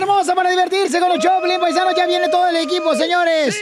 hermosa 0.00 0.34
para 0.34 0.50
divertirse 0.50 0.98
con 0.98 1.08
los 1.08 1.18
Choplin 1.18 1.60
paisanos. 1.60 1.94
Ya 1.96 2.06
viene 2.06 2.28
todo 2.28 2.48
el 2.48 2.56
equipo, 2.56 2.94
señores. 2.94 3.56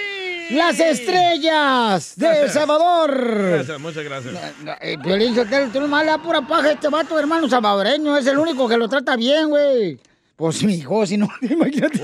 Las 0.51 0.81
estrellas 0.81 2.15
de 2.17 2.43
El 2.43 2.51
Salvador. 2.51 3.13
Gracias, 3.51 3.79
muchas 3.81 4.05
gracias. 4.05 4.35
Eh, 4.81 4.97
Piolín 5.03 5.35
Sotelo, 5.35 5.71
tú 5.71 5.87
da 5.87 6.19
pura 6.19 6.41
paja 6.41 6.73
este 6.73 6.89
vato, 6.89 7.19
hermano 7.19 7.49
salvadoreño. 7.49 8.17
Es 8.17 8.27
el 8.27 8.39
único 8.39 8.67
que 8.67 8.79
lo 8.79 8.89
trata 8.89 9.17
bien, 9.17 9.51
güey. 9.51 10.01
Pues 10.37 10.63
mi 10.65 10.75
hijo, 10.75 11.05
si 11.07 11.17
no, 11.17 11.29
imagínate. 11.43 12.01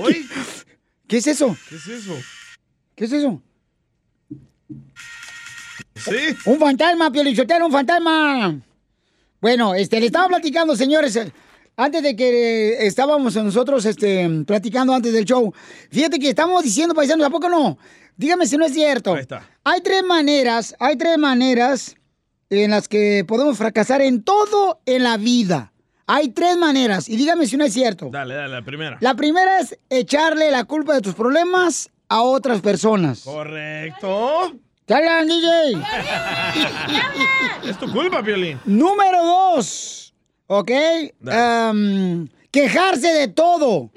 ¿Qué 1.07 1.17
es 1.17 1.27
eso? 1.27 1.57
¿Qué 1.69 1.75
es 1.75 1.87
eso? 1.87 2.17
¿Qué 2.95 3.05
es 3.05 3.11
eso? 3.13 3.41
¿Sí? 5.95 6.35
Un 6.45 6.59
fantasma, 6.59 7.11
Piolichotero, 7.11 7.65
un 7.65 7.71
fantasma. 7.71 8.55
Bueno, 9.41 9.73
este, 9.73 9.99
le 9.99 10.07
estaba 10.07 10.27
platicando, 10.27 10.75
señores, 10.75 11.19
antes 11.77 12.03
de 12.03 12.15
que 12.15 12.73
eh, 12.73 12.87
estábamos 12.87 13.35
nosotros 13.35 13.85
este, 13.85 14.27
platicando 14.45 14.93
antes 14.93 15.13
del 15.13 15.25
show. 15.25 15.53
Fíjate 15.89 16.19
que 16.19 16.29
estamos 16.29 16.63
diciendo, 16.63 16.93
paisanos, 16.93 17.27
¿a 17.27 17.29
poco 17.29 17.49
no? 17.49 17.77
Dígame 18.17 18.45
si 18.47 18.57
no 18.57 18.65
es 18.65 18.73
cierto. 18.73 19.13
Ahí 19.13 19.21
está. 19.21 19.47
Hay 19.63 19.81
tres 19.81 20.03
maneras, 20.03 20.75
hay 20.79 20.95
tres 20.95 21.17
maneras 21.17 21.95
en 22.49 22.71
las 22.71 22.87
que 22.87 23.25
podemos 23.27 23.57
fracasar 23.57 24.01
en 24.01 24.23
todo 24.23 24.79
en 24.85 25.03
la 25.03 25.17
vida. 25.17 25.73
Hay 26.07 26.29
tres 26.29 26.55
maneras, 26.55 27.09
y 27.09 27.17
dígame 27.17 27.47
si 27.47 27.57
no 27.57 27.65
es 27.65 27.73
cierto. 27.73 28.09
Dale, 28.11 28.35
dale, 28.35 28.53
la 28.53 28.61
primera. 28.61 28.97
La 29.01 29.15
primera 29.15 29.59
es 29.59 29.79
echarle 29.89 30.51
la 30.51 30.63
culpa 30.65 30.93
de 30.93 31.01
tus 31.01 31.15
problemas 31.15 31.89
a 32.07 32.21
otras 32.21 32.61
personas. 32.61 33.21
Correcto. 33.21 34.53
¿Te 34.85 34.93
hablan, 34.93 35.27
DJ? 35.27 35.81
Es 37.67 37.79
tu 37.79 37.91
culpa, 37.91 38.21
Piolín. 38.21 38.59
Número 38.65 39.25
dos, 39.25 40.04
¿ok? 40.47 40.71
Am, 41.27 42.29
quejarse 42.55 43.07
de 43.07 43.27
todo. 43.27 43.91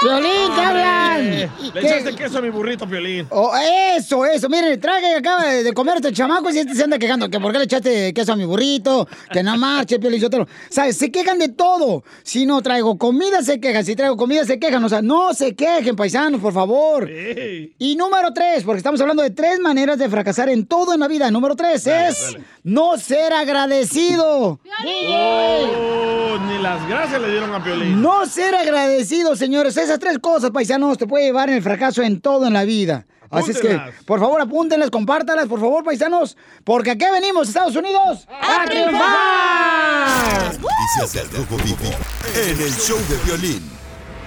¡Piolín! 0.00 0.54
¿qué 0.54 0.60
hablan? 0.60 1.30
Le 1.30 1.48
¿Qué? 1.72 1.80
echaste 1.80 2.14
queso 2.14 2.38
a 2.38 2.42
mi 2.42 2.50
burrito, 2.50 2.86
Piolín. 2.86 3.26
Oh, 3.30 3.50
eso, 3.96 4.24
eso. 4.26 4.48
Miren, 4.50 4.78
traga 4.78 5.00
que 5.00 5.14
acaba 5.16 5.44
de 5.46 5.72
comer 5.72 5.96
este 5.96 6.12
chamaco 6.12 6.50
y 6.50 6.58
este 6.58 6.74
se 6.74 6.84
anda 6.84 6.98
quejando. 6.98 7.28
Que 7.30 7.40
por 7.40 7.52
qué 7.52 7.58
le 7.58 7.64
echaste 7.64 8.12
queso 8.12 8.34
a 8.34 8.36
mi 8.36 8.44
burrito, 8.44 9.08
que 9.32 9.42
no 9.42 9.56
marche, 9.56 9.98
Piolín, 9.98 10.20
Sotelo. 10.20 10.46
¿Sabes? 10.68 10.98
Se 10.98 11.10
quejan 11.10 11.38
de 11.38 11.48
todo. 11.48 12.04
Si 12.22 12.44
no 12.44 12.60
traigo 12.60 12.98
comida, 12.98 13.42
se 13.42 13.58
quejan. 13.60 13.84
Si 13.84 13.96
traigo 13.96 14.16
comida, 14.16 14.44
se 14.44 14.58
quejan. 14.58 14.84
O 14.84 14.88
sea, 14.90 15.00
no 15.00 15.32
se 15.32 15.54
quejen, 15.56 15.96
paisanos, 15.96 16.40
por 16.40 16.52
favor. 16.52 17.10
Y 17.10 17.96
número 17.96 18.32
tres, 18.34 18.62
porque 18.62 18.78
estamos 18.78 19.00
hablando 19.00 19.22
de 19.22 19.30
tres 19.30 19.58
maneras 19.58 19.98
de 19.98 20.08
fracasar 20.10 20.50
en 20.50 20.66
todo 20.66 20.92
en 20.92 21.00
la 21.00 21.08
vida. 21.08 21.30
Número 21.30 21.56
tres 21.56 21.86
es 21.86 22.36
no 22.62 22.98
ser 22.98 23.32
agradecido. 23.32 24.60
Oh, 25.08 26.38
ni 26.46 26.62
las 26.62 26.86
gracias 26.88 27.20
le 27.20 27.30
dieron 27.30 27.53
a 27.54 27.62
Piolín. 27.62 28.02
No 28.02 28.26
ser 28.26 28.54
agradecido, 28.54 29.36
señores. 29.36 29.76
Esas 29.76 29.98
tres 29.98 30.18
cosas, 30.18 30.50
paisanos, 30.50 30.98
te 30.98 31.06
puede 31.06 31.26
llevar 31.26 31.48
en 31.48 31.56
el 31.56 31.62
fracaso 31.62 32.02
en 32.02 32.20
todo 32.20 32.46
en 32.46 32.52
la 32.52 32.64
vida. 32.64 33.06
Así 33.30 33.50
es 33.50 33.60
que, 33.60 33.80
por 34.06 34.20
favor, 34.20 34.40
apúntenlas, 34.40 34.90
compártalas, 34.90 35.46
por 35.46 35.58
favor, 35.58 35.82
paisanos. 35.82 36.36
Porque 36.62 36.92
aquí 36.92 37.04
venimos, 37.12 37.48
Estados 37.48 37.74
Unidos, 37.74 38.26
a 38.28 38.64
triunfar. 38.64 40.52
Noticias 40.60 41.12
del 41.12 41.30
Rojo 41.36 41.56
Vivo 41.64 41.96
en 42.34 42.60
el 42.60 42.72
show 42.74 42.98
de 43.08 43.16
violín. 43.24 43.70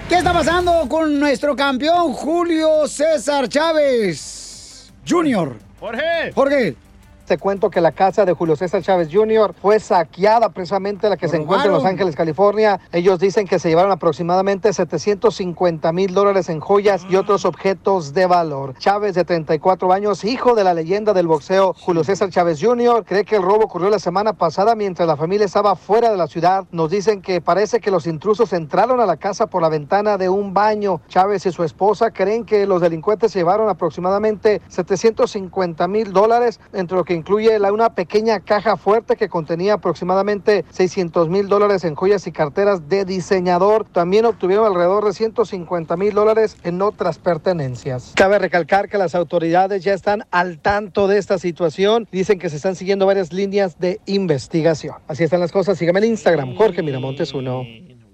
¿Qué 0.09 0.15
está 0.15 0.33
pasando 0.33 0.87
con 0.87 1.19
nuestro 1.19 1.55
campeón 1.55 2.13
Julio 2.13 2.87
César 2.87 3.47
Chávez 3.49 4.91
Jr.? 5.07 5.57
Jorge. 5.79 6.31
Jorge. 6.33 6.86
Te 7.27 7.37
cuento 7.37 7.69
que 7.69 7.81
la 7.81 7.91
casa 7.91 8.23
de 8.23 8.31
Julio 8.31 8.55
César 8.55 8.81
Chávez 8.81 9.09
Jr. 9.11 9.53
fue 9.61 9.81
saqueada, 9.81 10.47
precisamente 10.47 11.09
la 11.09 11.17
que 11.17 11.27
se 11.27 11.35
encuentra 11.35 11.67
en 11.67 11.73
Los. 11.73 11.83
Ángeles, 11.83 12.15
California. 12.15 12.79
Ellos 12.93 13.19
dicen 13.19 13.45
que 13.45 13.59
se 13.59 13.67
llevaron 13.67 13.91
aproximadamente 13.91 14.71
750 14.71 15.91
mil 15.91 16.13
dólares 16.13 16.47
en 16.47 16.61
joyas 16.61 17.05
y 17.09 17.17
otros 17.17 17.43
objetos 17.43 18.13
de 18.13 18.27
valor. 18.27 18.75
Chávez, 18.77 19.13
de 19.13 19.25
34 19.25 19.91
años, 19.91 20.23
hijo 20.23 20.55
de 20.55 20.63
la 20.63 20.73
leyenda 20.73 21.11
del 21.11 21.27
boxeo 21.27 21.73
Julio 21.73 22.05
César 22.05 22.29
Chávez 22.29 22.61
Jr., 22.61 23.03
cree 23.05 23.25
que 23.25 23.35
el 23.35 23.41
robo 23.41 23.65
ocurrió 23.65 23.89
la 23.89 23.99
semana 23.99 24.31
pasada 24.31 24.73
mientras 24.75 25.05
la 25.05 25.17
familia 25.17 25.45
estaba 25.45 25.75
fuera 25.75 26.09
de 26.09 26.15
la 26.15 26.27
ciudad. 26.27 26.63
Nos 26.71 26.89
dicen 26.89 27.21
que 27.21 27.41
parece 27.41 27.81
que 27.81 27.91
los 27.91 28.07
intrusos 28.07 28.53
entraron 28.53 29.01
a 29.01 29.05
la 29.05 29.17
casa 29.17 29.47
por 29.47 29.61
la 29.61 29.67
ventana 29.67 30.17
de 30.17 30.29
un 30.29 30.53
baño. 30.53 31.01
Chávez 31.09 31.45
y 31.45 31.51
su 31.51 31.65
esposa 31.65 32.11
creen 32.11 32.45
que 32.45 32.65
los 32.65 32.79
delincuentes 32.79 33.33
se 33.33 33.39
llevaron 33.39 33.67
aproximadamente 33.67 34.61
750 34.69 35.87
mil 35.89 36.13
dólares, 36.13 36.61
entre 36.71 36.95
lo 36.95 37.03
que 37.03 37.16
incluye 37.17 37.57
una 37.71 37.93
pequeña 37.93 38.39
caja 38.39 38.77
fuerte 38.77 39.15
que 39.15 39.29
contenía 39.29 39.73
aproximadamente 39.73 40.63
600 40.71 41.29
mil 41.29 41.47
dólares 41.47 41.83
en 41.83 41.95
joyas 41.95 42.25
y 42.27 42.31
carteras 42.31 42.87
de 42.87 43.03
diseñador. 43.03 43.85
También 43.85 44.25
obtuvieron 44.25 44.65
alrededor 44.65 45.05
de 45.05 45.13
150 45.13 45.97
mil 45.97 46.13
dólares 46.13 46.57
en 46.63 46.81
otras 46.81 47.17
pertenencias. 47.17 48.13
Cabe 48.15 48.39
recalcar 48.39 48.89
que 48.89 48.97
las 48.97 49.15
autoridades 49.15 49.83
ya 49.83 49.93
están 49.93 50.23
al 50.31 50.59
tanto 50.59 51.07
de 51.07 51.17
esta 51.17 51.37
situación. 51.37 52.07
Dicen 52.11 52.39
que 52.39 52.49
se 52.49 52.55
están 52.55 52.75
siguiendo 52.75 53.05
varias 53.05 53.33
líneas 53.33 53.79
de 53.79 53.99
investigación. 54.05 54.95
Así 55.07 55.23
están 55.23 55.39
las 55.39 55.51
cosas. 55.51 55.77
Sígame 55.77 55.99
en 55.99 56.05
Instagram, 56.05 56.55
Jorge 56.55 56.83
Miramontes 56.83 57.33
1. 57.33 57.65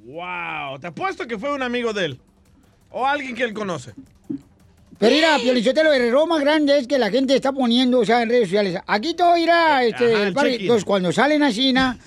Wow, 0.05 0.79
te 0.79 0.87
apuesto 0.87 1.27
que 1.27 1.37
fue 1.37 1.53
un 1.53 1.61
amigo 1.61 1.93
de 1.93 2.05
él. 2.05 2.19
O 2.89 3.05
alguien 3.05 3.35
que 3.35 3.43
él 3.43 3.53
conoce. 3.53 3.93
Pero 5.03 5.15
mira, 5.15 5.37
Piolichotelo, 5.41 5.93
el 5.93 6.01
error 6.03 6.27
más 6.27 6.39
grande 6.41 6.77
es 6.79 6.87
que 6.87 6.97
la 6.97 7.09
gente 7.11 7.35
está 7.35 7.51
poniendo, 7.51 7.99
o 7.99 8.05
sea, 8.05 8.21
en 8.21 8.29
redes 8.29 8.45
sociales. 8.47 8.77
Aquí 8.87 9.13
todo 9.13 9.37
irá, 9.37 9.83
este, 9.83 10.05
ajá, 10.13 10.21
el 10.21 10.27
el 10.29 10.33
parque. 10.33 10.51
check-in. 10.51 10.65
Entonces, 10.65 10.85
cuando 10.85 11.11
salen 11.11 11.43
a 11.43 11.51
China, 11.51 11.97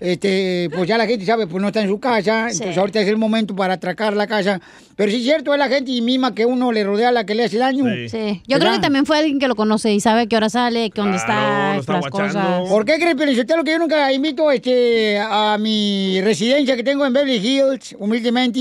este, 0.00 0.70
pues 0.74 0.88
ya 0.88 0.98
la 0.98 1.06
gente 1.06 1.24
sabe, 1.24 1.46
pues 1.46 1.60
no 1.60 1.68
está 1.68 1.80
en 1.82 1.88
su 1.88 1.98
casa. 2.00 2.48
Entonces, 2.50 2.76
ahorita 2.76 3.00
es 3.00 3.08
el 3.08 3.16
momento 3.16 3.54
para 3.54 3.74
atracar 3.74 4.14
la 4.16 4.26
casa. 4.26 4.60
Pero 4.96 5.10
sí 5.12 5.18
es 5.18 5.22
cierto, 5.22 5.52
es 5.52 5.58
la 5.60 5.68
gente 5.68 5.92
misma 6.00 6.34
que 6.34 6.44
uno 6.44 6.72
le 6.72 6.82
rodea 6.82 7.10
a 7.10 7.12
la 7.12 7.24
que 7.24 7.34
le 7.36 7.44
hace 7.44 7.56
daño. 7.58 7.84
Sí. 8.10 8.42
Yo 8.48 8.58
creo 8.58 8.72
que 8.72 8.78
también 8.80 9.06
fue 9.06 9.18
alguien 9.18 9.38
que 9.38 9.46
lo 9.46 9.54
conoce 9.54 9.92
y 9.92 10.00
sabe 10.00 10.22
a 10.22 10.26
qué 10.26 10.36
hora 10.36 10.50
sale, 10.50 10.90
que 10.90 11.00
dónde 11.00 11.18
está, 11.18 11.76
las 11.76 12.06
cosas. 12.10 12.68
¿Por 12.68 12.84
qué 12.84 12.96
crees, 12.98 13.14
Piolichotelo, 13.14 13.62
que 13.62 13.70
yo 13.72 13.78
nunca 13.78 14.12
invito 14.12 14.50
este, 14.50 15.18
a 15.20 15.56
mi 15.60 16.20
residencia 16.22 16.74
que 16.74 16.82
tengo 16.82 17.06
en 17.06 17.12
Beverly 17.12 17.36
Hills, 17.36 17.94
humildemente, 17.98 18.60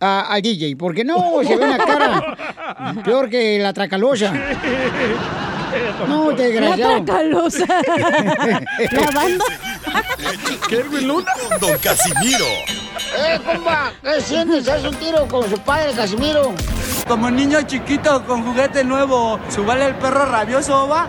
a- 0.00 0.32
al 0.34 0.42
DJ? 0.42 0.76
Porque 0.76 1.02
no, 1.02 1.40
se 1.46 1.56
ve 1.56 1.64
una 1.64 1.78
cara 1.78 2.36
peor 3.20 3.30
que 3.30 3.58
la 3.58 3.72
tracalosa. 3.72 4.32
No, 6.08 6.32
desgraciado. 6.32 6.98
La 6.98 7.04
tracalosa. 7.04 7.66
La 8.92 9.10
banda. 9.10 9.44
¿Kerwin 10.68 11.08
Luna? 11.08 11.32
Con 11.48 11.60
Don 11.60 11.78
Casimiro. 11.78 12.46
¡Eh, 13.18 13.40
compa! 13.44 13.92
¿Qué 14.02 14.20
sientes? 14.20 14.68
¿Haz 14.68 14.84
un 14.84 14.94
tiro 14.96 15.26
con 15.28 15.48
su 15.48 15.58
padre, 15.58 15.92
Casimiro? 15.92 16.52
Como 17.06 17.30
niño 17.30 17.62
chiquito 17.62 18.24
con 18.24 18.44
juguete 18.44 18.84
nuevo, 18.84 19.38
¿subale 19.48 19.86
el 19.86 19.94
perro 19.96 20.26
rabioso, 20.26 20.88
va? 20.88 21.08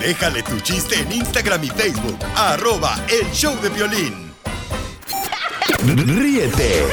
Déjale 0.00 0.42
tu 0.42 0.58
chiste 0.60 1.00
en 1.00 1.12
Instagram 1.12 1.64
y 1.64 1.68
Facebook. 1.68 2.18
Arroba 2.36 2.96
el 3.08 3.30
show 3.32 3.54
de 3.60 3.68
violín. 3.68 4.32
Ríete 5.86 6.84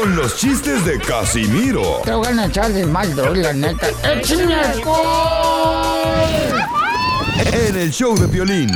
con 0.00 0.16
los 0.16 0.36
chistes 0.36 0.84
de 0.84 0.98
Casimiro 0.98 2.00
Te 2.04 2.12
voy 2.12 2.26
a 2.26 2.46
echar 2.46 2.72
de 2.72 2.84
mal, 2.84 3.14
doy, 3.14 3.42
la 3.42 3.52
neta. 3.52 3.88
¡Échame 4.02 4.54
alcohol! 4.54 5.94
en 7.52 7.76
el 7.76 7.90
show 7.92 8.16
de 8.18 8.26
violín. 8.26 8.70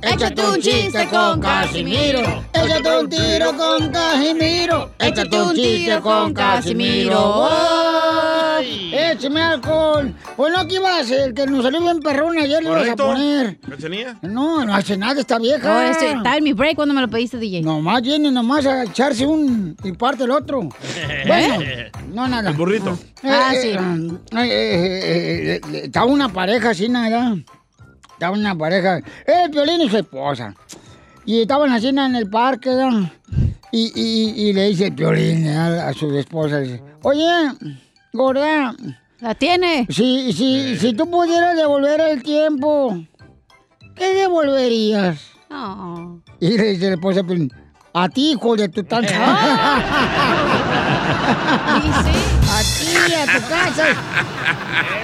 Casimiro. 0.00 0.24
Échate 0.24 0.42
un 0.42 0.60
chiste 0.60 1.08
con 1.08 1.40
Casimiro. 1.40 2.20
Échate 2.52 2.98
un 2.98 3.08
tiro 3.08 3.56
con 3.56 3.90
Casimiro. 3.90 4.90
Échate 4.98 5.42
un 5.42 5.54
chiste 5.54 6.00
con 6.00 6.34
Casimiro. 6.34 7.48
¡Ay! 7.50 8.94
Échame 8.94 9.42
alcohol. 9.42 10.14
Pues 10.36 10.52
no, 10.52 10.66
¿qué 10.66 10.74
iba 10.76 10.96
a 10.96 11.00
hacer? 11.00 11.34
Que 11.34 11.46
nos 11.46 11.64
salió 11.64 11.80
bien 11.80 12.00
perrón 12.00 12.38
ayer, 12.38 12.62
le 12.62 12.70
ibas 12.70 12.88
a 12.88 12.96
poner. 12.96 13.58
¿Cachanía? 13.60 14.16
No, 14.22 14.64
no 14.64 14.74
hace 14.74 14.96
nada 14.96 15.20
esta 15.20 15.38
vieja. 15.38 15.68
No, 15.68 15.80
este, 15.80 16.12
estaba 16.12 16.36
en 16.36 16.44
mi 16.44 16.52
break 16.52 16.76
cuando 16.76 16.94
me 16.94 17.00
lo 17.00 17.08
pediste, 17.08 17.38
DJ. 17.38 17.62
Nomás 17.62 18.02
viene 18.02 18.30
nomás 18.30 18.66
a 18.66 18.84
echarse 18.84 19.26
un 19.26 19.76
y 19.82 19.92
parte 19.92 20.24
el 20.24 20.30
otro. 20.30 20.68
Bueno, 21.26 21.64
no, 22.14 22.28
nada. 22.28 22.50
El 22.50 22.56
burrito. 22.56 22.98
Ah, 23.22 23.52
sí. 23.52 23.76
estaba 25.82 26.06
una 26.06 26.28
pareja 26.28 26.70
así, 26.70 26.88
nada. 26.88 27.36
Estaba 28.18 28.36
una 28.36 28.52
pareja. 28.58 28.98
El 29.24 29.48
violín 29.48 29.80
y 29.82 29.88
su 29.88 29.96
esposa. 29.96 30.52
Y 31.24 31.42
estaban 31.42 31.70
así 31.70 31.86
en 31.86 32.16
el 32.16 32.28
parque, 32.28 32.70
¿no? 32.70 33.08
Y, 33.70 33.92
y, 33.94 34.48
y 34.48 34.52
le 34.52 34.70
dice 34.70 34.86
el 34.86 34.90
violín 34.90 35.46
a, 35.46 35.86
a 35.86 35.92
su 35.92 36.12
esposa, 36.18 36.58
dice, 36.58 36.82
oye, 37.04 37.28
gorda. 38.12 38.74
¿La 39.20 39.36
tiene? 39.36 39.86
Si, 39.88 40.32
si, 40.32 40.76
si 40.76 40.94
tú 40.94 41.08
pudieras 41.08 41.54
devolver 41.54 42.00
el 42.00 42.20
tiempo, 42.24 42.98
¿qué 43.94 44.14
devolverías? 44.14 45.20
No. 45.48 46.20
Y 46.40 46.58
le 46.58 46.72
dice 46.72 46.88
la 46.88 46.94
esposa, 46.94 47.20
a 47.94 48.08
ti, 48.08 48.32
hijo 48.32 48.56
de 48.56 48.68
tu 48.68 48.82
tanta. 48.82 49.14
A 52.50 52.62
ti, 52.62 53.14
a 53.14 53.24
tu 53.26 53.48
casa. 53.48 53.84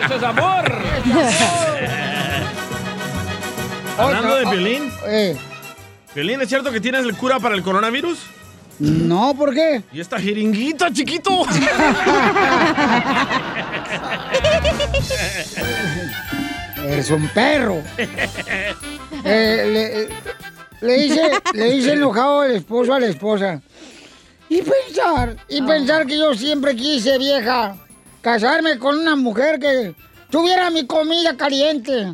¡Eso 0.05 0.15
es 0.17 0.23
amor! 0.23 1.74
Hablando 3.99 4.37
de 4.37 4.45
oh, 4.45 4.51
violín. 4.51 4.93
Eh, 5.07 5.37
Violín, 6.15 6.41
¿es 6.41 6.49
cierto 6.49 6.71
que 6.71 6.81
tienes 6.81 7.05
el 7.05 7.17
cura 7.17 7.41
para 7.41 7.55
el 7.55 7.63
coronavirus? 7.63 8.19
no, 8.79 9.35
¿por 9.37 9.55
qué? 9.55 9.83
Y 9.93 10.01
esta 10.01 10.19
jeringuita, 10.19 10.93
chiquito. 10.93 11.31
Eres 16.85 17.11
un 17.11 17.29
perro. 17.29 17.83
Eh, 19.25 19.65
le, 19.73 20.03
eh, 20.03 20.09
le 20.81 20.97
dice, 20.99 21.31
le 21.55 21.71
dice 21.71 21.93
enojado 21.93 22.45
el 22.45 22.57
esposo 22.57 22.95
a 22.95 23.01
la 23.01 23.07
esposa. 23.07 23.63
Y 24.49 24.61
pensar, 24.61 25.37
y 25.49 25.63
pensar 25.63 26.07
que 26.07 26.19
yo 26.19 26.35
siempre 26.35 26.77
quise, 26.77 27.17
vieja, 27.17 27.77
casarme 28.21 28.79
con 28.79 28.99
una 28.99 29.17
mujer 29.17 29.59
que 29.59 29.95
tuviera 30.31 30.71
mi 30.71 30.87
comida 30.87 31.37
caliente. 31.37 32.13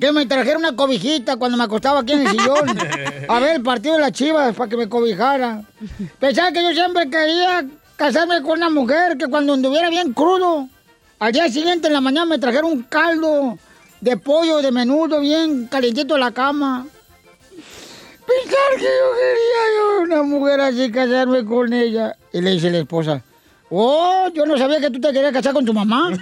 Que 0.00 0.12
me 0.12 0.26
trajera 0.26 0.58
una 0.58 0.74
cobijita 0.74 1.36
cuando 1.36 1.56
me 1.56 1.64
acostaba 1.64 2.00
aquí 2.00 2.12
en 2.12 2.26
el 2.26 2.30
sillón. 2.30 2.78
A 3.28 3.40
ver 3.40 3.56
el 3.56 3.62
partido 3.62 3.94
de 3.94 4.00
las 4.00 4.12
chivas 4.12 4.54
para 4.54 4.68
que 4.68 4.76
me 4.76 4.88
cobijara. 4.88 5.62
Pensar 6.18 6.52
que 6.52 6.62
yo 6.62 6.72
siempre 6.72 7.08
quería 7.08 7.64
casarme 7.96 8.42
con 8.42 8.58
una 8.58 8.70
mujer 8.70 9.16
que 9.16 9.26
cuando 9.28 9.54
anduviera 9.54 9.88
bien 9.88 10.12
crudo, 10.12 10.68
al 11.18 11.32
día 11.32 11.48
siguiente 11.48 11.86
en 11.86 11.92
la 11.94 12.00
mañana 12.00 12.26
me 12.26 12.38
trajera 12.38 12.66
un 12.66 12.82
caldo 12.82 13.58
de 14.00 14.16
pollo, 14.16 14.60
de 14.60 14.70
menudo, 14.70 15.20
bien 15.20 15.66
calientito 15.66 16.14
en 16.14 16.20
la 16.20 16.32
cama. 16.32 16.86
Pensar 18.26 18.76
que 18.76 18.82
yo 18.82 19.08
quería 19.14 19.62
yo 19.76 20.02
una 20.02 20.22
mujer 20.22 20.60
así 20.60 20.90
casarme 20.90 21.44
con 21.44 21.72
ella. 21.72 22.16
Y 22.32 22.40
le 22.40 22.50
dice 22.50 22.70
la 22.70 22.78
esposa, 22.78 23.22
oh, 23.70 24.28
yo 24.34 24.44
no 24.46 24.58
sabía 24.58 24.80
que 24.80 24.90
tú 24.90 25.00
te 25.00 25.12
querías 25.12 25.32
casar 25.32 25.52
con 25.52 25.64
tu 25.64 25.72
mamá. 25.72 26.10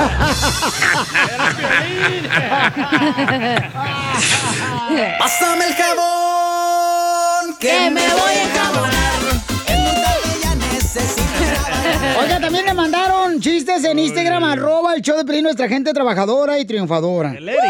Pásame 5.18 5.66
el 5.66 5.74
jabón, 5.74 7.56
que 7.58 7.90
me 7.90 8.00
voy 8.00 8.32
a 8.32 8.42
enjabonar. 8.44 9.20
En 9.66 9.84
donde 9.84 10.06
ella 10.36 10.54
necesita 10.54 12.20
Oiga, 12.20 12.40
también 12.40 12.66
le 12.66 12.74
mandaron 12.74 13.40
chistes 13.40 13.82
en 13.84 13.98
Instagram, 13.98 14.44
arroba 14.44 14.94
el 14.94 15.02
show 15.02 15.16
de 15.16 15.24
Pelín, 15.24 15.42
nuestra 15.44 15.68
gente 15.68 15.92
trabajadora 15.92 16.58
y 16.58 16.64
triunfadora. 16.64 17.34
El 17.34 17.48
Eric. 17.48 17.62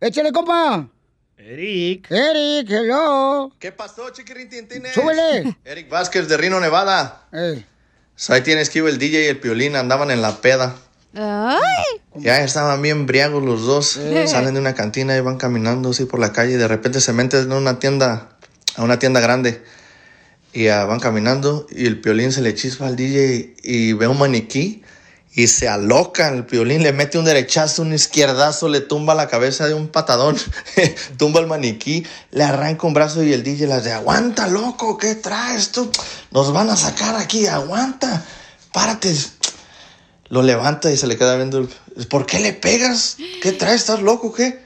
Échale, 0.00 0.32
compa. 0.32 0.88
Eric. 1.38 2.10
Eric, 2.10 2.70
hello. 2.70 3.52
¿Qué 3.58 3.70
pasó, 3.70 4.10
chiquirintintines? 4.10 4.92
Súbele. 4.92 5.56
Eric 5.64 5.88
Vázquez 5.88 6.26
de 6.28 6.36
Rino, 6.36 6.58
Nevada. 6.58 7.28
Eh. 7.32 7.64
So, 8.16 8.32
ahí 8.32 8.40
tienes 8.40 8.70
que 8.70 8.80
iba 8.80 8.88
el 8.88 8.98
DJ 8.98 9.24
y 9.24 9.26
el 9.26 9.38
piolín 9.38 9.76
andaban 9.76 10.10
en 10.10 10.22
la 10.22 10.40
peda. 10.40 10.74
Ay. 11.16 12.00
Ya 12.16 12.42
estaban 12.42 12.80
bien 12.82 13.06
briagos 13.06 13.42
los 13.42 13.62
dos. 13.62 13.96
Eh. 13.96 14.26
Salen 14.28 14.54
de 14.54 14.60
una 14.60 14.74
cantina 14.74 15.16
y 15.16 15.20
van 15.20 15.36
caminando 15.36 15.90
así 15.90 16.04
por 16.04 16.20
la 16.20 16.32
calle 16.32 16.52
y 16.52 16.56
de 16.56 16.68
repente 16.68 17.00
se 17.00 17.12
meten 17.12 17.44
en 17.44 17.52
una 17.52 17.78
tienda, 17.78 18.36
a 18.76 18.82
una 18.82 18.98
tienda 18.98 19.20
grande. 19.20 19.62
Y 20.52 20.68
ah, 20.68 20.84
van 20.84 21.00
caminando 21.00 21.66
y 21.70 21.86
el 21.86 22.00
piolín 22.00 22.32
se 22.32 22.40
le 22.40 22.54
chispa 22.54 22.86
al 22.86 22.96
DJ 22.96 23.56
y 23.62 23.92
ve 23.92 24.06
un 24.08 24.18
maniquí 24.18 24.82
y 25.34 25.48
se 25.48 25.68
aloca. 25.68 26.28
El 26.28 26.46
piolín 26.46 26.82
le 26.82 26.92
mete 26.92 27.18
un 27.18 27.26
derechazo, 27.26 27.82
un 27.82 27.92
izquierdazo, 27.92 28.68
le 28.68 28.80
tumba 28.80 29.14
la 29.14 29.28
cabeza 29.28 29.66
de 29.66 29.74
un 29.74 29.88
patadón, 29.88 30.36
tumba 31.18 31.40
el 31.40 31.46
maniquí, 31.46 32.06
le 32.30 32.44
arranca 32.44 32.86
un 32.86 32.94
brazo 32.94 33.22
y 33.22 33.32
el 33.32 33.42
DJ 33.42 33.66
le 33.66 33.76
dice, 33.76 33.92
aguanta, 33.92 34.48
loco, 34.48 34.96
¿qué 34.96 35.14
traes 35.14 35.72
tú? 35.72 35.90
Nos 36.30 36.52
van 36.52 36.70
a 36.70 36.76
sacar 36.76 37.16
aquí, 37.16 37.46
aguanta, 37.46 38.24
párate. 38.72 39.14
Lo 40.28 40.42
levanta 40.42 40.90
y 40.90 40.96
se 40.96 41.06
le 41.06 41.16
queda 41.16 41.36
viendo. 41.36 41.58
el- 41.58 42.06
¿Por 42.08 42.26
qué 42.26 42.40
le 42.40 42.52
pegas? 42.52 43.16
¿Qué 43.42 43.52
traes? 43.52 43.80
¿Estás 43.82 44.02
loco? 44.02 44.32
¿Qué? 44.32 44.60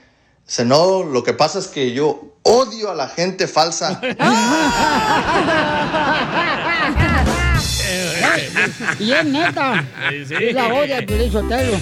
Dice, 0.46 0.64
no, 0.64 1.02
lo 1.04 1.22
que 1.22 1.32
pasa 1.32 1.58
es 1.58 1.68
que 1.68 1.92
yo 1.92 2.34
odio 2.42 2.90
a 2.90 2.94
la 2.94 3.08
gente 3.08 3.46
falsa. 3.46 4.00
Y 8.98 9.12
es 9.12 9.24
neta. 9.24 9.84
Sí, 10.10 10.24
sí. 10.26 10.34
Es 10.34 10.54
la 10.54 10.68
olla 10.68 10.98
el 10.98 11.06
Piolín 11.06 11.32
Sotelo. 11.32 11.78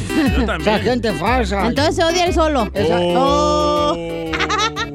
también. 0.47 0.61
Esa 0.61 0.79
gente 0.79 1.13
falsa. 1.15 1.67
Entonces 1.67 1.97
se 1.97 2.05
odia 2.05 2.25
él 2.25 2.35
solo. 2.35 2.71
Esa, 2.75 2.97
Oh. 3.01 3.97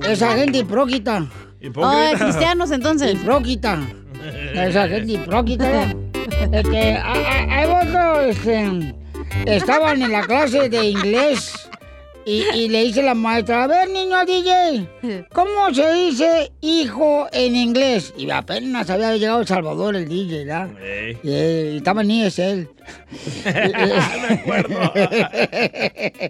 esa 0.07 0.35
gente 0.35 0.59
hipróquita. 0.59 1.27
Oh, 1.75 1.89
de 1.97 2.13
cristianos 2.17 2.71
entonces. 2.71 3.13
Hipróquita. 3.13 3.79
Esa 4.53 4.87
gente 4.87 5.13
hipróquita. 5.13 5.93
Este, 6.51 6.97
hay 6.97 7.65
otro, 7.65 8.21
este, 8.21 8.93
estaban 9.45 10.01
en 10.01 10.11
la 10.11 10.21
clase 10.23 10.69
de 10.69 10.85
inglés 10.89 11.53
y, 12.25 12.43
y 12.55 12.69
le 12.69 12.83
dice 12.85 13.01
la 13.03 13.13
maestra, 13.15 13.63
a 13.63 13.67
ver 13.67 13.89
niño 13.89 14.17
DJ, 14.25 15.25
¿cómo 15.33 15.73
se 15.73 15.91
dice 15.93 16.51
hijo 16.61 17.27
en 17.31 17.55
inglés? 17.55 18.13
Y 18.17 18.29
apenas 18.29 18.89
había 18.89 19.15
llegado 19.15 19.41
El 19.41 19.47
Salvador 19.47 19.95
el 19.95 20.07
DJ, 20.07 20.45
¿verdad? 20.45 20.69
Y, 21.23 21.29
eh, 21.29 21.71
y 21.73 21.77
estaba 21.77 22.03
ni 22.03 22.23
es 22.23 22.37
él. 22.39 22.69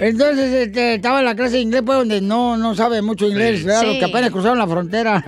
Entonces 0.00 0.52
este, 0.66 0.94
estaba 0.94 1.18
en 1.20 1.24
la 1.26 1.34
clase 1.34 1.56
de 1.56 1.60
inglés, 1.62 1.82
pues 1.84 1.98
donde 1.98 2.20
no, 2.20 2.56
no 2.56 2.74
sabe 2.74 3.02
mucho 3.02 3.26
inglés, 3.26 3.60
Sí. 3.60 3.66
¿verdad? 3.66 3.82
Los 3.82 3.92
Sí. 3.94 3.98
que 4.00 4.04
apenas 4.06 4.30
cruzaron 4.30 4.58
la 4.58 4.66
frontera. 4.66 5.24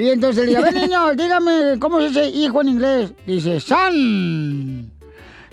Y 0.00 0.08
entonces 0.08 0.46
le 0.46 0.52
digo, 0.52 0.60
a 0.60 0.64
ver 0.64 0.74
niño, 0.74 1.14
dígame, 1.16 1.78
¿cómo 1.78 2.00
se 2.00 2.08
dice 2.08 2.26
hijo 2.30 2.62
en 2.62 2.68
inglés? 2.68 3.12
Dice, 3.26 3.60
son. 3.60 4.90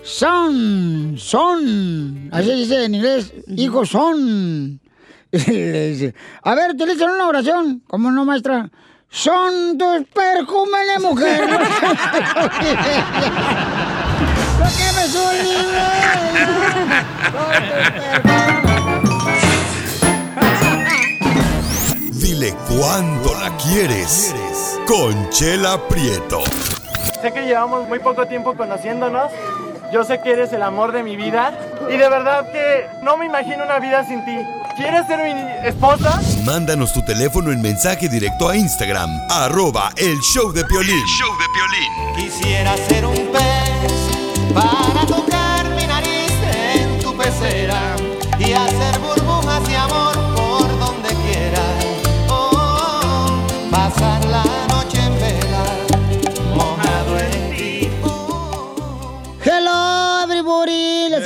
Son, 0.02 1.16
son. 1.18 2.30
Así 2.32 2.52
dice 2.52 2.84
en 2.84 2.94
inglés, 2.94 3.34
hijo 3.48 3.84
son. 3.84 4.80
Y 5.30 5.38
le 5.50 5.88
dice, 5.90 6.14
a 6.42 6.54
ver, 6.54 6.70
utilicen 6.70 7.10
una 7.10 7.28
oración. 7.28 7.82
¿Cómo 7.86 8.10
no, 8.10 8.24
maestra? 8.24 8.70
Son 9.10 9.76
tus 9.76 10.06
perjúmenes, 10.14 11.02
mujer. 11.02 11.42
Lo 14.58 14.66
que 14.70 14.92
me 14.96 15.06
Dile 22.28 22.54
cuándo 22.68 23.32
la 23.40 23.56
quieres. 23.56 24.34
Conchela 24.86 25.78
Prieto. 25.88 26.42
Sé 27.22 27.32
que 27.32 27.46
llevamos 27.46 27.88
muy 27.88 28.00
poco 28.00 28.26
tiempo 28.26 28.54
conociéndonos. 28.54 29.32
Yo 29.94 30.04
sé 30.04 30.20
que 30.20 30.32
eres 30.32 30.52
el 30.52 30.62
amor 30.62 30.92
de 30.92 31.02
mi 31.02 31.16
vida. 31.16 31.58
Y 31.88 31.96
de 31.96 32.06
verdad 32.10 32.44
que 32.52 32.86
no 33.02 33.16
me 33.16 33.24
imagino 33.24 33.64
una 33.64 33.78
vida 33.78 34.04
sin 34.04 34.22
ti. 34.26 34.36
¿Quieres 34.76 35.06
ser 35.06 35.24
mi 35.24 35.66
esposa? 35.66 36.20
Mándanos 36.44 36.92
tu 36.92 37.02
teléfono 37.02 37.50
en 37.50 37.62
mensaje 37.62 38.10
directo 38.10 38.50
a 38.50 38.56
Instagram, 38.58 39.08
arroba 39.30 39.90
el 39.96 40.18
show 40.20 40.52
de 40.52 40.66
Piolín. 40.66 41.02
Quisiera 42.14 42.76
ser 42.76 43.06
un 43.06 43.32
pez 43.32 44.52
para 44.52 45.06
tocar 45.06 45.66
mi 45.70 45.86
nariz 45.86 46.30
en 46.42 47.00
tu 47.00 47.16
pecera 47.16 47.96
y 48.38 48.52
hacer 48.52 49.00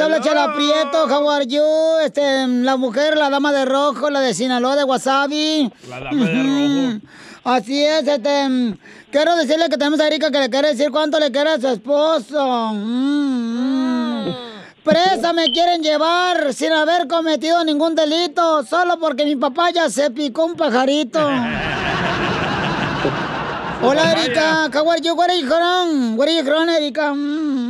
habla 0.02 0.20
Chela 0.20 0.52
Prieto. 0.54 1.06
How 1.08 1.30
are 1.30 1.46
you? 1.46 1.62
Este, 2.04 2.46
la 2.46 2.76
mujer, 2.76 3.16
la 3.16 3.30
dama 3.30 3.52
de 3.52 3.64
rojo, 3.64 4.10
la 4.10 4.20
de 4.20 4.34
Sinaloa 4.34 4.76
de 4.76 4.84
Wasabi. 4.84 5.72
La 5.88 6.00
dama 6.00 6.26
de 6.26 6.42
rojo. 6.42 7.00
Así 7.44 7.84
es, 7.84 8.06
este. 8.06 8.76
Quiero 9.10 9.36
decirle 9.36 9.68
que 9.68 9.76
tenemos 9.76 10.00
a 10.00 10.06
Erika 10.06 10.30
que 10.30 10.38
le 10.40 10.48
quiere 10.48 10.68
decir 10.68 10.90
cuánto 10.90 11.18
le 11.20 11.30
quiere 11.30 11.50
a 11.50 11.60
su 11.60 11.68
esposo. 11.68 12.72
Mm, 12.72 14.28
mm. 14.28 14.34
Presa 14.84 15.32
me 15.32 15.52
quieren 15.52 15.82
llevar 15.82 16.52
sin 16.54 16.72
haber 16.72 17.06
cometido 17.06 17.62
ningún 17.64 17.94
delito, 17.94 18.64
solo 18.64 18.98
porque 18.98 19.24
mi 19.24 19.36
papá 19.36 19.70
ya 19.70 19.88
se 19.90 20.10
picó 20.10 20.46
un 20.46 20.56
pajarito. 20.56 21.20
Hola, 23.82 24.12
Erika. 24.12 24.70
How 24.72 24.88
are 24.90 25.00
you? 25.00 25.14
Where 25.14 25.30
are 25.30 25.38
you 25.40 25.46
from? 25.46 26.16
Where 26.16 26.28
are 26.30 26.36
you 26.36 26.44
from, 26.44 26.68
Erika? 26.68 27.12
Mm. 27.14 27.61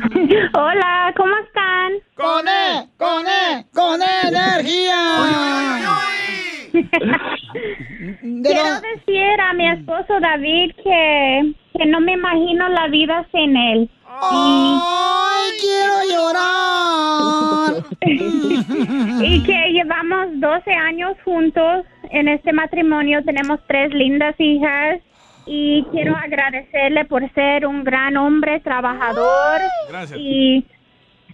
Hola, 0.54 1.12
¿cómo 1.16 1.34
están? 1.46 1.92
¡Con 2.14 2.48
E! 2.48 2.88
¡Con 2.96 3.26
E! 3.26 3.66
¡Con 3.74 4.00
energía! 4.02 4.96
¿De 8.22 8.48
Quiero 8.48 8.80
decir 8.80 9.40
a 9.40 9.52
mi 9.54 9.68
esposo 9.68 10.20
David 10.20 10.72
que, 10.82 11.52
que 11.76 11.86
no 11.86 12.00
me 12.00 12.12
imagino 12.12 12.68
la 12.68 12.86
vida 12.88 13.26
sin 13.32 13.56
él. 13.56 13.90
¡Ay, 14.06 15.50
quiero 15.60 15.94
llorar! 16.10 17.84
Y 19.22 19.42
que 19.44 19.72
llevamos 19.72 20.28
12 20.40 20.72
años 20.72 21.16
juntos 21.24 21.84
en 22.10 22.28
este 22.28 22.52
matrimonio, 22.52 23.22
tenemos 23.24 23.60
tres 23.68 23.92
lindas 23.92 24.34
hijas 24.38 25.00
y 25.52 25.84
quiero 25.90 26.14
agradecerle 26.16 27.06
por 27.06 27.28
ser 27.34 27.66
un 27.66 27.82
gran 27.82 28.16
hombre 28.16 28.60
trabajador 28.60 29.60
Gracias. 29.88 30.16
y, 30.16 30.64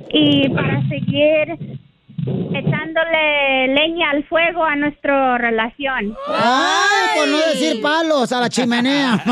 y 0.09 0.49
para 0.49 0.81
seguir 0.89 1.79
echándole 2.27 3.69
leña 3.69 4.13
al 4.13 4.25
fuego 4.25 4.65
a 4.65 4.75
nuestra 4.75 5.37
relación. 5.37 6.17
Ay, 6.29 7.19
por 7.19 7.29
no 7.29 7.37
decir 7.37 7.83
palos 7.83 8.33
a 8.33 8.41
la 8.41 8.49
chimenea. 8.49 9.23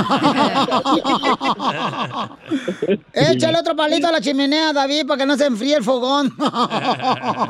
Échale 3.15 3.59
otro 3.59 3.75
palito 3.75 4.07
a 4.07 4.13
la 4.13 4.21
chimenea, 4.21 4.75
David, 4.75 5.07
para 5.07 5.21
que 5.21 5.27
no 5.27 5.35
se 5.37 5.47
enfríe 5.47 5.77
el 5.77 5.83
fogón. 5.83 6.31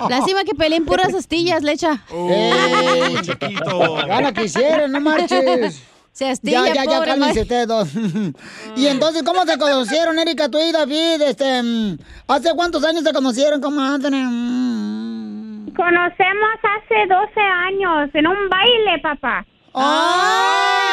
Lástima 0.08 0.44
que 0.44 0.54
peleen 0.54 0.84
puras 0.84 1.12
astillas, 1.12 1.64
lecha. 1.64 1.98
Ey, 2.12 3.16
Gana 4.06 4.32
quisieran, 4.32 4.92
no 4.92 5.00
marches. 5.00 5.82
Se 6.14 6.30
astilla, 6.30 6.66
Ya, 6.68 6.74
ya, 6.74 6.84
ya, 6.84 7.04
cálmense 7.04 7.40
ustedes 7.40 7.66
dos. 7.66 7.88
y 8.76 8.86
entonces, 8.86 9.24
¿cómo 9.24 9.44
se 9.44 9.58
conocieron, 9.58 10.16
Erika, 10.16 10.48
tú 10.48 10.58
y 10.58 10.70
David? 10.70 11.20
Este, 11.22 11.60
mm, 11.60 11.98
¿Hace 12.28 12.54
cuántos 12.54 12.84
años 12.84 13.02
se 13.02 13.12
conocieron, 13.12 13.60
comadre? 13.60 14.10
Mm. 14.12 15.74
Conocemos 15.74 16.54
hace 16.62 16.94
12 17.08 17.40
años 17.40 18.10
en 18.14 18.28
un 18.28 18.48
baile, 18.48 19.00
papá. 19.02 19.44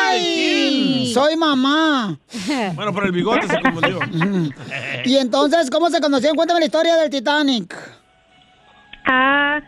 ¡Ay! 0.01 1.11
Soy 1.13 1.37
mamá. 1.37 2.17
Bueno, 2.73 2.91
por 2.91 3.05
el 3.05 3.11
bigote 3.11 3.47
se 3.47 3.61
confundió. 3.61 3.99
Y 5.05 5.17
entonces, 5.17 5.69
¿cómo 5.69 5.91
se 5.91 6.01
conocieron? 6.01 6.35
Cuéntame 6.35 6.61
la 6.61 6.65
historia 6.65 6.95
del 6.95 7.11
Titanic. 7.11 7.75
Ah, 9.05 9.59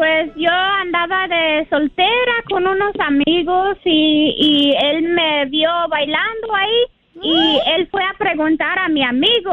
pues 0.00 0.32
yo 0.34 0.48
andaba 0.50 1.28
de 1.28 1.66
soltera 1.68 2.32
con 2.48 2.66
unos 2.66 2.94
amigos 3.00 3.76
y, 3.84 4.34
y 4.34 4.74
él 4.82 5.02
me 5.02 5.44
vio 5.44 5.68
bailando 5.90 6.54
ahí 6.54 6.86
y 7.20 7.58
él 7.66 7.86
fue 7.90 8.02
a 8.02 8.14
preguntar 8.16 8.78
a 8.78 8.88
mi 8.88 9.04
amigo 9.04 9.52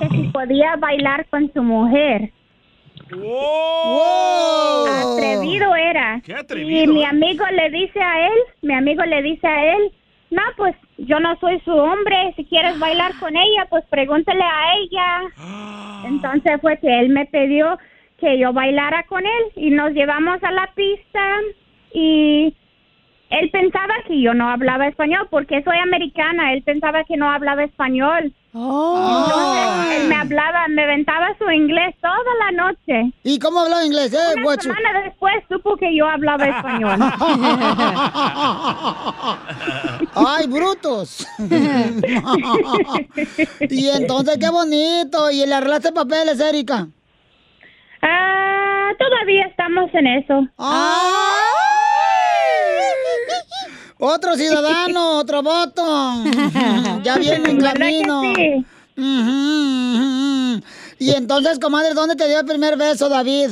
que 0.00 0.08
si 0.08 0.22
podía 0.32 0.74
bailar 0.74 1.26
con 1.26 1.52
su 1.52 1.62
mujer. 1.62 2.32
Atrevido 5.04 5.76
era. 5.76 6.22
Qué 6.24 6.34
atrevido, 6.34 6.82
Y 6.82 6.94
mi 6.94 7.02
¿eh? 7.04 7.06
amigo 7.06 7.44
le 7.46 7.70
dice 7.70 8.02
a 8.02 8.26
él, 8.26 8.38
mi 8.62 8.74
amigo 8.74 9.04
le 9.04 9.22
dice 9.22 9.46
a 9.46 9.76
él, 9.76 9.92
no, 10.32 10.42
pues 10.56 10.74
yo 10.96 11.20
no 11.20 11.38
soy 11.38 11.60
su 11.60 11.70
hombre, 11.70 12.32
si 12.34 12.44
quieres 12.46 12.76
bailar 12.80 13.12
con 13.20 13.36
ella, 13.36 13.68
pues 13.70 13.84
pregúntale 13.88 14.42
a 14.42 14.74
ella. 14.74 16.02
Entonces 16.08 16.60
fue 16.60 16.78
que 16.80 16.98
él 16.98 17.10
me 17.10 17.26
pidió 17.26 17.78
que 18.18 18.38
yo 18.38 18.52
bailara 18.52 19.04
con 19.04 19.24
él 19.24 19.44
y 19.56 19.70
nos 19.70 19.92
llevamos 19.92 20.42
a 20.42 20.50
la 20.50 20.68
pista 20.74 21.20
y 21.92 22.54
él 23.30 23.50
pensaba 23.50 23.94
que 24.06 24.20
yo 24.20 24.34
no 24.34 24.50
hablaba 24.50 24.86
español 24.88 25.26
porque 25.30 25.62
soy 25.62 25.78
americana, 25.78 26.52
él 26.52 26.62
pensaba 26.62 27.04
que 27.04 27.16
no 27.16 27.30
hablaba 27.30 27.64
español. 27.64 28.32
Entonces 28.54 30.00
él 30.00 30.08
me 30.08 30.16
hablaba, 30.16 30.66
me 30.68 30.82
aventaba 30.82 31.28
su 31.38 31.48
inglés 31.50 31.94
toda 32.00 32.16
la 32.46 32.50
noche. 32.64 33.12
¿Y 33.22 33.38
cómo 33.38 33.60
hablaba 33.60 33.84
inglés, 33.84 34.12
eh, 34.14 34.32
Una 34.34 34.42
guacho? 34.42 34.62
semana 34.62 35.02
después 35.02 35.34
supo 35.48 35.76
que 35.76 35.94
yo 35.94 36.08
hablaba 36.08 36.44
español. 36.46 36.98
¡Ay, 40.14 40.46
brutos! 40.48 41.26
y 43.68 43.88
entonces, 43.90 44.38
qué 44.38 44.48
bonito. 44.50 45.30
¿Y 45.30 45.46
le 45.46 45.54
arreglaste 45.54 45.92
papeles, 45.92 46.40
Erika? 46.40 46.88
Ah, 48.02 48.90
todavía 48.98 49.46
estamos 49.46 49.90
en 49.94 50.06
eso. 50.06 50.48
Otro 53.98 54.36
ciudadano, 54.36 55.18
otro 55.18 55.42
voto. 55.42 55.82
ya 57.02 57.16
viene 57.16 57.50
en 57.50 57.58
¿Verdad 57.58 57.72
que 57.74 57.78
camino. 57.78 58.22
Y 61.00 61.10
entonces, 61.12 61.58
comadre, 61.58 61.94
¿dónde 61.94 62.16
te 62.16 62.26
dio 62.28 62.40
el 62.40 62.46
primer 62.46 62.76
beso, 62.76 63.08
David? 63.08 63.50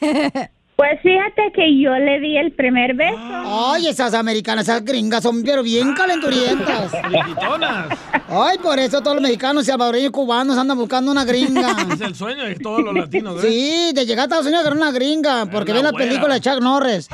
Pues 0.80 0.98
fíjate 1.02 1.52
que 1.52 1.78
yo 1.78 1.94
le 1.94 2.20
di 2.20 2.38
el 2.38 2.52
primer 2.52 2.94
beso. 2.94 3.18
Ay, 3.20 3.86
esas 3.88 4.14
americanas, 4.14 4.66
esas 4.66 4.82
gringas 4.82 5.22
son 5.22 5.42
pero 5.42 5.62
bien 5.62 5.92
calenturientas. 5.92 6.90
Ay, 8.30 8.56
por 8.62 8.78
eso 8.78 9.02
todos 9.02 9.16
los 9.16 9.22
mexicanos, 9.22 9.66
salvadoreños 9.66 10.08
y 10.08 10.10
cubanos 10.10 10.56
andan 10.56 10.78
buscando 10.78 11.12
una 11.12 11.26
gringa. 11.26 11.76
Es 11.92 12.00
el 12.00 12.14
sueño 12.14 12.44
de 12.44 12.54
todos 12.54 12.80
los 12.82 12.94
latinos, 12.94 13.44
¿eh? 13.44 13.48
Sí, 13.50 13.92
de 13.92 14.06
llegar 14.06 14.20
a 14.20 14.24
Estados 14.24 14.46
Unidos 14.46 14.64
a 14.64 14.68
agarrar 14.68 14.78
una 14.78 14.90
gringa, 14.90 15.44
porque 15.52 15.74
ven 15.74 15.84
la 15.84 15.90
güera. 15.90 16.06
película 16.06 16.34
de 16.36 16.40
Chuck 16.40 16.62
Norris. 16.62 17.10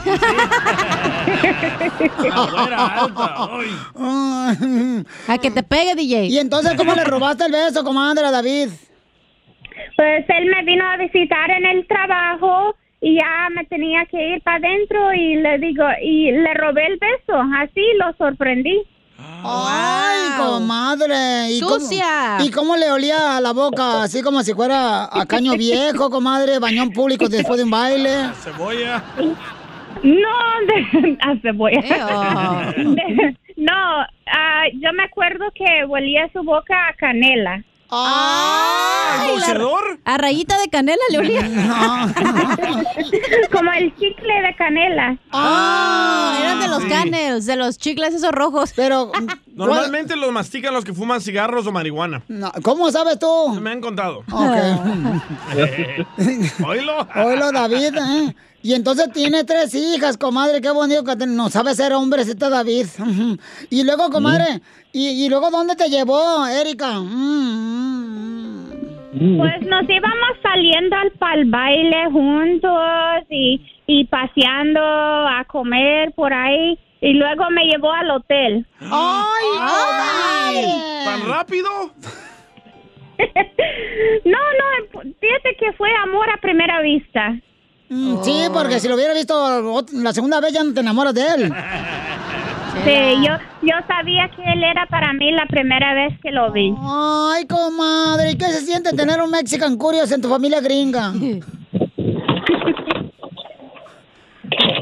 A 5.26 5.38
que 5.38 5.50
te 5.50 5.64
pegue, 5.64 5.96
DJ. 5.96 6.26
Y 6.26 6.38
entonces, 6.38 6.74
¿cómo 6.76 6.94
le 6.94 7.02
robaste 7.02 7.46
el 7.46 7.50
beso, 7.50 7.82
comadre, 7.82 8.26
a 8.26 8.30
David? 8.30 8.68
Pues 9.96 10.24
él 10.28 10.50
me 10.54 10.62
vino 10.62 10.88
a 10.88 10.96
visitar 10.98 11.50
en 11.50 11.66
el 11.66 11.84
trabajo 11.88 12.76
y 13.06 13.14
ya 13.14 13.48
me 13.54 13.64
tenía 13.66 14.04
que 14.06 14.34
ir 14.34 14.42
para 14.42 14.56
adentro 14.56 15.14
y 15.14 15.36
le 15.36 15.58
digo, 15.58 15.84
y 16.02 16.32
le 16.32 16.54
robé 16.54 16.86
el 16.88 16.98
beso, 16.98 17.40
así 17.56 17.80
lo 18.00 18.12
sorprendí. 18.18 18.82
Ay, 19.44 20.36
comadre. 20.36 21.52
¿Y 21.52 21.60
Sucia. 21.60 22.34
Cómo, 22.36 22.44
¿Y 22.44 22.50
cómo 22.50 22.76
le 22.76 22.90
olía 22.90 23.40
la 23.40 23.52
boca? 23.52 24.02
Así 24.02 24.22
como 24.22 24.42
si 24.42 24.54
fuera 24.54 25.04
a 25.04 25.24
caño 25.24 25.52
viejo, 25.56 26.10
comadre, 26.10 26.58
bañón 26.58 26.90
público 26.90 27.28
después 27.28 27.58
de 27.58 27.64
un 27.64 27.70
baile. 27.70 28.30
Cebolla. 28.42 29.04
No, 30.02 30.36
de, 30.66 31.16
a 31.22 31.36
cebolla. 31.40 32.72
De- 32.76 33.36
no, 33.56 34.00
ah, 34.32 34.64
yo 34.74 34.92
me 34.94 35.04
acuerdo 35.04 35.44
que 35.54 35.84
huelía 35.86 36.28
su 36.32 36.42
boca 36.42 36.88
a 36.88 36.94
canela. 36.94 37.62
Ay, 37.90 39.38
la- 39.38 39.76
A 40.04 40.18
rayita 40.18 40.58
de 40.58 40.68
canela 40.68 41.02
le 41.10 41.18
olía. 41.18 41.42
Como 43.52 43.72
el 43.72 43.94
chicle 43.96 44.42
de 44.42 44.54
canela. 44.56 45.16
Ah, 45.32 46.38
eran 46.40 46.60
de 46.60 46.68
los 46.68 46.82
sí. 46.82 46.88
canels, 46.88 47.46
de 47.46 47.56
los 47.56 47.78
chicles 47.78 48.14
esos 48.14 48.32
rojos. 48.32 48.72
Pero, 48.74 49.12
Normalmente 49.54 50.16
los 50.16 50.32
mastican 50.32 50.74
los 50.74 50.84
que 50.84 50.92
fuman 50.92 51.20
cigarros 51.20 51.66
o 51.66 51.72
marihuana. 51.72 52.22
¿Cómo 52.62 52.90
sabes 52.90 53.18
tú? 53.18 53.58
Me 53.60 53.70
han 53.70 53.80
contado. 53.80 54.22
Oílo. 56.64 57.08
Oílo, 57.14 57.52
David, 57.52 57.94
¿eh? 57.96 58.34
Y 58.66 58.74
entonces 58.74 59.12
tiene 59.12 59.44
tres 59.44 59.72
hijas, 59.74 60.16
comadre, 60.18 60.60
qué 60.60 60.70
bonito 60.70 61.04
que 61.04 61.14
te- 61.14 61.26
no 61.26 61.48
sabe 61.50 61.72
ser 61.74 61.92
hombre 61.92 62.22
este 62.22 62.34
David. 62.50 62.86
Y 63.70 63.84
luego, 63.84 64.10
comadre, 64.10 64.60
y, 64.92 65.24
y 65.24 65.28
luego 65.28 65.50
¿dónde 65.52 65.76
te 65.76 65.88
llevó, 65.88 66.44
Erika? 66.46 66.98
Mm, 66.98 68.70
Pues 69.38 69.62
nos 69.62 69.82
íbamos 69.88 70.30
saliendo 70.42 70.96
al 70.96 71.10
pal 71.12 71.44
baile 71.46 72.10
juntos 72.10 73.22
y, 73.30 73.60
y 73.86 74.04
paseando 74.06 74.80
a 74.80 75.44
comer 75.46 76.12
por 76.16 76.32
ahí. 76.32 76.76
Y 77.00 77.12
luego 77.12 77.44
me 77.50 77.66
llevó 77.66 77.92
al 77.92 78.10
hotel. 78.10 78.66
¡Ay, 78.80 79.46
comadre! 79.52 80.66
¿Tan 81.04 81.28
rápido? 81.28 81.68
No, 84.24 84.38
no, 84.58 85.00
fíjate 85.20 85.56
que 85.58 85.72
fue 85.78 85.88
amor 86.02 86.28
a 86.30 86.36
primera 86.40 86.80
vista. 86.82 87.34
Mm, 87.88 88.22
Sí, 88.22 88.42
porque 88.52 88.80
si 88.80 88.88
lo 88.88 88.96
hubiera 88.96 89.14
visto 89.14 89.84
la 89.92 90.12
segunda 90.12 90.40
vez 90.40 90.52
ya 90.52 90.64
no 90.64 90.74
te 90.74 90.80
enamoras 90.80 91.14
de 91.14 91.22
él. 91.26 91.52
Sí, 92.84 93.24
yo, 93.26 93.32
yo 93.62 93.74
sabía 93.86 94.28
que 94.34 94.42
él 94.52 94.62
era 94.62 94.86
para 94.86 95.12
mí 95.14 95.30
la 95.32 95.46
primera 95.46 95.94
vez 95.94 96.12
que 96.20 96.30
lo 96.30 96.52
vi. 96.52 96.74
Ay, 96.82 97.46
comadre, 97.46 98.32
¿y 98.32 98.36
qué 98.36 98.46
se 98.46 98.60
siente 98.62 98.92
tener 98.94 99.20
un 99.22 99.30
Mexican 99.30 99.76
Curious 99.76 100.10
en 100.12 100.20
tu 100.20 100.28
familia 100.28 100.60
gringa? 100.60 101.12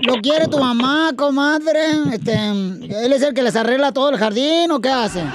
¿Lo 0.07 0.15
quiere 0.21 0.49
tu 0.49 0.59
mamá, 0.59 1.13
comadre? 1.17 1.81
Este, 2.13 2.35
¿Él 2.35 3.13
es 3.13 3.23
el 3.23 3.33
que 3.33 3.43
les 3.43 3.57
arregla 3.57 3.93
todo 3.93 4.11
el 4.11 4.19
jardín 4.19 4.71
o 4.71 4.81
qué 4.81 4.91
hace? 4.91 5.23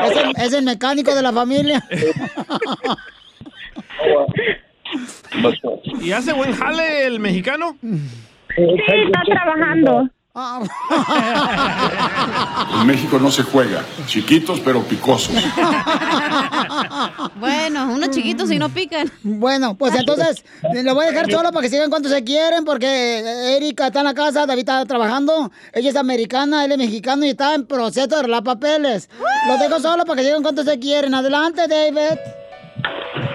¿Es 0.00 0.16
el, 0.16 0.32
es 0.36 0.52
el 0.52 0.64
mecánico 0.64 1.14
de 1.14 1.22
la 1.22 1.32
familia? 1.32 1.82
¿Y 6.00 6.12
hace 6.12 6.32
buen 6.32 6.52
jale 6.54 7.06
el 7.06 7.18
mexicano? 7.20 7.76
Sí, 7.80 7.92
está 8.56 9.22
trabajando. 9.24 10.08
En 12.80 12.86
México 12.88 13.20
no 13.20 13.30
se 13.30 13.44
juega. 13.44 13.84
Chiquitos 14.06 14.58
pero 14.60 14.82
picosos. 14.82 15.32
Bueno, 17.36 17.92
unos 17.92 18.10
chiquitos 18.10 18.50
y 18.50 18.58
no 18.58 18.68
pican. 18.68 19.12
Bueno, 19.22 19.76
pues 19.76 19.94
entonces 19.94 20.44
le 20.72 20.92
voy 20.92 21.06
a 21.06 21.10
dejar 21.10 21.30
solo 21.30 21.52
para 21.52 21.62
que 21.62 21.70
sigan 21.70 21.88
cuanto 21.88 22.08
se 22.08 22.24
quieren, 22.24 22.64
porque 22.64 23.56
Erika 23.56 23.86
está 23.86 24.00
en 24.00 24.06
la 24.06 24.14
casa, 24.14 24.44
David 24.44 24.60
está 24.60 24.84
trabajando, 24.86 25.52
ella 25.72 25.90
es 25.90 25.96
americana, 25.96 26.64
él 26.64 26.72
es 26.72 26.78
mexicano 26.78 27.24
y 27.24 27.30
está 27.30 27.54
en 27.54 27.66
proceso 27.66 28.08
de 28.08 28.16
arreglar 28.16 28.42
papeles. 28.42 29.08
Lo 29.46 29.56
dejo 29.58 29.78
solo 29.78 30.04
para 30.04 30.16
que 30.20 30.26
sigan 30.26 30.42
cuanto 30.42 30.64
se 30.64 30.80
quieren. 30.80 31.14
Adelante, 31.14 31.68
David. 31.68 32.18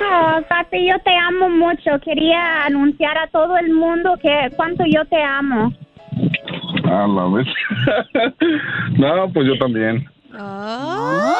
Oh, 0.02 0.42
papi, 0.48 0.88
yo 0.88 1.00
te 1.00 1.16
amo 1.16 1.50
mucho. 1.50 2.00
Quería 2.04 2.66
anunciar 2.66 3.18
a 3.18 3.28
todo 3.28 3.58
el 3.58 3.74
mundo 3.74 4.16
que 4.22 4.50
cuánto 4.56 4.84
yo 4.86 5.06
te 5.06 5.22
amo. 5.22 5.74
A 6.86 7.08
la 7.08 7.28
vez. 7.28 7.48
no, 8.98 9.32
pues 9.34 9.48
yo 9.48 9.58
también. 9.58 10.06
No, 10.32 11.36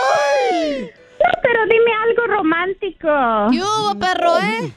pero 1.42 1.66
dime 1.66 1.92
algo 2.08 2.28
romántico. 2.28 3.08
¿Qué 3.52 3.62
hubo, 3.62 4.00
perro, 4.00 4.40
eh? 4.40 4.74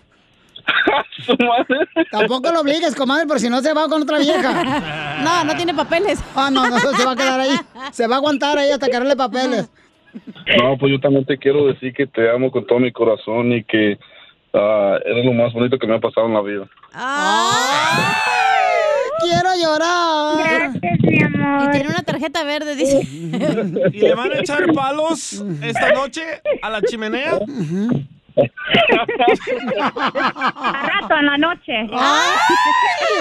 Tampoco 2.11 2.51
lo 2.53 2.61
obligues, 2.61 2.95
comadre, 2.95 3.27
por 3.27 3.41
si 3.41 3.49
no 3.49 3.61
se 3.61 3.73
va 3.73 3.89
con 3.89 4.03
otra 4.03 4.19
vieja. 4.19 5.19
No, 5.23 5.45
no 5.45 5.55
tiene 5.57 5.75
papeles. 5.75 6.23
Ah, 6.35 6.51
no, 6.51 6.69
no, 6.69 6.79
se 6.79 7.05
va 7.05 7.13
a 7.13 7.17
quedar 7.17 7.41
ahí. 7.41 7.57
Se 7.91 8.07
va 8.07 8.17
a 8.17 8.19
aguantar 8.19 8.59
ahí 8.59 8.71
hasta 8.71 8.89
que 8.89 8.97
arregle 8.97 9.17
papeles. 9.17 9.71
No, 10.59 10.77
pues 10.79 10.93
yo 10.93 11.01
también 11.01 11.25
te 11.25 11.39
quiero 11.39 11.67
decir 11.67 11.93
que 11.93 12.07
te 12.07 12.31
amo 12.31 12.51
con 12.51 12.67
todo 12.67 12.79
mi 12.79 12.93
corazón 12.93 13.53
y 13.53 13.65
que 13.65 13.99
ah, 14.53 14.99
eres 15.05 15.25
lo 15.25 15.33
más 15.33 15.53
bonito 15.53 15.79
que 15.79 15.87
me 15.87 15.95
ha 15.95 16.01
pasado 16.01 16.27
en 16.27 16.35
la 16.35 16.43
vida. 16.43 16.69
Quiero 19.21 19.51
llorar. 19.63 20.73
Gracias, 20.73 21.01
mi 21.01 21.23
amor. 21.23 21.69
Y 21.69 21.71
tiene 21.71 21.89
una 21.89 22.03
tarjeta 22.03 22.45
verde, 22.45 22.75
dice. 22.75 23.01
¿Y 23.93 24.01
le 24.01 24.15
van 24.15 24.33
a 24.33 24.41
echar 24.41 24.73
palos 24.73 25.45
esta 25.63 25.93
noche 25.93 26.23
a 26.61 26.71
la 26.71 26.83
chimenea? 26.83 27.39
A 29.95 30.87
rato 30.87 31.15
en 31.19 31.27
la 31.27 31.37
noche. 31.39 31.73
¡Ay! 31.93 32.31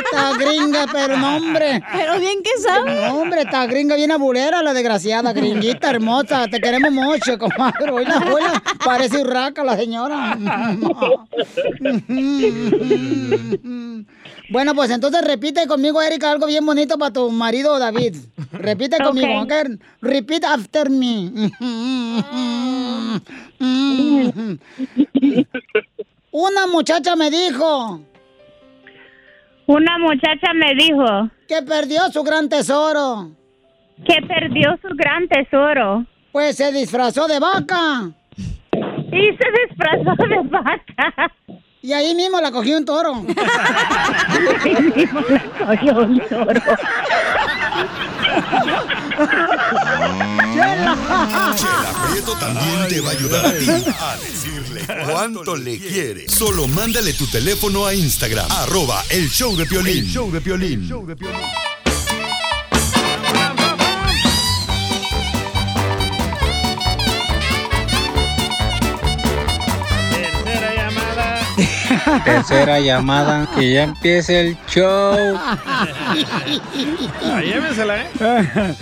Esta 0.03 0.33
gringa, 0.37 0.85
pero 0.91 1.17
no, 1.17 1.37
hombre. 1.37 1.81
Pero 1.91 2.19
bien 2.19 2.41
que 2.43 2.51
sabe. 2.61 3.07
No, 3.07 3.15
hombre, 3.21 3.41
esta 3.41 3.65
gringa 3.65 3.95
bien 3.95 4.11
abulera, 4.11 4.61
la 4.63 4.73
desgraciada, 4.73 5.33
gringuita 5.33 5.89
hermosa. 5.89 6.47
Te 6.47 6.61
queremos 6.61 6.91
mucho, 6.91 7.37
comadre. 7.37 7.91
Hola, 7.91 8.23
hola. 8.31 8.63
Parece 8.83 9.21
urraca 9.21 9.63
la 9.63 9.77
señora. 9.77 10.37
Bueno, 14.51 14.75
pues 14.75 14.91
entonces 14.91 15.25
repite 15.25 15.65
conmigo, 15.65 16.01
Erika, 16.01 16.29
algo 16.29 16.45
bien 16.45 16.65
bonito 16.65 16.97
para 16.97 17.13
tu 17.13 17.31
marido 17.31 17.79
David. 17.79 18.17
Repite 18.51 18.97
conmigo. 19.03 19.47
Repeat 20.01 20.43
after 20.43 20.89
me. 20.89 21.31
Una 26.31 26.67
muchacha 26.67 27.15
me 27.15 27.31
dijo. 27.31 28.01
Una 29.67 29.97
muchacha 29.97 30.53
me 30.53 30.75
dijo. 30.75 31.29
Que 31.47 31.61
perdió 31.61 32.11
su 32.11 32.21
gran 32.23 32.49
tesoro. 32.49 33.31
Que 34.05 34.21
perdió 34.27 34.77
su 34.81 34.89
gran 34.95 35.29
tesoro. 35.29 36.05
Pues 36.33 36.57
se 36.57 36.73
disfrazó 36.73 37.25
de 37.27 37.39
vaca. 37.39 38.11
Y 38.73 39.29
se 39.37 39.47
disfrazó 39.67 40.13
de 40.27 40.41
vaca. 40.49 41.31
Y 41.83 41.93
ahí 41.93 42.13
mismo 42.13 42.39
la 42.39 42.51
cogió 42.51 42.77
un 42.77 42.85
toro. 42.85 43.13
ahí 44.65 44.81
mismo 44.95 45.21
la 45.21 45.65
cogió 45.65 45.97
un 45.97 46.19
toro. 46.29 46.61
Chela 50.53 50.97
Prieto 52.09 52.33
también 52.33 52.87
te 52.87 53.01
va 53.01 53.09
a 53.09 53.11
ayudar 53.13 53.45
a 53.45 53.51
ti 53.57 53.65
a 53.99 54.17
decirle 54.17 54.85
cuánto 55.11 55.55
le 55.55 55.79
quiere. 55.79 56.29
Solo 56.29 56.67
mándale 56.67 57.13
tu 57.13 57.25
teléfono 57.27 57.85
a 57.85 57.95
Instagram, 57.95 58.45
arroba 58.51 59.03
el 59.09 59.29
show 59.29 59.55
de 59.55 59.65
Piolín. 59.65 60.05
El 60.05 60.07
show 60.07 60.31
de 60.31 60.39
Piolín. 60.39 60.87
Tercera 60.87 61.70
Tercera 72.19 72.79
llamada, 72.79 73.47
que 73.55 73.73
ya 73.73 73.83
empiece 73.83 74.39
el 74.39 74.57
show. 74.67 75.37
Ah, 75.37 75.57
llévensela, 77.43 78.01
¿eh? 78.01 78.09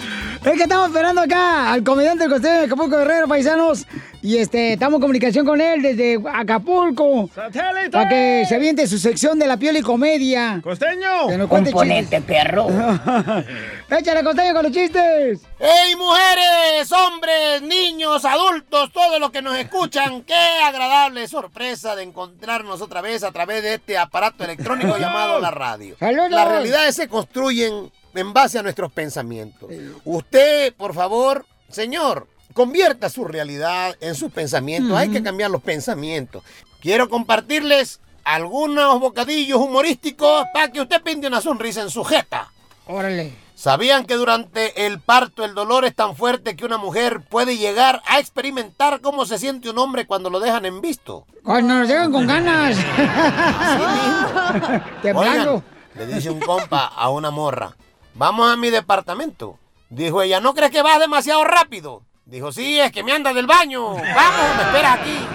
Es 0.43 0.53
que 0.53 0.63
estamos 0.63 0.87
esperando 0.87 1.19
acá 1.19 1.73
al 1.73 1.83
comediante 1.83 2.23
del 2.23 2.31
costeño 2.31 2.59
de 2.59 2.65
Acapulco 2.65 2.97
Guerrero, 2.97 3.27
paisanos. 3.27 3.85
Y 4.21 4.37
este, 4.37 4.73
estamos 4.73 4.97
en 4.97 5.01
comunicación 5.01 5.45
con 5.45 5.61
él 5.61 5.81
desde 5.81 6.19
Acapulco. 6.33 7.29
¡Satélite! 7.33 7.89
Para 7.91 8.09
que 8.09 8.43
se 8.47 8.55
aviente 8.55 8.85
su 8.85 8.97
sección 8.97 9.39
de 9.39 9.47
la 9.47 9.55
piel 9.55 9.77
y 9.77 9.81
comedia. 9.81 10.59
¡Costeño! 10.61 11.27
Que 11.29 11.37
nos 11.37 11.47
cuente 11.47 11.71
Componente, 11.71 12.19
perro. 12.21 12.67
Échale, 13.89 14.23
costeño, 14.23 14.53
con 14.53 14.63
los 14.63 14.73
chistes. 14.73 15.39
¡Hey, 15.57 15.95
mujeres, 15.95 16.91
hombres, 16.91 17.61
niños, 17.61 18.25
adultos, 18.25 18.91
todos 18.91 19.21
los 19.21 19.31
que 19.31 19.41
nos 19.41 19.57
escuchan! 19.57 20.23
¡Qué 20.23 20.35
agradable 20.65 21.25
sorpresa 21.29 21.95
de 21.95 22.03
encontrarnos 22.03 22.81
otra 22.81 22.99
vez 22.99 23.23
a 23.23 23.31
través 23.31 23.63
de 23.63 23.75
este 23.75 23.97
aparato 23.97 24.43
electrónico 24.43 24.97
llamado 24.99 25.39
la 25.39 25.51
radio! 25.51 25.95
¡Saludos! 25.97 26.31
Las 26.31 26.47
realidades 26.47 26.95
se 26.95 27.07
construyen 27.07 27.89
en 28.13 28.33
base 28.33 28.59
a 28.59 28.63
nuestros 28.63 28.91
pensamientos. 28.91 29.69
Usted, 30.03 30.73
por 30.73 30.93
favor, 30.93 31.45
señor, 31.69 32.27
convierta 32.53 33.09
su 33.09 33.25
realidad 33.25 33.95
en 34.01 34.15
sus 34.15 34.31
pensamientos. 34.31 34.97
Hay 34.97 35.09
que 35.09 35.23
cambiar 35.23 35.51
los 35.51 35.61
pensamientos. 35.61 36.43
Quiero 36.81 37.09
compartirles 37.09 37.99
algunos 38.23 38.99
bocadillos 38.99 39.59
humorísticos 39.59 40.45
para 40.53 40.71
que 40.71 40.81
usted 40.81 41.01
pinte 41.01 41.27
una 41.27 41.41
sonrisa 41.41 41.81
en 41.81 41.89
su 41.89 42.03
jeta. 42.03 42.51
Órale. 42.85 43.33
¿Sabían 43.55 44.05
que 44.05 44.15
durante 44.15 44.85
el 44.85 45.01
parto 45.01 45.43
el 45.43 45.53
dolor 45.53 45.83
es 45.83 45.93
tan 45.93 46.15
fuerte 46.15 46.55
que 46.55 46.63
una 46.63 46.77
mujer 46.77 47.21
puede 47.21 47.57
llegar 47.57 48.01
a 48.07 48.19
experimentar 48.19 49.01
cómo 49.01 49.25
se 49.25 49.37
siente 49.37 49.69
un 49.69 49.77
hombre 49.77 50.07
cuando 50.07 50.29
lo 50.29 50.39
dejan 50.39 50.65
en 50.65 50.79
visto? 50.79 51.25
Cuando 51.43 51.73
nos 51.73 51.89
llegan 51.89 52.09
con 52.09 52.25
ganas. 52.25 52.77
Temblando. 55.01 55.55
Oigan, 55.55 55.63
le 55.95 56.07
dice 56.07 56.29
un 56.29 56.39
compa 56.39 56.85
a 56.85 57.09
una 57.09 57.31
morra, 57.31 57.75
vamos 58.13 58.49
a 58.49 58.55
mi 58.55 58.69
departamento. 58.69 59.57
Dijo 59.89 60.21
ella, 60.21 60.39
¿no 60.39 60.53
crees 60.53 60.71
que 60.71 60.81
vas 60.81 60.99
demasiado 60.99 61.43
rápido? 61.43 62.03
Dijo, 62.29 62.51
sí, 62.51 62.79
es 62.79 62.91
que 62.91 63.01
me 63.03 63.11
anda 63.11 63.33
del 63.33 63.47
baño. 63.47 63.95
Vamos, 63.95 64.55
me 64.57 64.63
espera 64.63 64.93
aquí. 64.93 65.17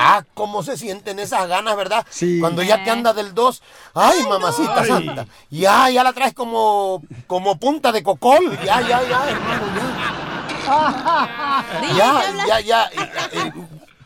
Ah, 0.00 0.22
cómo 0.34 0.62
se 0.62 0.76
sienten 0.76 1.18
esas 1.18 1.48
ganas, 1.48 1.76
¿verdad? 1.76 2.06
Cuando 2.40 2.62
ya 2.62 2.82
te 2.84 2.90
anda 2.90 3.12
del 3.12 3.34
2. 3.34 3.62
Ay, 3.94 4.22
mamacita 4.28 4.84
santa. 4.84 5.26
Ya, 5.50 5.90
ya 5.90 6.02
la 6.04 6.12
traes 6.12 6.32
como, 6.34 7.02
como 7.26 7.58
punta 7.58 7.90
de 7.92 8.02
cocol. 8.02 8.58
Ya, 8.64 8.80
ya, 8.80 9.02
ya, 9.02 9.28
hermano, 9.30 9.66
ya. 9.76 11.64
Ya, 11.96 12.22
ya, 12.46 12.60
ya. 12.60 12.84
eh, 12.86 13.10
eh, 13.32 13.52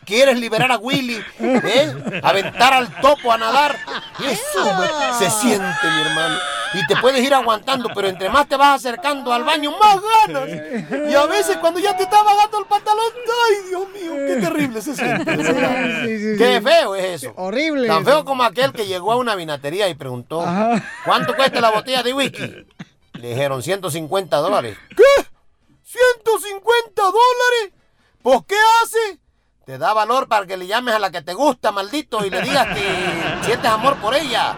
¿Quieres 0.05 0.37
liberar 0.39 0.71
a 0.71 0.77
Willy? 0.77 1.23
¿Eh? 1.39 2.21
Aventar 2.23 2.73
al 2.73 2.89
topo 3.01 3.31
a 3.31 3.37
nadar. 3.37 3.77
Eso 4.19 4.83
se 5.19 5.29
siente, 5.29 5.87
mi 5.95 6.01
hermano. 6.01 6.35
Y 6.73 6.87
te 6.87 6.95
puedes 6.97 7.23
ir 7.23 7.33
aguantando, 7.33 7.89
pero 7.93 8.07
entre 8.07 8.29
más 8.29 8.47
te 8.47 8.55
vas 8.55 8.75
acercando 8.75 9.31
al 9.31 9.43
baño, 9.43 9.71
más 9.77 9.99
ganas. 10.25 10.49
Y 11.09 11.13
a 11.13 11.25
veces 11.25 11.57
cuando 11.57 11.79
ya 11.79 11.95
te 11.95 12.03
está 12.03 12.23
bajando 12.23 12.59
el 12.59 12.65
pantalón, 12.65 13.05
¡ay, 13.47 13.69
Dios 13.69 13.89
mío! 13.89 14.13
¡Qué 14.27 14.41
terrible 14.41 14.81
se 14.81 14.95
siente! 14.95 15.35
Sí, 15.35 16.19
sí, 16.19 16.37
¡Qué 16.37 16.61
feo 16.61 16.95
es 16.95 17.23
eso! 17.23 17.33
Horrible. 17.35 17.87
Tan 17.87 18.03
feo 18.03 18.25
como 18.25 18.43
aquel 18.43 18.73
que 18.73 18.87
llegó 18.87 19.11
a 19.11 19.17
una 19.17 19.35
vinatería 19.35 19.87
y 19.89 19.95
preguntó, 19.95 20.43
¿cuánto 21.05 21.35
cuesta 21.35 21.61
la 21.61 21.71
botella 21.71 22.03
de 22.03 22.13
whisky? 22.13 22.65
Le 23.13 23.29
dijeron 23.29 23.61
150 23.61 24.37
dólares. 24.37 24.77
¿Qué? 24.89 25.23
¿150 25.85 26.93
dólares? 26.95 27.73
¿Pues 28.21 28.39
qué 28.47 28.55
hace? 28.81 29.19
Te 29.65 29.77
da 29.77 29.93
valor 29.93 30.27
para 30.27 30.45
que 30.45 30.57
le 30.57 30.67
llames 30.67 30.93
a 30.93 30.99
la 30.99 31.09
que 31.09 31.21
te 31.21 31.33
gusta, 31.33 31.71
maldito, 31.71 32.25
y 32.25 32.29
le 32.29 32.41
digas 32.41 32.67
que 32.75 33.45
sientes 33.45 33.71
amor 33.71 33.95
por 33.97 34.13
ella. 34.13 34.55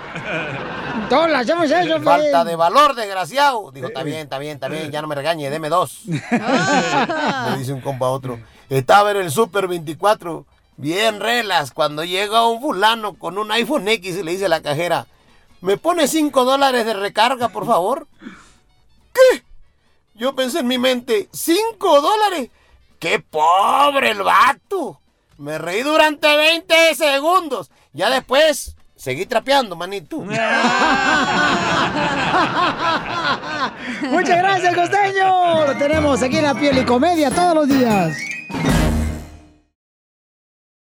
Todos 1.10 1.30
le 1.30 1.36
hacemos 1.36 1.70
eso. 1.70 2.02
Falta 2.02 2.44
de 2.44 2.56
valor, 2.56 2.96
desgraciado. 2.96 3.72
Dijo, 3.72 3.88
está 3.88 4.04
bien, 4.04 4.20
está 4.20 4.38
bien, 4.38 4.56
está 4.56 4.68
bien, 4.68 4.92
ya 4.92 5.02
no 5.02 5.08
me 5.08 5.16
regañe, 5.16 5.50
deme 5.50 5.70
dos. 5.70 6.02
Le 6.06 7.58
dice 7.58 7.74
un 7.74 7.82
compa 7.82 8.08
a 8.08 8.10
otro. 8.10 8.40
Estaba 8.70 9.12
en 9.12 9.18
el 9.18 9.32
Super 9.32 9.68
24, 9.68 10.46
bien 10.78 11.20
relas, 11.20 11.72
cuando 11.72 12.04
llega 12.04 12.48
un 12.48 12.62
fulano 12.62 13.14
con 13.14 13.38
un 13.38 13.52
iPhone 13.52 13.88
X 13.88 14.18
y 14.18 14.24
le 14.24 14.32
dice 14.32 14.46
a 14.46 14.50
la 14.50 14.62
cajera, 14.62 15.06
¿me 15.62 15.78
pone 15.78 16.08
5 16.08 16.46
dólares 16.46 16.86
de 16.86 16.94
recarga, 16.96 17.50
por 17.50 17.66
favor? 17.66 18.08
¿Qué? 19.14 19.44
Yo 20.16 20.36
pensé 20.36 20.60
en 20.60 20.68
mi 20.68 20.78
mente, 20.78 21.30
¿5 21.32 22.02
dólares? 22.02 22.50
¡Qué 23.00 23.20
pobre 23.20 24.12
el 24.12 24.24
vato! 24.24 25.00
Me 25.38 25.58
reí 25.58 25.84
durante 25.84 26.36
20 26.36 26.96
segundos. 26.96 27.70
Ya 27.94 28.10
después, 28.10 28.75
seguí 29.06 29.28
trapeando, 29.28 29.76
manito. 29.76 30.18
Muchas 34.10 34.38
gracias, 34.40 34.76
costeño. 34.76 35.68
Lo 35.68 35.78
tenemos 35.78 36.24
aquí 36.24 36.38
en 36.38 36.46
la 36.46 36.56
piel 36.56 36.80
y 36.80 36.86
comedia 36.86 37.30
todos 37.30 37.54
los 37.54 37.68
días. 37.68 38.18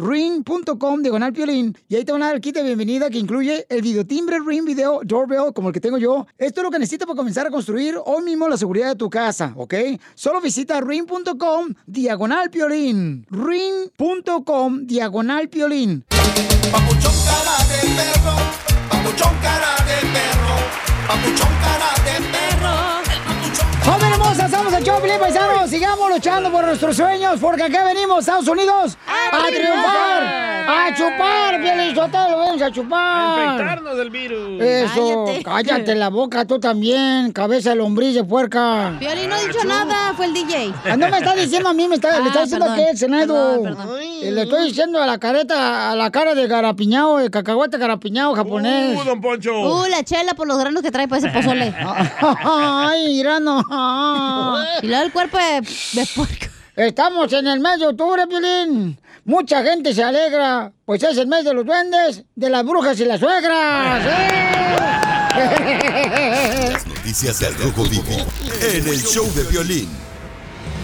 ring.com 0.00 1.02
diagonal 1.02 1.32
piolín 1.32 1.76
y 1.88 1.96
ahí 1.96 2.04
te 2.04 2.12
van 2.12 2.22
a 2.22 2.26
dar 2.26 2.34
el 2.36 2.40
kit 2.40 2.54
de 2.54 2.62
bienvenida 2.62 3.10
que 3.10 3.18
incluye 3.18 3.66
el 3.68 3.82
videotimbre 3.82 4.38
Ring 4.44 4.64
Video 4.64 5.00
Doorbell 5.04 5.52
como 5.54 5.68
el 5.68 5.74
que 5.74 5.80
tengo 5.80 5.98
yo. 5.98 6.26
Esto 6.38 6.60
es 6.60 6.64
lo 6.64 6.70
que 6.70 6.78
necesitas 6.78 7.06
para 7.06 7.16
comenzar 7.16 7.46
a 7.46 7.50
construir 7.50 7.96
hoy 8.04 8.22
mismo 8.24 8.48
la 8.48 8.56
seguridad 8.56 8.88
de 8.88 8.96
tu 8.96 9.10
casa, 9.10 9.52
¿ok? 9.56 9.74
Solo 10.14 10.40
visita 10.40 10.80
ring.com 10.80 11.74
diagonal 11.86 12.50
piolín. 12.50 13.26
ring.com 13.30 14.86
diagonal 14.86 15.48
piolín. 15.48 16.04
Papuchón 16.72 17.14
cara 17.24 17.56
de 17.68 17.88
perro, 17.94 18.36
papuchón 18.88 19.34
cara 19.42 19.74
de 19.84 20.06
perro, 20.12 20.54
papuchón 21.08 21.48
cara 21.60 22.04
de 22.04 22.28
perro. 22.28 22.49
El 23.82 23.86
¡Joven 23.90 24.12
hermosa! 24.12 24.48
¡Somos 24.48 24.72
el 24.72 24.84
Choplin, 24.84 25.18
paisanos! 25.18 25.70
Sigamos 25.70 26.10
luchando 26.10 26.50
por 26.50 26.64
nuestros 26.64 26.96
sueños, 26.96 27.38
porque 27.40 27.62
acá 27.64 27.84
venimos, 27.84 28.20
Estados 28.20 28.46
Unidos, 28.48 28.96
a, 29.06 29.46
triunfar, 29.46 30.22
a 30.68 30.94
chupar, 30.96 31.60
Piolín 31.60 31.94
Sotelo, 31.94 32.38
vamos 32.38 32.62
a 32.62 32.70
chupar. 32.70 33.52
Infectarnos 33.52 33.96
del 33.96 34.10
virus. 34.10 34.60
Eso, 34.62 35.24
cállate. 35.44 35.94
la 35.94 36.08
boca 36.08 36.44
tú 36.44 36.60
también, 36.60 37.32
cabeza 37.32 37.70
de 37.70 37.76
lombriz 37.76 38.14
de 38.14 38.22
puerca. 38.24 38.96
Piolín 38.98 39.28
no 39.28 39.34
ha 39.36 39.40
dicho 39.40 39.64
nada, 39.64 40.12
fue 40.14 40.26
el 40.26 40.34
DJ. 40.34 40.72
Ah, 40.84 40.96
no 40.96 41.08
me 41.08 41.18
está 41.18 41.34
diciendo 41.34 41.68
a 41.68 41.74
mí, 41.74 41.88
me 41.88 41.94
está, 41.96 42.20
le 42.20 42.28
está 42.28 42.40
Ah, 42.40 42.42
diciendo 42.42 42.66
perdón, 42.66 42.78
a 42.80 42.82
aquel, 42.82 42.98
Senado. 42.98 43.62
perdón, 43.62 43.76
perdón. 43.76 44.00
Le 44.34 44.42
estoy 44.42 44.64
diciendo 44.68 45.02
a 45.02 45.06
la 45.06 45.18
careta, 45.18 45.90
a 45.90 45.96
la 45.96 46.10
cara 46.10 46.34
de 46.34 46.46
garapiñado, 46.46 47.16
de 47.18 47.30
cacahuate 47.30 47.78
garapiñado 47.78 48.34
japonés. 48.34 48.98
Uh, 49.00 49.04
don 49.04 49.20
Poncho. 49.20 49.52
Uh, 49.58 49.86
la 49.88 50.04
chela 50.04 50.34
por 50.34 50.46
los 50.46 50.58
granos 50.58 50.82
que 50.82 50.90
trae 50.90 51.08
para 51.08 51.18
ese 51.20 51.30
pozole. 51.30 51.74
Ay, 52.44 53.18
irano. 53.20 53.64
Y 54.82 54.86
luego 54.86 55.02
el 55.04 55.12
cuerpo 55.12 55.38
de, 55.38 55.60
de 56.00 56.06
puerco. 56.14 56.46
Estamos 56.76 57.32
en 57.32 57.46
el 57.46 57.60
mes 57.60 57.78
de 57.78 57.86
octubre, 57.88 58.26
Piolín. 58.26 58.98
Mucha 59.24 59.62
gente 59.62 59.94
se 59.94 60.02
alegra, 60.02 60.72
pues 60.84 61.02
es 61.02 61.16
el 61.18 61.26
mes 61.26 61.44
de 61.44 61.52
los 61.52 61.64
duendes, 61.64 62.24
de 62.34 62.50
las 62.50 62.64
brujas 62.64 62.98
y 62.98 63.04
las 63.04 63.20
suegras. 63.20 64.02
¡eh! 64.06 64.70
Noticias 66.86 67.38
del 67.38 67.54
Rojo 67.56 67.84
Vivo 67.84 68.26
en 68.72 68.88
el 68.88 69.00
show 69.00 69.26
de 69.34 69.44
violín. 69.44 69.88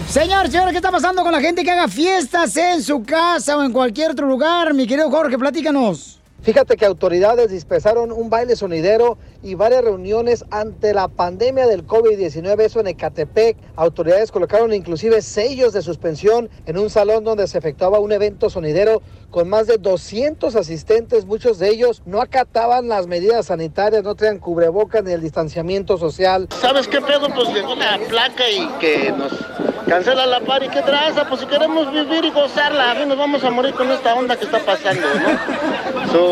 Señor, 0.09 0.49
señora, 0.49 0.71
¿qué 0.71 0.77
está 0.77 0.91
pasando 0.91 1.23
con 1.23 1.31
la 1.33 1.41
gente 1.41 1.63
que 1.63 1.71
haga 1.71 1.87
fiestas 1.87 2.55
en 2.55 2.81
su 2.81 3.03
casa 3.03 3.57
o 3.57 3.63
en 3.63 3.73
cualquier 3.73 4.11
otro 4.11 4.27
lugar? 4.27 4.73
Mi 4.73 4.87
querido 4.87 5.09
Jorge, 5.09 5.37
platícanos. 5.37 6.16
Fíjate 6.41 6.77
que 6.77 6.85
autoridades 6.85 7.49
dispersaron 7.49 8.11
un 8.11 8.29
baile 8.29 8.55
sonidero 8.55 9.17
y 9.43 9.55
varias 9.55 9.83
reuniones 9.83 10.45
ante 10.51 10.93
la 10.93 11.07
pandemia 11.07 11.67
del 11.67 11.85
COVID-19, 11.85 12.61
eso 12.61 12.79
en 12.79 12.87
Ecatepec. 12.87 13.57
Autoridades 13.75 14.31
colocaron 14.31 14.73
inclusive 14.73 15.21
sellos 15.21 15.73
de 15.73 15.81
suspensión 15.81 16.49
en 16.65 16.77
un 16.77 16.89
salón 16.89 17.23
donde 17.23 17.47
se 17.47 17.57
efectuaba 17.57 17.99
un 17.99 18.11
evento 18.11 18.49
sonidero 18.49 19.01
con 19.31 19.49
más 19.49 19.67
de 19.67 19.77
200 19.77 20.55
asistentes. 20.55 21.25
Muchos 21.25 21.59
de 21.59 21.69
ellos 21.69 22.01
no 22.05 22.21
acataban 22.21 22.87
las 22.87 23.07
medidas 23.07 23.47
sanitarias, 23.47 24.03
no 24.03 24.15
traían 24.15 24.39
cubrebocas 24.39 25.03
ni 25.03 25.11
el 25.11 25.21
distanciamiento 25.21 25.97
social. 25.97 26.47
¿Sabes 26.61 26.87
qué 26.87 27.01
pedo? 27.01 27.27
Pues 27.33 27.49
llegó 27.53 27.73
una 27.73 27.97
placa 28.07 28.49
y 28.49 28.67
que 28.79 29.11
nos 29.11 29.33
cancela 29.87 30.25
la 30.25 30.41
par 30.41 30.63
y 30.63 30.69
qué 30.69 30.81
traza, 30.81 31.27
pues 31.27 31.41
si 31.41 31.47
queremos 31.47 31.91
vivir 31.91 32.25
y 32.25 32.31
gozarla, 32.31 32.91
a 32.91 32.95
mí 32.95 33.05
nos 33.05 33.17
vamos 33.17 33.43
a 33.43 33.49
morir 33.49 33.73
con 33.73 33.89
esta 33.89 34.15
onda 34.15 34.35
que 34.35 34.45
está 34.45 34.59
pasando, 34.59 35.01
¿no? 35.01 36.07
So, 36.11 36.26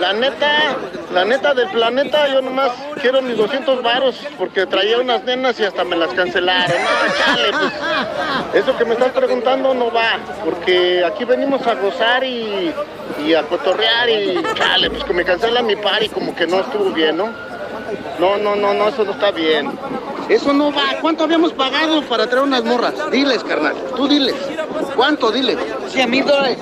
la 0.00 0.12
neta, 0.12 0.76
la 1.12 1.24
neta 1.24 1.54
del 1.54 1.68
planeta, 1.70 2.28
yo 2.28 2.42
nomás 2.42 2.70
quiero 3.00 3.22
mis 3.22 3.36
200 3.36 3.82
varos 3.82 4.16
porque 4.38 4.66
traía 4.66 4.98
unas 4.98 5.24
nenas 5.24 5.58
y 5.60 5.64
hasta 5.64 5.84
me 5.84 5.96
las 5.96 6.12
cancelaron. 6.14 6.76
Pues 8.50 8.64
eso 8.64 8.76
que 8.76 8.84
me 8.84 8.94
estás 8.94 9.12
preguntando 9.12 9.74
no 9.74 9.92
va, 9.92 10.18
porque 10.44 11.04
aquí 11.04 11.24
venimos 11.24 11.66
a 11.66 11.74
gozar 11.74 12.24
y, 12.24 12.72
y 13.24 13.34
a 13.34 13.42
cotorrear 13.42 14.08
y 14.08 14.42
chale, 14.54 14.90
pues 14.90 15.04
que 15.04 15.12
me 15.12 15.24
cancelan 15.24 15.66
mi 15.66 15.76
par 15.76 16.02
y 16.02 16.08
como 16.08 16.34
que 16.34 16.46
no 16.46 16.60
estuvo 16.60 16.90
bien, 16.90 17.16
¿no? 17.16 17.28
No, 18.18 18.36
no, 18.38 18.56
no, 18.56 18.74
no, 18.74 18.88
eso 18.88 19.04
no 19.04 19.12
está 19.12 19.30
bien. 19.30 19.70
Eso 20.28 20.52
no 20.52 20.72
va. 20.72 20.96
¿Cuánto 21.00 21.24
habíamos 21.24 21.52
pagado 21.52 22.02
para 22.02 22.26
traer 22.26 22.44
unas 22.44 22.64
morras? 22.64 22.94
Diles, 23.10 23.44
carnal. 23.44 23.74
Tú 23.94 24.08
diles. 24.08 24.34
¿Cuánto? 24.96 25.30
Diles. 25.30 25.58
100 25.88 26.10
mil 26.10 26.24
dólares. 26.24 26.58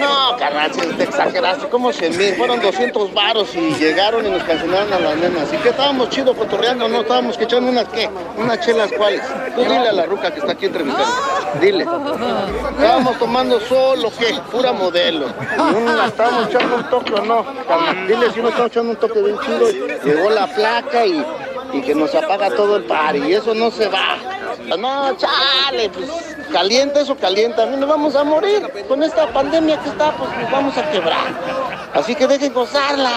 No, 0.00 0.36
carnal, 0.38 0.72
si 0.72 0.80
te 0.80 1.04
exageraste. 1.04 1.68
¿Cómo 1.68 1.92
100 1.92 2.16
mil? 2.16 2.34
Fueron 2.34 2.60
200 2.60 3.12
varos 3.12 3.54
y 3.54 3.74
llegaron 3.74 4.26
y 4.26 4.30
nos 4.30 4.42
cancelaron 4.42 4.92
a 4.92 4.98
las 5.00 5.16
nenas. 5.16 5.52
¿Y 5.52 5.56
qué 5.58 5.68
estábamos 5.68 6.08
chido 6.10 6.34
cotorreando? 6.34 6.88
¿No? 6.88 7.02
Estábamos 7.02 7.36
que 7.36 7.44
echando 7.44 7.70
unas, 7.70 7.88
¿qué? 7.88 8.08
Unas 8.38 8.60
chelas, 8.60 8.90
¿cuáles? 8.96 9.22
Tú 9.54 9.62
dile 9.62 9.88
a 9.88 9.92
la 9.92 10.06
ruca 10.06 10.32
que 10.32 10.40
está 10.40 10.52
aquí 10.52 10.66
entrevistando. 10.66 11.12
Dile. 11.60 11.86
Estábamos 12.70 13.18
tomando 13.18 13.60
solo, 13.60 14.10
¿qué? 14.18 14.38
Pura 14.50 14.72
modelo. 14.72 15.26
Uno 15.76 15.94
la 15.94 16.06
estábamos 16.06 16.48
echando 16.48 16.76
un 16.76 16.90
toque 16.90 17.12
o 17.14 17.24
no. 17.24 17.44
carnal. 17.66 18.06
Dile 18.06 18.32
si 18.32 18.40
uno 18.40 18.48
está 18.48 18.66
echando 18.66 18.90
un 18.92 18.96
toque 18.96 19.20
bien 19.20 19.38
chido. 19.40 19.70
Llegó 20.04 20.30
la 20.30 20.46
placa 20.46 21.04
y 21.04 21.24
y 21.72 21.82
que 21.82 21.94
nos 21.94 22.14
apaga 22.14 22.50
todo 22.50 22.77
el 22.78 23.28
y 23.28 23.34
eso 23.34 23.54
no 23.54 23.70
se 23.70 23.88
va. 23.88 24.16
No, 24.78 25.16
chale, 25.16 25.88
pues 25.90 26.08
calienta 26.52 27.00
eso, 27.00 27.16
calienta. 27.16 27.62
A 27.64 27.66
mí 27.66 27.76
nos 27.76 27.88
vamos 27.88 28.14
a 28.16 28.24
morir. 28.24 28.62
Con 28.88 29.02
esta 29.02 29.32
pandemia 29.32 29.80
que 29.80 29.88
está, 29.90 30.12
pues 30.16 30.30
nos 30.40 30.50
vamos 30.50 30.76
a 30.76 30.90
quebrar. 30.90 31.26
Así 31.94 32.14
que 32.14 32.26
dejen 32.26 32.52
gozarla. 32.52 33.10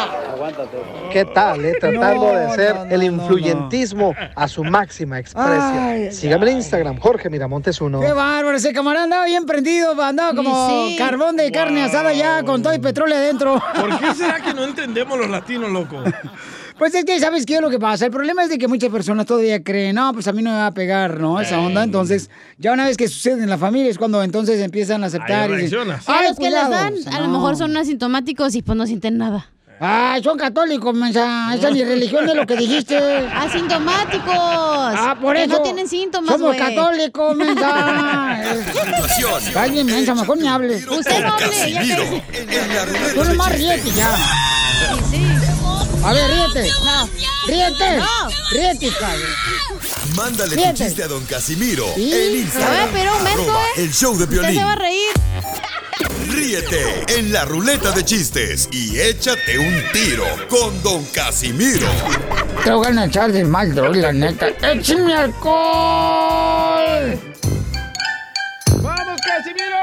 ¿Qué 1.12 1.26
tal, 1.26 1.64
eh? 1.66 1.76
Tratando 1.80 2.28
de 2.28 2.46
hacer 2.46 2.76
el 2.90 3.04
influyentismo 3.04 4.16
a 4.36 4.48
su 4.48 4.64
máxima 4.64 5.20
expresión. 5.20 6.12
Sígame 6.12 6.52
en 6.52 6.58
Instagram, 6.58 7.00
Jorge 7.00 7.30
Miramontes 7.30 7.80
uno. 7.82 8.00
Qué 8.00 8.12
bárbaro, 8.12 8.56
ese 8.56 8.74
camarada 8.74 9.04
andaba 9.04 9.26
bien 9.26 9.46
prendido, 9.46 10.00
andaba 10.02 10.34
como 10.36 10.70
Sí. 10.70 10.96
carbón 10.98 11.36
de 11.38 11.52
carne 11.52 11.84
asada 11.84 12.14
ya 12.14 12.44
con 12.44 12.62
todo 12.64 12.74
el 12.74 12.82
petróleo 12.82 13.18
adentro. 13.18 13.62
¿Por 13.76 14.00
qué 14.00 14.14
será 14.16 14.40
que 14.40 14.54
no 14.54 14.64
entendemos 14.64 15.18
los 15.18 15.30
latinos, 15.30 15.70
loco? 15.70 15.98
Pues 16.82 16.96
es 16.96 17.06
que, 17.06 17.20
¿sabes 17.20 17.46
qué 17.46 17.58
es 17.58 17.62
lo 17.62 17.70
que 17.70 17.78
pasa? 17.78 18.06
El 18.06 18.12
problema 18.12 18.42
es 18.42 18.50
de 18.50 18.58
que 18.58 18.68
muchas 18.68 18.90
personas 18.90 19.28
todavía 19.28 19.64
creen, 19.64 19.94
no, 19.98 20.14
pues 20.14 20.28
a 20.28 20.32
mí 20.34 20.42
no 20.42 20.50
me 20.50 20.56
va 20.58 20.66
a 20.66 20.72
pegar, 20.72 21.20
¿no? 21.20 21.40
Esa 21.40 21.60
onda. 21.60 21.84
Entonces, 21.84 22.32
ya 22.58 22.72
una 22.74 22.86
vez 22.86 22.98
que 22.98 23.08
sucede 23.08 23.44
en 23.44 23.52
la 23.52 23.60
familia 23.60 23.92
es 23.92 24.00
cuando 24.00 24.24
entonces 24.24 24.60
empiezan 24.60 25.04
a 25.04 25.06
aceptar. 25.06 25.52
y 25.52 25.58
dicen, 25.58 25.92
A 25.92 26.00
"Ay, 26.08 26.28
los 26.30 26.38
que 26.38 26.46
cuidado". 26.46 26.72
dan, 26.72 26.96
a 27.14 27.22
lo 27.22 27.28
mejor 27.28 27.56
son 27.56 27.78
asintomáticos 27.78 28.56
y 28.56 28.64
pues 28.64 28.76
no 28.76 28.88
sienten 28.88 29.20
nada. 29.20 29.52
Ay, 29.80 30.24
son 30.24 30.40
católicos, 30.40 30.96
mensa. 30.96 31.54
Esa 31.54 31.70
ni 31.70 31.84
religión 31.84 32.28
es 32.28 32.34
lo 32.36 32.48
que 32.48 32.56
dijiste. 32.58 32.98
Asintomáticos. 32.98 34.26
Ah, 34.34 35.16
por 35.22 35.36
Que 35.36 35.44
eso. 35.44 35.54
no 35.58 35.62
tienen 35.62 35.88
síntomas, 35.88 36.32
Somos 36.34 36.56
güey. 36.56 36.58
católicos, 36.58 37.36
mensa. 37.36 38.42
Alguien 39.56 39.86
mensa, 39.86 40.16
mejor 40.16 40.36
ni 40.40 40.48
hable. 40.48 40.78
Usted 40.78 41.22
no 41.24 41.34
hable, 41.34 41.72
ya 41.72 42.64
en 42.64 42.76
la 42.76 42.86
ruleta 42.86 43.14
Tú 43.14 43.22
de 43.22 43.28
nomás 43.30 43.52
ríete 43.52 43.92
ya. 43.96 44.16
Sí, 45.12 45.18
sí. 45.41 45.41
A 46.04 46.14
ver, 46.14 46.32
ríete. 46.32 46.68
No. 46.84 47.08
Ríete. 47.48 47.98
No. 47.98 48.30
Ríete, 48.52 48.90
cabrón. 49.00 49.22
Mándale 50.16 50.56
Ríete. 50.56 50.72
tu 50.74 50.78
chiste 50.84 51.04
a 51.04 51.08
don 51.08 51.24
Casimiro 51.26 51.86
en 51.96 52.38
Instagram. 52.38 52.88
aumento, 52.90 53.28
arroba 53.28 53.64
¿eh? 53.78 53.84
el 53.84 53.94
show 53.94 54.18
de 54.18 54.26
violín. 54.26 54.58
se 54.58 54.64
va 54.64 54.72
a 54.74 54.76
reír. 54.76 55.12
Ríete 56.30 57.06
en 57.20 57.32
la 57.32 57.46
ruleta 57.46 57.92
de 57.92 58.04
chistes 58.04 58.68
y 58.72 59.00
échate 59.00 59.60
un 59.60 59.84
tiro 59.94 60.26
con 60.50 60.82
don 60.82 61.06
Casimiro. 61.06 61.88
Te 62.64 62.72
voy 62.72 62.88
a 62.98 63.06
echar 63.06 63.32
de 63.32 63.44
mal, 63.46 63.74
droga, 63.76 63.96
la 63.98 64.12
neta. 64.14 64.48
¡Échame 64.72 65.14
alcohol! 65.14 67.20
¡Vamos, 68.82 69.22
Casimiro! 69.22 69.78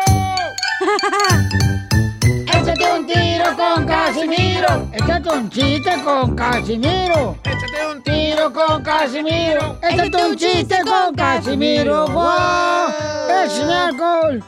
Tiro 3.49 3.57
con 3.57 3.87
Casimiro. 3.87 4.89
Échate 4.93 5.31
un 5.31 5.49
chiste 5.49 5.91
con 6.05 6.37
Casimiro. 6.37 7.37
Échate 7.45 7.87
un 7.91 8.03
Tiro 8.03 8.53
con 8.53 8.83
Casimiro. 8.83 9.79
Échate 9.83 10.27
un 10.27 10.37
chiste 10.37 10.77
con 10.85 11.15
Casimiro. 11.15 12.07
¡Wow! 12.09 12.89
¡Échame 13.45 13.75
alcohol! 13.75 14.45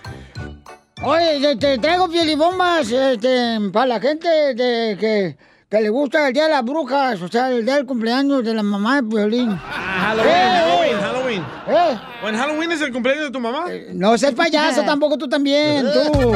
Oye, 1.03 1.41
te, 1.41 1.57
te 1.57 1.79
traigo 1.79 2.09
pielibombas 2.09 2.91
este, 2.93 3.71
para 3.73 3.87
la 3.87 4.01
gente 4.01 4.29
de, 4.29 4.97
que, 5.01 5.39
que 5.71 5.81
le 5.81 5.89
gusta 5.89 6.29
el 6.29 6.35
Día 6.35 6.45
de 6.45 6.51
las 6.51 6.63
Brujas, 6.63 7.23
o 7.23 7.29
sea, 7.29 7.49
el 7.51 7.65
día 7.65 7.77
del 7.77 7.87
cumpleaños 7.87 8.45
de 8.45 8.53
la 8.53 8.63
mamá 8.63 8.97
de 8.97 9.09
Piolín. 9.09 9.49
Ah, 9.51 10.09
Halloween, 10.09 10.29
¡Eh! 10.31 10.95
Halloween, 11.01 11.20
Halloween. 11.31 11.45
¿Eh? 11.69 12.01
¿O 12.25 12.29
en 12.29 12.37
Halloween 12.37 12.73
es 12.73 12.81
el 12.81 12.93
cumpleaños 12.93 13.27
de 13.27 13.31
tu 13.31 13.41
mamá? 13.41 13.67
No 13.93 14.19
seas 14.19 14.35
payaso 14.35 14.83
tampoco 14.83 15.17
tú 15.17 15.29
también, 15.29 15.87
tú. 15.93 16.35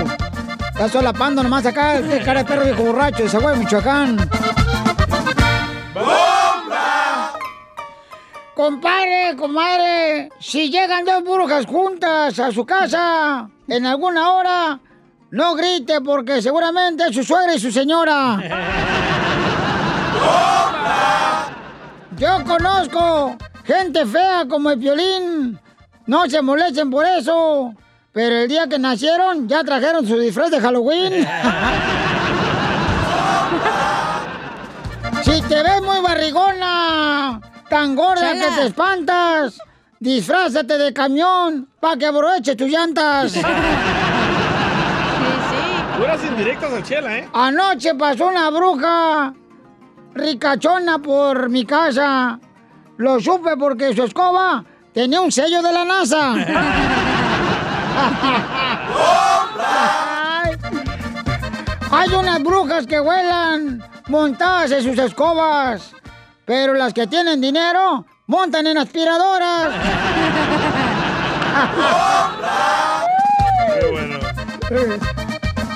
Estás 0.68 0.92
solapando 0.92 1.42
nomás 1.42 1.66
acá, 1.66 1.96
este 1.96 2.20
cara 2.20 2.42
de 2.42 2.46
perro 2.46 2.64
viejo 2.64 2.84
borracho 2.84 3.22
de 3.22 3.28
Zaguay, 3.28 3.58
Michoacán. 3.58 4.16
Compadre, 8.54 9.34
comadre, 9.36 10.28
si 10.38 10.70
llegan 10.70 11.04
dos 11.04 11.24
brujas 11.24 11.66
juntas 11.66 12.38
a 12.38 12.52
su 12.52 12.64
casa 12.64 13.48
en 13.66 13.86
alguna 13.86 14.32
hora, 14.32 14.78
no 15.30 15.56
grite 15.56 16.00
porque 16.00 16.40
seguramente 16.40 17.08
es 17.08 17.16
su 17.16 17.24
suegra 17.24 17.54
y 17.54 17.58
su 17.58 17.72
señora. 17.72 18.40
Yo 22.16 22.44
conozco 22.44 23.36
gente 23.64 24.06
fea 24.06 24.46
como 24.48 24.70
el 24.70 24.78
violín. 24.78 25.58
No 26.06 26.28
se 26.28 26.42
molesten 26.42 26.90
por 26.90 27.04
eso. 27.06 27.74
Pero 28.12 28.36
el 28.36 28.48
día 28.48 28.68
que 28.68 28.78
nacieron 28.78 29.48
ya 29.48 29.64
trajeron 29.64 30.06
su 30.06 30.16
disfraz 30.18 30.50
de 30.50 30.60
Halloween. 30.60 31.12
si 35.24 35.42
te 35.42 35.62
ves 35.62 35.82
muy 35.82 36.00
barrigona, 36.00 37.40
tan 37.68 37.96
gorda 37.96 38.32
que 38.34 38.50
te 38.56 38.66
espantas, 38.66 39.58
disfrázate 39.98 40.78
de 40.78 40.92
camión 40.92 41.68
para 41.80 41.96
que 41.96 42.06
aproveche 42.06 42.54
tus 42.54 42.68
llantas. 42.68 43.32
Puras 45.98 46.24
indirectas 46.24 46.72
a 46.72 46.82
Chela, 46.82 47.18
¿eh? 47.18 47.28
Anoche 47.32 47.94
pasó 47.94 48.26
una 48.26 48.50
bruja 48.50 49.34
ricachona 50.14 50.98
por 50.98 51.48
mi 51.48 51.64
casa. 51.64 52.38
Lo 52.96 53.20
supe 53.20 53.56
porque 53.56 53.94
su 53.94 54.04
escoba 54.04 54.64
tenía 54.92 55.20
un 55.20 55.32
sello 55.32 55.60
de 55.62 55.72
la 55.72 55.84
NASA. 55.84 56.34
Ay. 59.58 60.56
Hay 61.90 62.10
unas 62.10 62.42
brujas 62.42 62.86
que 62.86 63.00
vuelan 63.00 63.82
montadas 64.08 64.70
en 64.72 64.82
sus 64.82 64.98
escobas, 64.98 65.92
pero 66.44 66.74
las 66.74 66.92
que 66.92 67.06
tienen 67.06 67.40
dinero 67.40 68.04
montan 68.26 68.66
en 68.66 68.78
aspiradoras. 68.78 69.72
Eh, 74.70 74.98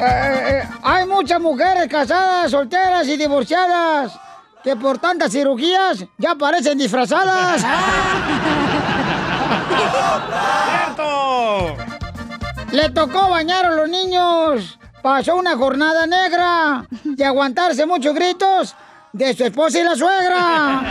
eh, 0.01 0.69
hay 0.83 1.07
muchas 1.07 1.41
mujeres 1.41 1.89
casadas, 1.89 2.51
solteras 2.53 3.07
y 3.09 3.17
divorciadas 3.17 4.19
que 4.62 4.77
por 4.77 4.99
tantas 4.99 5.33
cirugías 5.33 6.05
ya 6.16 6.35
parecen 6.35 6.79
disfrazadas. 6.79 7.62
¡Cierto! 10.68 11.77
Le 12.73 12.90
tocó 12.90 13.31
bañar 13.31 13.64
a 13.66 13.71
los 13.71 13.88
niños. 13.88 14.79
Pasó 15.03 15.37
una 15.37 15.57
jornada 15.57 16.07
negra 16.07 16.85
de 17.05 17.25
aguantarse 17.25 17.87
muchos 17.87 18.14
gritos 18.14 18.75
de 19.12 19.35
su 19.35 19.44
esposa 19.44 19.79
y 19.79 19.83
la 19.85 19.97
suegra. 19.97 20.81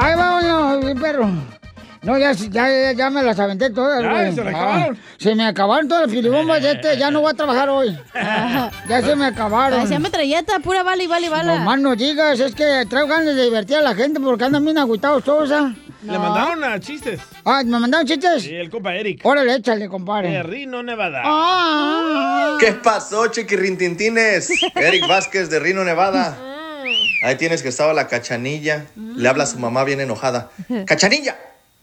Ahí 0.00 0.14
va 0.14 0.38
uno, 0.38 0.80
perro. 1.00 1.28
No, 2.06 2.16
ya, 2.16 2.32
ya, 2.32 2.68
ya, 2.70 2.92
ya 2.92 3.10
me 3.10 3.22
las 3.22 3.38
aventé 3.38 3.70
todas, 3.70 4.00
Ya, 4.02 4.10
güey. 4.10 4.32
se 4.34 4.40
Ah, 4.40 4.48
acabaron. 4.48 4.98
se 5.18 5.34
me 5.34 5.44
acabaron 5.44 5.88
todas 5.88 6.04
las 6.04 6.12
filibombas 6.12 6.62
de 6.62 6.70
este. 6.72 6.96
Ya 6.96 7.10
no 7.10 7.20
voy 7.20 7.32
a 7.32 7.34
trabajar 7.34 7.68
hoy. 7.68 7.98
Ya 8.88 9.02
se 9.02 9.16
me 9.16 9.26
acabaron. 9.26 9.78
Parecía 9.78 9.98
metralleta, 9.98 10.60
pura 10.60 10.82
bala 10.84 11.02
y 11.02 11.06
bala 11.08 11.26
y 11.26 11.28
bala. 11.28 11.58
No 11.58 11.64
más 11.64 11.80
no 11.80 11.96
digas, 11.96 12.38
es 12.38 12.54
que 12.54 12.86
traigo 12.88 13.08
ganas 13.08 13.34
de 13.34 13.42
divertir 13.42 13.76
a 13.78 13.82
la 13.82 13.94
gente 13.96 14.20
porque 14.20 14.44
andan 14.44 14.64
bien 14.64 14.78
agüitados 14.78 15.24
todos, 15.24 15.50
¿ah? 15.50 15.74
Le 16.04 16.16
mandaron 16.18 16.62
a 16.62 16.78
chistes. 16.78 17.18
Ah, 17.44 17.62
¿me 17.64 17.78
mandaron 17.80 18.06
chistes? 18.06 18.44
Sí, 18.44 18.54
el 18.54 18.70
compa 18.70 18.94
Eric. 18.94 19.20
Órale, 19.24 19.56
échale, 19.56 19.88
compadre. 19.88 20.30
De 20.30 20.42
Rino, 20.44 20.84
Nevada. 20.84 21.22
Ah. 21.24 22.56
¿Qué 22.60 22.72
pasó, 22.72 23.26
chiquirrintintines? 23.26 24.50
Eric 24.76 25.08
Vázquez 25.08 25.50
de 25.50 25.58
Rino, 25.58 25.82
Nevada. 25.82 26.36
Ahí 27.24 27.34
tienes 27.36 27.62
que 27.64 27.68
estaba 27.70 27.92
la 27.92 28.06
cachanilla. 28.06 28.86
Le 28.94 29.28
habla 29.28 29.44
a 29.44 29.46
su 29.46 29.58
mamá 29.58 29.82
bien 29.82 30.00
enojada. 30.00 30.50
¡Cachanilla! 30.86 31.36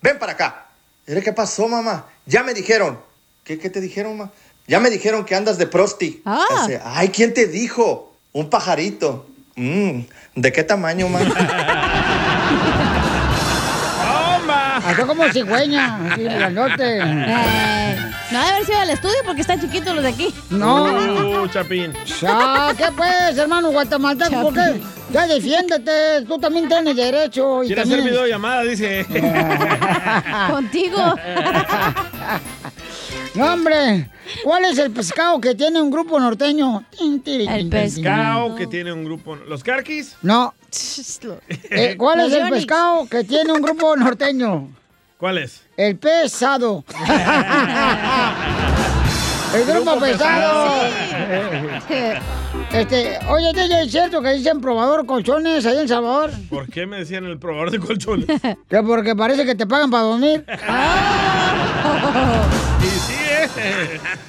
¡Ven 0.03 0.19
para 0.19 0.33
acá! 0.33 0.65
¿Qué 1.05 1.31
pasó, 1.31 1.69
mamá? 1.69 2.05
Ya 2.25 2.43
me 2.43 2.53
dijeron. 2.53 2.99
¿Qué, 3.45 3.57
qué 3.57 3.69
te 3.69 3.79
dijeron, 3.79 4.17
mamá? 4.17 4.31
Ya 4.67 4.81
me 4.81 4.89
dijeron 4.89 5.23
que 5.23 5.33
andas 5.33 5.57
de 5.57 5.65
prosti. 5.65 6.21
Ah. 6.25 6.43
Hace, 6.57 6.81
Ay, 6.83 7.07
¿quién 7.07 7.33
te 7.33 7.47
dijo? 7.47 8.13
Un 8.33 8.49
pajarito. 8.49 9.25
Mm, 9.55 10.01
¿De 10.35 10.51
qué 10.51 10.63
tamaño, 10.63 11.07
mamá? 11.07 11.25
Hasta 14.85 15.07
como 15.07 15.23
cigüeña, 15.31 16.11
así, 16.11 16.23
grandote. 16.23 16.99
Eh, 16.99 17.95
no 18.33 18.39
debe 18.39 18.51
haber 18.51 18.65
sido 18.65 18.79
al 18.79 18.89
estudio 18.89 19.15
porque 19.25 19.41
están 19.41 19.61
chiquitos 19.61 19.93
los 19.93 20.03
de 20.03 20.09
aquí. 20.09 20.33
No. 20.49 21.43
Uh, 21.43 21.47
Chapín. 21.47 21.93
Ya, 22.19 22.73
¿qué 22.75 22.85
pues, 22.97 23.37
hermano 23.37 23.71
guatemalteco? 23.71 24.41
¿Por 24.41 24.53
qué? 24.53 24.81
Ya 25.11 25.27
defiéndete, 25.27 26.23
tú 26.27 26.39
también 26.39 26.67
tienes 26.67 26.95
derecho. 26.95 27.63
Y 27.63 27.67
Quiere 27.67 27.81
también... 27.83 27.99
hacer 27.99 28.11
videollamada, 28.11 28.63
dice. 28.63 29.05
Contigo. 30.49 30.97
No, 33.35 33.51
hombre, 33.51 34.11
¿cuál 34.43 34.65
es 34.65 34.77
el 34.77 34.91
pescado 34.91 35.41
que 35.41 35.55
tiene 35.55 35.81
un 35.81 35.89
grupo 35.89 36.19
norteño? 36.19 36.85
El 36.99 37.67
Pescado 37.67 38.55
que 38.55 38.67
tiene 38.67 38.93
un 38.93 39.03
grupo. 39.03 39.35
¿Los 39.35 39.63
carquis? 39.63 40.15
No. 40.21 40.53
Eh, 41.71 41.95
¿Cuál 41.97 42.19
Los 42.19 42.31
es 42.31 42.37
el 42.43 42.49
pescado 42.49 43.07
que 43.07 43.23
tiene 43.23 43.51
un 43.51 43.61
grupo 43.63 43.95
norteño? 43.95 44.69
¿Cuál 45.23 45.37
es? 45.37 45.61
El 45.77 45.95
pesado. 45.95 46.83
el 49.55 49.63
grupo, 49.65 49.91
Grupo 49.91 49.99
pesado. 50.01 50.81
pesado. 51.87 52.21
Este, 52.73 53.19
oye, 53.29 53.51
¿es 53.83 53.89
cierto 53.89 54.21
que 54.21 54.33
dicen 54.33 54.59
probador 54.59 55.05
colchones 55.05 55.65
ahí 55.65 55.77
en 55.77 55.87
Salvador? 55.87 56.29
¿Por 56.49 56.67
qué 56.67 56.85
me 56.85 56.97
decían 56.97 57.23
el 57.23 57.39
probador 57.39 57.71
de 57.71 57.79
colchones? 57.79 58.27
Que 58.69 58.83
porque 58.83 59.15
parece 59.15 59.45
que 59.45 59.55
te 59.55 59.65
pagan 59.65 59.89
para 59.89 60.03
dormir. 60.03 60.43
Y 62.81 62.85
sí, 62.85 63.13
¿eh? 63.29 63.47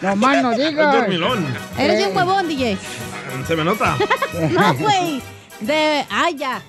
No 0.01 0.15
más 0.15 0.43
no 0.45 0.53
Es 0.53 0.59
digas. 0.59 0.95
dormilón. 0.95 1.45
Eres 1.77 2.07
un 2.07 2.17
huevón, 2.17 2.47
DJ. 2.47 2.79
Se 3.49 3.57
me 3.57 3.65
nota. 3.65 3.97
No, 4.49 4.75
güey. 4.75 5.21
De. 5.61 6.05
¡Ay, 6.11 6.37
ya! 6.37 6.63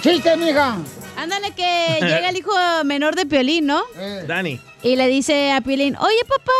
¡Chiste, 0.00 0.36
mija! 0.36 0.78
Ándale, 1.16 1.52
que 1.52 1.98
llega 2.00 2.28
el 2.28 2.36
hijo 2.36 2.52
menor 2.84 3.14
de 3.14 3.26
Piolín, 3.26 3.66
¿no? 3.66 3.82
Dani. 4.26 4.60
Y 4.82 4.96
le 4.96 5.08
dice 5.08 5.52
a 5.52 5.60
Piolín, 5.60 5.96
oye, 5.96 6.24
papá, 6.28 6.52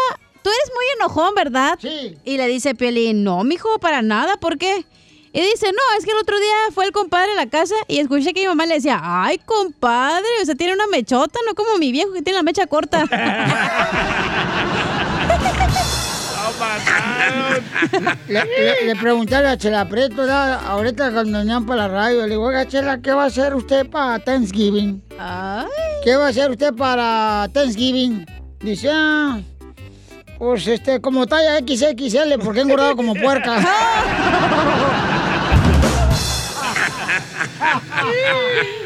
tú 0.43 0.51
eres 0.51 0.71
muy 0.75 0.85
enojón, 0.97 1.35
¿verdad? 1.35 1.79
Sí. 1.81 2.17
Y 2.25 2.37
le 2.39 2.49
dice 2.49 2.75
Piolín, 2.75 3.25
no, 3.25 3.45
mijo, 3.45 3.79
para 3.79 4.03
nada, 4.03 4.37
¿por 4.39 4.57
qué? 4.59 4.85
Y 5.33 5.41
dice, 5.43 5.67
no, 5.67 5.99
es 5.99 6.07
que 6.07 6.13
el 6.13 6.17
otro 6.17 6.39
día 6.39 6.55
fue 6.73 6.87
el 6.87 6.93
compadre 6.93 7.33
a 7.33 7.35
la 7.35 7.47
casa 7.47 7.75
y 7.89 7.99
escuché 7.99 8.33
que 8.33 8.41
mi 8.41 8.47
mamá 8.47 8.65
le 8.65 8.77
decía, 8.77 8.99
ay, 9.03 9.39
compadre, 9.45 10.25
o 10.41 10.45
sea, 10.47 10.55
tiene 10.55 10.73
una 10.73 10.87
mechota, 10.87 11.39
no 11.47 11.55
como 11.55 11.77
mi 11.77 11.93
viejo 11.93 12.15
que 12.15 12.23
tiene 12.23 12.39
la 12.39 12.43
mecha 12.43 12.67
corta. 12.67 13.05
Le, 18.29 18.45
le- 18.45 18.87
le 18.87 18.97
pregunté 18.97 19.35
a 19.37 19.41
la 19.41 19.57
Chela 19.57 19.89
Prieto, 19.89 20.23
ahorita 20.23 21.11
cuando 21.13 21.39
venían 21.39 21.65
para 21.67 21.83
la 21.83 21.89
radio, 21.89 22.23
le 22.23 22.31
digo, 22.31 22.45
oiga, 22.45 22.67
Chela, 22.67 23.01
¿qué 23.01 23.13
va 23.13 23.25
a 23.25 23.27
hacer 23.27 23.55
usted 23.55 23.87
para 23.89 24.19
Thanksgiving? 24.19 25.03
¿Qué 26.05 26.17
va 26.17 26.27
a 26.27 26.29
hacer 26.29 26.51
usted 26.51 26.75
para 26.75 27.49
Thanksgiving? 27.53 28.27
Dice, 28.61 28.91
ah, 28.93 29.41
pues 30.39 30.67
este, 30.67 31.01
como 31.01 31.27
talla 31.27 31.59
XXL, 31.59 32.39
porque 32.43 32.61
he 32.61 32.63
engordado 32.63 32.97
como 32.97 33.15
puerca. 33.15 33.57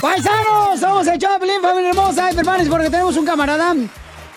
¡Paisanos! 0.00 0.80
Somos 0.80 1.06
el 1.06 1.18
Chaplin, 1.18 1.60
familia 1.62 1.90
hermosa, 1.90 2.30
hermanos, 2.30 2.68
porque 2.68 2.90
tenemos 2.90 3.16
un 3.16 3.24
camarada 3.24 3.74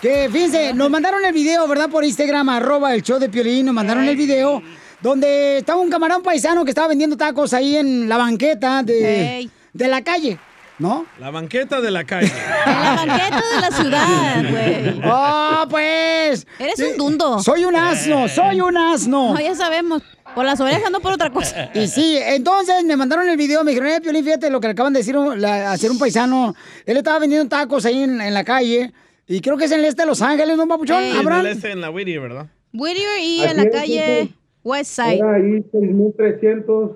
que, 0.00 0.28
fíjense, 0.32 0.72
nos 0.74 0.90
mandaron 0.90 1.24
el 1.24 1.32
video, 1.32 1.66
¿verdad? 1.66 1.88
Por 1.90 2.04
Instagram, 2.04 2.48
arroba 2.48 2.94
el 2.94 3.02
show 3.02 3.18
de 3.18 3.28
Piolín, 3.28 3.66
nos 3.66 3.74
mandaron 3.74 4.04
el 4.04 4.16
video 4.16 4.62
donde 5.00 5.58
estaba 5.58 5.80
un 5.80 5.90
camarón 5.90 6.22
paisano 6.22 6.64
que 6.64 6.70
estaba 6.70 6.88
vendiendo 6.88 7.16
tacos 7.16 7.52
ahí 7.52 7.76
en 7.76 8.08
la 8.08 8.16
banqueta 8.16 8.82
de, 8.82 9.48
de 9.72 9.88
la 9.88 10.02
calle, 10.02 10.38
¿no? 10.78 11.06
La 11.20 11.30
banqueta 11.30 11.80
de 11.80 11.90
la 11.90 12.04
calle. 12.04 12.32
la 12.66 12.94
banqueta 12.94 13.42
de 13.54 13.60
la 13.60 13.70
ciudad, 13.70 14.50
güey. 14.50 15.00
¡Oh, 15.04 15.66
pues! 15.68 16.46
Eres 16.58 16.78
un 16.80 16.96
dundo. 16.96 17.38
Soy 17.40 17.64
un 17.64 17.76
asno, 17.76 18.28
soy 18.28 18.60
un 18.60 18.76
asno. 18.76 19.34
No, 19.34 19.40
ya 19.40 19.54
sabemos. 19.54 20.02
Por 20.38 20.44
las 20.46 20.60
orejas, 20.60 20.88
no 20.92 21.00
por 21.00 21.12
otra 21.14 21.30
cosa. 21.30 21.68
Y 21.74 21.88
sí, 21.88 22.16
entonces 22.16 22.84
me 22.84 22.94
mandaron 22.96 23.28
el 23.28 23.36
video, 23.36 23.64
me 23.64 23.72
dijeron, 23.72 23.90
eh, 23.90 24.00
Piolín, 24.00 24.22
fíjate 24.22 24.50
lo 24.50 24.60
que 24.60 24.68
le 24.68 24.70
acaban 24.70 24.92
de 24.92 25.00
decir 25.00 25.16
la- 25.16 25.72
hacer 25.72 25.90
un 25.90 25.98
paisano. 25.98 26.54
Él 26.86 26.96
estaba 26.96 27.18
vendiendo 27.18 27.48
tacos 27.48 27.84
ahí 27.84 28.04
en, 28.04 28.20
en 28.20 28.32
la 28.32 28.44
calle. 28.44 28.92
Y 29.26 29.40
creo 29.40 29.56
que 29.56 29.64
es 29.64 29.72
en 29.72 29.80
el 29.80 29.86
este 29.86 30.02
de 30.02 30.06
Los 30.06 30.22
Ángeles, 30.22 30.56
¿no, 30.56 30.68
papuchón? 30.68 31.02
Sí, 31.02 31.10
en 31.10 31.16
Abraham? 31.16 31.40
el 31.40 31.46
este, 31.48 31.72
en 31.72 31.80
la 31.80 31.90
Whittier, 31.90 32.20
¿verdad? 32.20 32.46
Whittier 32.72 33.18
y 33.20 33.40
Así 33.40 33.50
en 33.50 33.56
la 33.56 33.62
es, 33.64 33.70
calle 33.72 34.22
sí, 34.28 34.34
West 34.62 34.90
Side. 34.92 35.16
Era 35.16 35.34
ahí 35.34 35.64
6300 35.72 36.90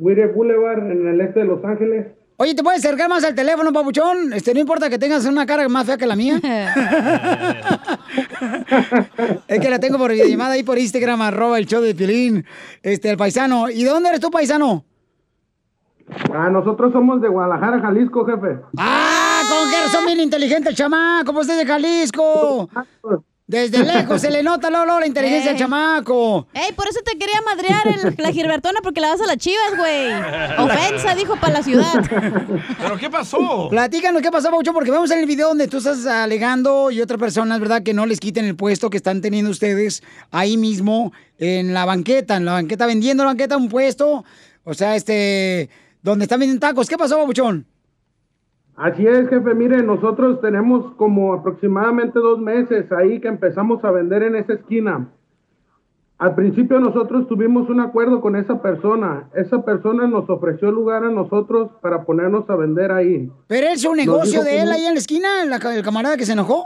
Whittier 0.00 0.32
Boulevard 0.32 0.90
en 0.90 1.06
el 1.06 1.20
este 1.20 1.38
de 1.38 1.46
Los 1.46 1.64
Ángeles. 1.64 2.06
Oye, 2.40 2.54
¿te 2.54 2.62
puedes 2.62 2.84
acercar 2.84 3.08
más 3.08 3.24
al 3.24 3.34
teléfono, 3.34 3.72
papuchón? 3.72 4.32
Este, 4.32 4.54
no 4.54 4.60
importa 4.60 4.88
que 4.88 4.96
tengas 4.96 5.26
una 5.26 5.44
cara 5.44 5.68
más 5.68 5.86
fea 5.86 5.96
que 5.96 6.06
la 6.06 6.14
mía. 6.14 6.36
es 9.48 9.60
que 9.60 9.68
la 9.68 9.80
tengo 9.80 9.98
por 9.98 10.12
videollamada 10.12 10.52
ahí 10.52 10.62
por 10.62 10.78
Instagram, 10.78 11.20
arroba 11.20 11.58
el 11.58 11.66
show 11.66 11.82
de 11.82 11.96
Piolín, 11.96 12.44
este, 12.80 13.10
el 13.10 13.16
paisano. 13.16 13.68
¿Y 13.68 13.82
de 13.82 13.90
dónde 13.90 14.10
eres 14.10 14.20
tú, 14.20 14.30
paisano? 14.30 14.84
Ah, 16.32 16.48
nosotros 16.48 16.92
somos 16.92 17.20
de 17.20 17.26
Guadalajara, 17.26 17.80
Jalisco, 17.80 18.24
jefe. 18.24 18.60
¡Ah! 18.78 19.40
Con 19.48 19.68
que 19.68 19.88
son 19.88 20.06
bien 20.06 20.20
inteligente 20.20 20.68
el 20.68 20.76
chamaco, 20.76 21.32
pues 21.32 21.48
desde 21.48 21.66
Jalisco. 21.66 22.70
Desde 23.48 23.82
lejos 23.82 24.20
se 24.20 24.30
le 24.30 24.42
nota, 24.42 24.68
Lolo, 24.68 25.00
la 25.00 25.06
inteligencia 25.06 25.52
del 25.52 25.58
chamaco. 25.58 26.46
Ey, 26.52 26.70
por 26.74 26.86
eso 26.86 27.00
te 27.02 27.16
quería 27.18 27.40
madrear 27.40 27.88
el- 27.88 28.14
la 28.18 28.30
Gilbertona 28.30 28.80
porque 28.82 29.00
la 29.00 29.08
vas 29.08 29.22
a 29.22 29.26
las 29.26 29.38
chivas, 29.38 29.74
güey. 29.74 30.12
Ofensa, 30.58 31.14
dijo, 31.14 31.34
para 31.36 31.54
la 31.54 31.62
ciudad. 31.62 31.94
¿Pero 32.78 32.98
qué 32.98 33.08
pasó? 33.08 33.68
Platícanos 33.70 34.20
qué 34.20 34.30
pasó, 34.30 34.50
Paucho, 34.50 34.74
porque 34.74 34.90
vemos 34.90 35.10
en 35.12 35.20
el 35.20 35.24
video 35.26 35.48
donde 35.48 35.66
tú 35.66 35.78
estás 35.78 36.04
alegando 36.04 36.90
y 36.90 37.00
otras 37.00 37.18
personas, 37.18 37.58
¿verdad? 37.58 37.82
Que 37.82 37.94
no 37.94 38.04
les 38.04 38.20
quiten 38.20 38.44
el 38.44 38.54
puesto 38.54 38.90
que 38.90 38.98
están 38.98 39.22
teniendo 39.22 39.50
ustedes 39.50 40.02
ahí 40.30 40.58
mismo 40.58 41.14
en 41.38 41.72
la 41.72 41.86
banqueta, 41.86 42.36
en 42.36 42.44
la 42.44 42.52
banqueta, 42.52 42.84
vendiendo 42.84 43.24
la 43.24 43.28
banqueta 43.30 43.56
un 43.56 43.70
puesto. 43.70 44.24
O 44.64 44.74
sea, 44.74 44.94
este, 44.94 45.70
donde 46.02 46.26
están 46.26 46.38
vendiendo 46.38 46.60
tacos. 46.66 46.86
¿Qué 46.86 46.98
pasó, 46.98 47.16
Pabuchón? 47.16 47.64
Así 48.78 49.04
es, 49.06 49.28
jefe. 49.28 49.54
Mire, 49.54 49.82
nosotros 49.82 50.40
tenemos 50.40 50.94
como 50.94 51.34
aproximadamente 51.34 52.18
dos 52.20 52.38
meses 52.38 52.90
ahí 52.92 53.20
que 53.20 53.26
empezamos 53.26 53.84
a 53.84 53.90
vender 53.90 54.22
en 54.22 54.36
esa 54.36 54.52
esquina. 54.52 55.08
Al 56.18 56.34
principio 56.36 56.78
nosotros 56.78 57.26
tuvimos 57.28 57.68
un 57.70 57.80
acuerdo 57.80 58.20
con 58.20 58.36
esa 58.36 58.62
persona. 58.62 59.28
Esa 59.34 59.64
persona 59.64 60.06
nos 60.06 60.30
ofreció 60.30 60.70
lugar 60.70 61.02
a 61.04 61.10
nosotros 61.10 61.70
para 61.80 62.04
ponernos 62.04 62.48
a 62.50 62.54
vender 62.56 62.92
ahí. 62.92 63.30
¿Pero 63.48 63.66
es 63.68 63.84
un 63.84 63.96
negocio 63.96 64.42
de 64.44 64.60
él 64.60 64.70
ahí 64.70 64.84
en 64.84 64.94
la 64.94 65.00
esquina, 65.00 65.44
la 65.44 65.58
ca- 65.58 65.74
el 65.74 65.82
camarada 65.82 66.16
que 66.16 66.24
se 66.26 66.32
enojó? 66.32 66.64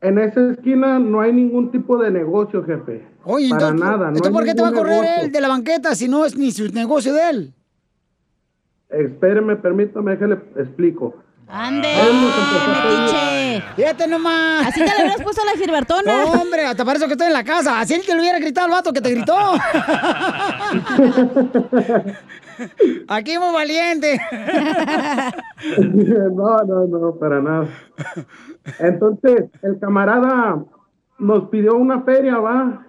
En 0.00 0.18
esa 0.18 0.50
esquina 0.50 0.98
no 1.00 1.20
hay 1.20 1.32
ningún 1.32 1.70
tipo 1.70 1.96
de 1.98 2.10
negocio, 2.10 2.64
jefe. 2.64 3.04
Oye, 3.24 3.48
para 3.50 3.68
entonces, 3.70 3.80
nada. 3.90 3.98
no 4.10 4.16
entonces 4.16 4.32
¿por 4.32 4.44
qué 4.44 4.54
te 4.54 4.62
va 4.62 4.68
a 4.68 4.72
correr 4.72 5.00
negocio. 5.00 5.22
él 5.24 5.32
de 5.32 5.40
la 5.40 5.48
banqueta 5.48 5.94
si 5.94 6.08
no 6.08 6.24
es 6.24 6.36
ni 6.36 6.50
su 6.50 6.72
negocio 6.72 7.12
de 7.14 7.30
él? 7.30 7.54
Espéreme, 8.92 9.56
permítame 9.56 10.18
que 10.18 10.26
le 10.26 10.34
explico. 10.56 11.14
¡Ande! 11.48 11.88
Él 11.92 12.12
nos 12.22 12.38
empezó 12.38 12.70
a 12.70 12.82
pedir- 12.82 13.00
¡Metiche! 13.02 13.62
Fíjate 13.76 14.06
nomás. 14.08 14.68
Así 14.68 14.80
te 14.80 14.86
le 14.86 14.94
hubieras 15.02 15.22
puesto 15.22 15.42
a 15.42 15.44
la 15.44 15.52
Gilbertona. 15.52 16.24
No, 16.24 16.32
hombre, 16.40 16.64
hasta 16.66 16.84
parece 16.84 17.04
que 17.06 17.12
estoy 17.12 17.26
en 17.26 17.32
la 17.34 17.44
casa. 17.44 17.80
Así 17.80 17.92
él 17.94 18.02
te 18.06 18.14
lo 18.14 18.20
hubiera 18.20 18.38
gritado 18.38 18.66
al 18.66 18.70
vato 18.72 18.92
que 18.92 19.00
te 19.02 19.10
gritó. 19.10 19.36
Aquí 23.08 23.38
muy 23.38 23.52
valiente. 23.52 24.18
no, 26.34 26.56
no, 26.64 26.86
no, 26.86 27.14
para 27.16 27.40
nada. 27.40 27.66
Entonces, 28.78 29.46
el 29.62 29.78
camarada 29.78 30.62
nos 31.18 31.48
pidió 31.48 31.76
una 31.76 32.02
feria, 32.02 32.38
¿va? 32.38 32.86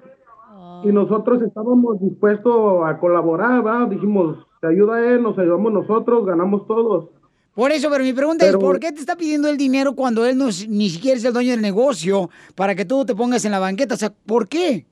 Y 0.84 0.92
nosotros 0.92 1.42
estábamos 1.42 2.00
dispuestos 2.02 2.86
a 2.86 2.98
colaborar, 2.98 3.66
¿va? 3.66 3.86
Dijimos, 3.86 4.38
te 4.64 4.70
ayuda 4.70 5.06
él, 5.06 5.22
nos 5.22 5.38
ayudamos 5.38 5.74
nosotros, 5.74 6.26
ganamos 6.26 6.66
todos. 6.68 7.10
Por 7.54 7.74
eso, 7.74 7.90
pero 7.92 8.02
mi 8.02 8.14
pregunta 8.14 8.46
Pero- 8.46 8.60
es, 8.60 8.64
¿por 8.64 8.80
qué 8.80 8.94
te 8.94 9.02
está 9.02 9.18
pidiendo 9.18 9.50
el 9.50 9.58
dinero 9.58 9.94
cuando 9.94 10.26
él 10.26 10.38
no 10.38 10.48
es- 10.48 10.70
ni 10.70 10.90
siquiera 10.90 11.18
es 11.18 11.26
el 11.26 11.34
dueño 11.34 11.52
del 11.52 11.62
negocio 11.62 12.30
para 12.56 12.74
que 12.74 12.86
tú 12.86 13.04
te 13.04 13.14
pongas 13.14 13.44
en 13.44 13.52
la 13.52 13.60
banqueta? 13.60 13.96
O 13.96 13.98
sea, 13.98 14.14
¿por 14.26 14.48
qué? 14.48 14.86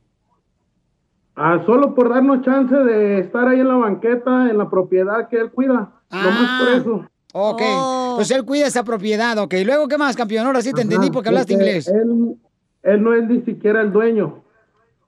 Ah, 1.37 1.63
solo 1.65 1.95
por 1.95 2.09
darnos 2.09 2.41
chance 2.43 2.75
de 2.75 3.19
estar 3.21 3.47
ahí 3.47 3.61
en 3.61 3.67
la 3.69 3.75
banqueta, 3.75 4.49
en 4.49 4.57
la 4.57 4.69
propiedad 4.69 5.29
que 5.29 5.37
él 5.37 5.51
cuida. 5.51 5.89
Nomás 6.11 6.61
por 6.61 6.73
eso. 6.73 7.05
Ok, 7.33 7.61
entonces 7.61 8.35
él 8.35 8.43
cuida 8.43 8.67
esa 8.67 8.83
propiedad, 8.83 9.37
ok. 9.37 9.53
Luego, 9.65 9.87
¿qué 9.87 9.97
más, 9.97 10.17
campeón? 10.17 10.47
Ahora 10.47 10.61
sí 10.61 10.73
te 10.73 10.81
entendí 10.81 11.09
porque 11.11 11.29
hablaste 11.29 11.53
porque 11.53 11.65
inglés. 11.65 11.87
Él, 11.87 12.35
él 12.83 13.01
no 13.01 13.15
es 13.15 13.25
ni 13.25 13.39
siquiera 13.43 13.79
el 13.81 13.93
dueño. 13.93 14.43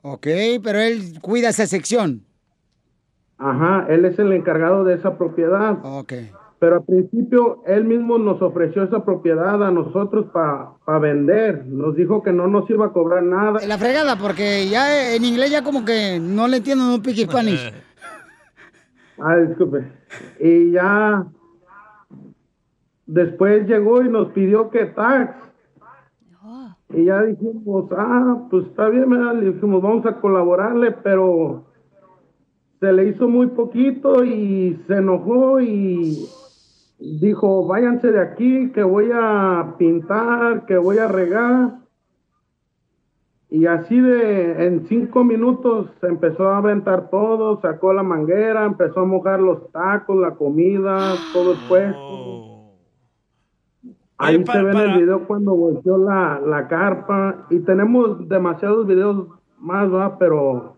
Ok, 0.04 0.28
pero 0.63 0.80
él 0.80 1.19
cuida 1.21 1.49
esa 1.49 1.67
sección. 1.67 2.23
Ajá, 3.43 3.88
él 3.89 4.06
es 4.06 4.17
el 4.19 4.32
encargado 4.32 4.86
de 4.86 4.93
esa 4.93 5.17
propiedad. 5.17 5.77
Ok. 5.84 6.13
Pero 6.60 6.75
al 6.77 6.84
principio 6.84 7.62
él 7.65 7.84
mismo 7.84 8.17
nos 8.17 8.41
ofreció 8.41 8.84
esa 8.84 9.03
propiedad 9.03 9.62
a 9.62 9.69
nosotros 9.69 10.27
para 10.32 10.99
vender. 10.99 11.65
Nos 11.65 11.93
dijo 11.93 12.23
que 12.23 12.32
no 12.32 12.47
nos 12.47 12.69
iba 12.69 12.86
a 12.86 12.93
cobrar 12.93 13.21
nada. 13.21 13.60
La 13.67 13.77
fregada, 13.77 14.15
porque 14.15 14.69
ya 14.69 15.13
en 15.13 15.25
inglés 15.25 15.51
ya 15.51 15.62
como 15.62 15.84
que 15.84 16.21
no 16.21 16.47
le 16.47 16.58
entiendo 16.58 16.95
un 16.95 17.01
pique 17.01 17.23
Spanish. 17.23 17.73
Ah, 19.19 19.38
disculpe. 19.38 19.86
Y 20.39 20.71
ya 20.71 21.27
después 23.06 23.67
llegó 23.67 24.01
y 24.01 24.10
nos 24.10 24.29
pidió 24.29 24.71
que 24.71 24.86
tax. 24.88 25.36
Y 26.89 27.06
ya 27.06 27.21
dijimos, 27.21 27.91
ah, 27.95 28.47
pues 28.49 28.65
está 28.65 28.89
bien, 28.89 29.10
¿verdad? 29.12 29.36
le 29.36 29.51
dijimos, 29.51 29.84
vamos 29.84 30.06
a 30.08 30.19
colaborarle, 30.19 30.91
pero 31.03 31.63
se 32.84 32.91
le 32.91 33.06
hizo 33.06 33.30
muy 33.30 33.48
poquito 33.48 34.26
y 34.26 34.78
se 34.88 34.98
enojó 34.98 35.62
y 35.62 36.28
dijo, 37.00 37.65
váyanse 37.65 38.12
de 38.12 38.19
aquí, 38.19 38.72
que 38.74 38.84
voy 38.84 39.10
a 39.13 39.76
pintar, 39.78 40.65
que 40.65 40.76
voy 40.76 40.98
a 40.98 41.08
regar. 41.08 41.76
Y 43.50 43.67
así 43.67 43.98
de, 43.98 44.65
en 44.65 44.86
cinco 44.88 45.24
minutos 45.24 45.91
empezó 46.02 46.50
a 46.50 46.58
aventar 46.58 47.10
todo, 47.10 47.62
sacó 47.62 47.93
la 47.93 48.04
manguera, 48.04 48.65
empezó 48.65 49.00
a 49.00 49.06
mojar 49.06 49.39
los 49.39 49.72
tacos, 49.72 50.17
la 50.17 50.32
comida, 50.32 51.13
todo 51.32 51.54
el 51.54 51.60
puesto. 51.69 52.74
Ahí 54.17 54.36
Oye, 54.36 54.46
se 54.46 54.62
ve 54.62 54.72
en 54.72 54.78
el 54.78 55.00
video 55.00 55.26
cuando 55.26 55.56
volteó 55.56 55.98
la, 55.98 56.41
la 56.46 56.67
carpa. 56.67 57.46
Y 57.50 57.60
tenemos 57.60 58.28
demasiados 58.28 58.86
videos 58.86 59.28
más, 59.58 59.89
va, 59.89 60.17
pero 60.17 60.72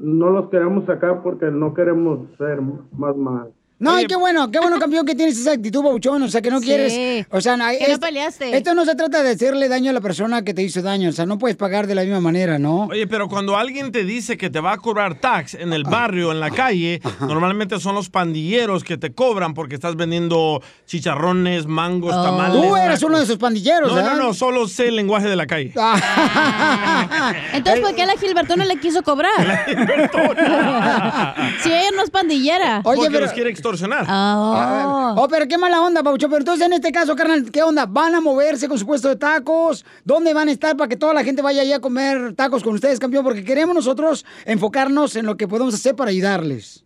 no 0.00 0.30
los 0.30 0.48
queremos 0.48 0.86
sacar 0.86 1.22
porque 1.22 1.50
no 1.50 1.74
queremos 1.74 2.20
ser 2.38 2.60
más 2.60 3.16
mal. 3.16 3.52
No, 3.80 3.98
y 3.98 4.06
qué 4.06 4.14
bueno, 4.14 4.50
qué 4.50 4.60
bueno, 4.60 4.78
campeón, 4.78 5.06
que 5.06 5.14
tienes 5.14 5.38
esa 5.38 5.52
actitud, 5.52 5.82
Bauchón. 5.82 6.22
O 6.22 6.28
sea, 6.28 6.42
que 6.42 6.50
no 6.50 6.60
Sí. 6.60 6.66
quieres. 6.66 7.26
O 7.30 7.40
sea, 7.40 7.56
Que 7.78 7.92
no 7.92 7.98
peleaste. 7.98 8.56
Esto 8.56 8.74
no 8.74 8.84
se 8.84 8.94
trata 8.94 9.22
de 9.22 9.30
hacerle 9.30 9.68
daño 9.68 9.90
a 9.90 9.94
la 9.94 10.00
persona 10.00 10.42
que 10.44 10.52
te 10.54 10.62
hizo 10.62 10.82
daño. 10.82 11.08
O 11.08 11.12
sea, 11.12 11.26
no 11.26 11.38
puedes 11.38 11.56
pagar 11.56 11.86
de 11.86 11.94
la 11.94 12.02
misma 12.02 12.20
manera, 12.20 12.58
¿no? 12.58 12.84
Oye, 12.90 13.06
pero 13.06 13.28
cuando 13.28 13.56
alguien 13.56 13.90
te 13.90 14.04
dice 14.04 14.36
que 14.36 14.50
te 14.50 14.60
va 14.60 14.74
a 14.74 14.76
cobrar 14.76 15.14
tax 15.16 15.54
en 15.54 15.72
el 15.72 15.84
barrio, 15.84 16.30
en 16.30 16.40
la 16.40 16.50
calle, 16.50 17.00
normalmente 17.20 17.80
son 17.80 17.94
los 17.94 18.10
pandilleros 18.10 18.84
que 18.84 18.98
te 18.98 19.12
cobran 19.14 19.54
porque 19.54 19.76
estás 19.76 19.96
vendiendo 19.96 20.62
chicharrones, 20.86 21.66
mangos, 21.66 22.12
tamales. 22.12 22.60
Tú 22.60 22.76
eres 22.76 23.00
tacos. 23.00 23.02
uno 23.04 23.18
de 23.18 23.24
esos 23.24 23.38
pandilleros, 23.38 23.94
No, 23.94 24.02
no, 24.02 24.14
no, 24.16 24.34
solo 24.34 24.68
sé 24.68 24.88
el 24.88 24.96
lenguaje 24.96 25.28
de 25.28 25.36
la 25.36 25.46
calle. 25.46 25.72
Entonces, 27.54 27.80
¿por 27.82 27.94
qué 27.94 28.04
la 28.04 28.16
Gilbertona 28.18 28.66
le 28.66 28.76
quiso 28.78 29.02
cobrar? 29.02 29.30
si 31.62 31.72
ella 31.72 31.90
no 31.96 32.02
es 32.02 32.10
pandillera. 32.10 32.82
Oye, 32.84 32.96
porque 32.96 33.10
pero- 33.10 33.24
los 33.24 33.32
quiere 33.32 33.48
extorsionar. 33.50 33.69
Ah, 34.08 35.14
Oh, 35.16 35.26
pero 35.28 35.46
qué 35.48 35.58
mala 35.58 35.80
onda, 35.80 36.02
Paucho. 36.02 36.28
Pero 36.28 36.38
entonces, 36.38 36.66
en 36.66 36.72
este 36.72 36.92
caso, 36.92 37.14
carnal, 37.16 37.50
¿qué 37.50 37.62
onda? 37.62 37.86
¿Van 37.86 38.14
a 38.14 38.20
moverse 38.20 38.68
con 38.68 38.78
su 38.78 38.86
puesto 38.86 39.08
de 39.08 39.16
tacos? 39.16 39.84
¿Dónde 40.04 40.32
van 40.34 40.48
a 40.48 40.52
estar 40.52 40.76
para 40.76 40.88
que 40.88 40.96
toda 40.96 41.14
la 41.14 41.24
gente 41.24 41.42
vaya 41.42 41.62
allá 41.62 41.76
a 41.76 41.80
comer 41.80 42.34
tacos 42.34 42.62
con 42.62 42.74
ustedes, 42.74 42.98
campeón? 43.00 43.24
Porque 43.24 43.44
queremos 43.44 43.74
nosotros 43.74 44.24
enfocarnos 44.46 45.16
en 45.16 45.26
lo 45.26 45.36
que 45.36 45.48
podemos 45.48 45.74
hacer 45.74 45.94
para 45.96 46.10
ayudarles. 46.10 46.84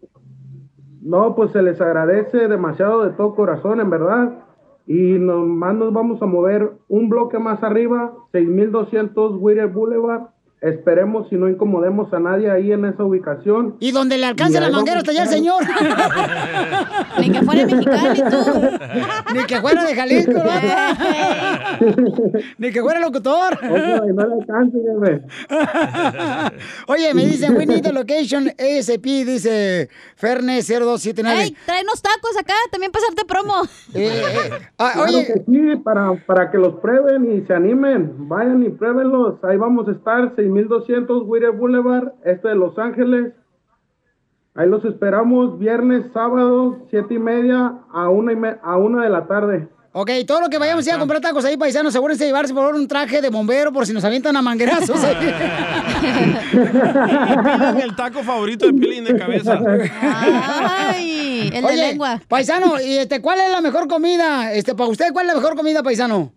No, 1.03 1.35
pues 1.35 1.53
se 1.53 1.63
les 1.63 1.81
agradece 1.81 2.49
demasiado 2.49 3.05
de 3.05 3.11
todo 3.11 3.35
corazón, 3.35 3.81
en 3.81 3.91
verdad. 3.91 4.39
Y 4.87 5.19
nomás 5.19 5.75
nos 5.75 5.93
vamos 5.93 6.21
a 6.23 6.27
mover 6.27 6.73
un 6.89 7.09
bloque 7.09 7.39
más 7.39 7.63
arriba, 7.63 8.13
6200 8.33 9.37
Whittier 9.39 9.69
Boulevard. 9.69 10.34
Esperemos 10.65 11.29
si 11.29 11.37
no 11.37 11.47
incomodemos 11.47 12.11
a 12.15 12.19
nadie 12.19 12.51
ahí 12.51 12.73
en 12.73 12.87
esa 12.87 13.05
ubicación. 13.05 13.77
Y 13.81 13.93
donde 13.93 14.17
le 14.17 14.25
alcance 14.25 14.59
la 14.59 14.71
manguera 14.71 14.97
hasta 14.99 15.11
allá 15.11 15.25
el 15.25 15.29
señor. 15.29 15.63
Ni 17.21 17.31
que 17.31 17.43
fuera 17.43 17.67
mexicano 17.67 18.15
y 18.15 18.23
tú. 18.31 19.35
Ni 19.35 19.45
que 19.45 19.61
fuera 19.61 19.85
de 19.85 19.95
Jalisco, 19.95 20.33
vato. 20.33 20.67
Ni 22.59 22.73
que 22.73 22.81
fuera 22.81 22.99
locutor. 23.01 23.59
Y 23.63 24.13
no 24.15 24.27
le 24.27 24.35
alcance, 24.35 24.79
jefe. 24.79 25.23
Oye, 26.89 27.13
me 27.13 27.27
dicen, 27.27 27.57
we 27.59 27.67
need 27.67 27.83
the 27.83 27.93
location 27.93 28.49
ASP, 28.49 29.05
dice 29.05 29.91
Ferne 30.17 30.63
0279. 30.63 31.43
Ey, 31.43 31.57
tráenos 31.67 32.01
tacos 32.01 32.39
acá, 32.41 32.55
también 32.71 32.91
pasarte 32.91 33.27
promo. 33.27 33.55
Ah, 34.79 34.93
Claro 34.95 35.03
oye, 35.03 35.27
que 35.27 35.43
sí, 35.45 35.77
para, 35.85 36.15
para 36.27 36.51
que 36.51 36.57
los 36.57 36.77
prueben 36.81 37.31
y 37.37 37.47
se 37.47 37.53
animen. 37.53 38.29
Vayan 38.29 38.63
y 38.63 38.71
pruébenlos. 38.71 39.35
Ahí 39.45 39.59
vamos 39.59 39.87
a 39.89 39.93
estar, 39.93 40.35
6200 40.55 41.23
Whittier 41.27 41.53
Boulevard, 41.53 42.13
este 42.25 42.49
de 42.49 42.55
Los 42.55 42.79
Ángeles. 42.79 43.33
Ahí 44.55 44.69
los 44.69 44.85
esperamos 44.85 45.59
viernes, 45.59 46.05
sábado, 46.13 46.87
siete 46.91 47.15
y 47.15 47.19
media 47.19 47.75
a 47.93 48.09
una, 48.09 48.33
y 48.33 48.37
me- 48.37 48.57
a 48.63 48.77
una 48.77 49.03
de 49.03 49.11
la 49.11 49.27
tarde. 49.27 49.69
Ok, 49.97 50.11
todo 50.27 50.41
lo 50.41 50.49
que 50.49 50.59
vayamos 50.59 50.85
a 50.87 50.91
ir 50.91 50.95
a 50.97 50.99
comprar 50.99 51.21
tacos 51.21 51.45
ahí, 51.45 51.57
paisanos, 51.57 51.91
asegúrense 51.93 52.25
de 52.25 52.31
llevarse 52.31 52.53
por 52.53 52.63
favor 52.65 52.75
un 52.77 52.89
traje 52.89 53.21
de 53.21 53.31
bombero 53.31 53.73
por 53.73 53.87
si 53.87 53.93
nos 53.93 54.05
avientan 54.05 54.37
a 54.37 54.43
manguerazos. 54.43 54.99
Pidan 56.53 57.81
el 57.81 57.95
taco 57.97 58.23
favorito 58.23 58.67
de 58.67 58.73
Piolín 58.73 59.05
de 59.05 59.17
cabeza. 59.17 59.59
Ay, 60.03 61.51
el 61.53 61.65
de 61.65 61.77
lengua. 61.77 62.21
Paisano, 62.29 62.81
y 62.81 62.97
este, 62.99 63.21
¿cuál 63.21 63.39
es 63.41 63.51
la 63.51 63.61
mejor 63.61 63.87
comida? 63.89 64.53
Este, 64.53 64.75
para 64.75 64.91
usted, 64.91 65.13
¿cuál 65.13 65.27
es 65.29 65.35
la 65.35 65.41
mejor 65.41 65.57
comida, 65.57 65.83
paisano? 65.83 66.33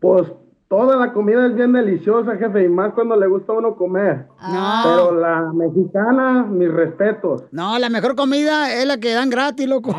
Pues 0.00 0.28
toda 0.68 0.96
la 0.96 1.12
comida 1.12 1.46
es 1.46 1.54
bien 1.54 1.72
deliciosa, 1.72 2.36
jefe, 2.36 2.64
y 2.64 2.68
más 2.68 2.92
cuando 2.94 3.14
le 3.16 3.28
gusta 3.28 3.52
a 3.52 3.56
uno 3.56 3.76
comer. 3.76 4.26
No. 4.40 4.80
Pero 4.82 5.14
la 5.20 5.52
mexicana, 5.52 6.44
mis 6.44 6.72
respetos. 6.72 7.44
No, 7.52 7.78
la 7.78 7.88
mejor 7.88 8.16
comida 8.16 8.72
es 8.72 8.84
la 8.86 8.98
que 8.98 9.12
dan 9.14 9.30
gratis, 9.30 9.68
loco. 9.68 9.90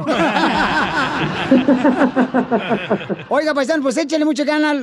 Oiga, 3.30 3.54
paisano, 3.54 3.82
pues 3.82 3.96
échale 3.98 4.26
mucha 4.26 4.44
gana. 4.44 4.74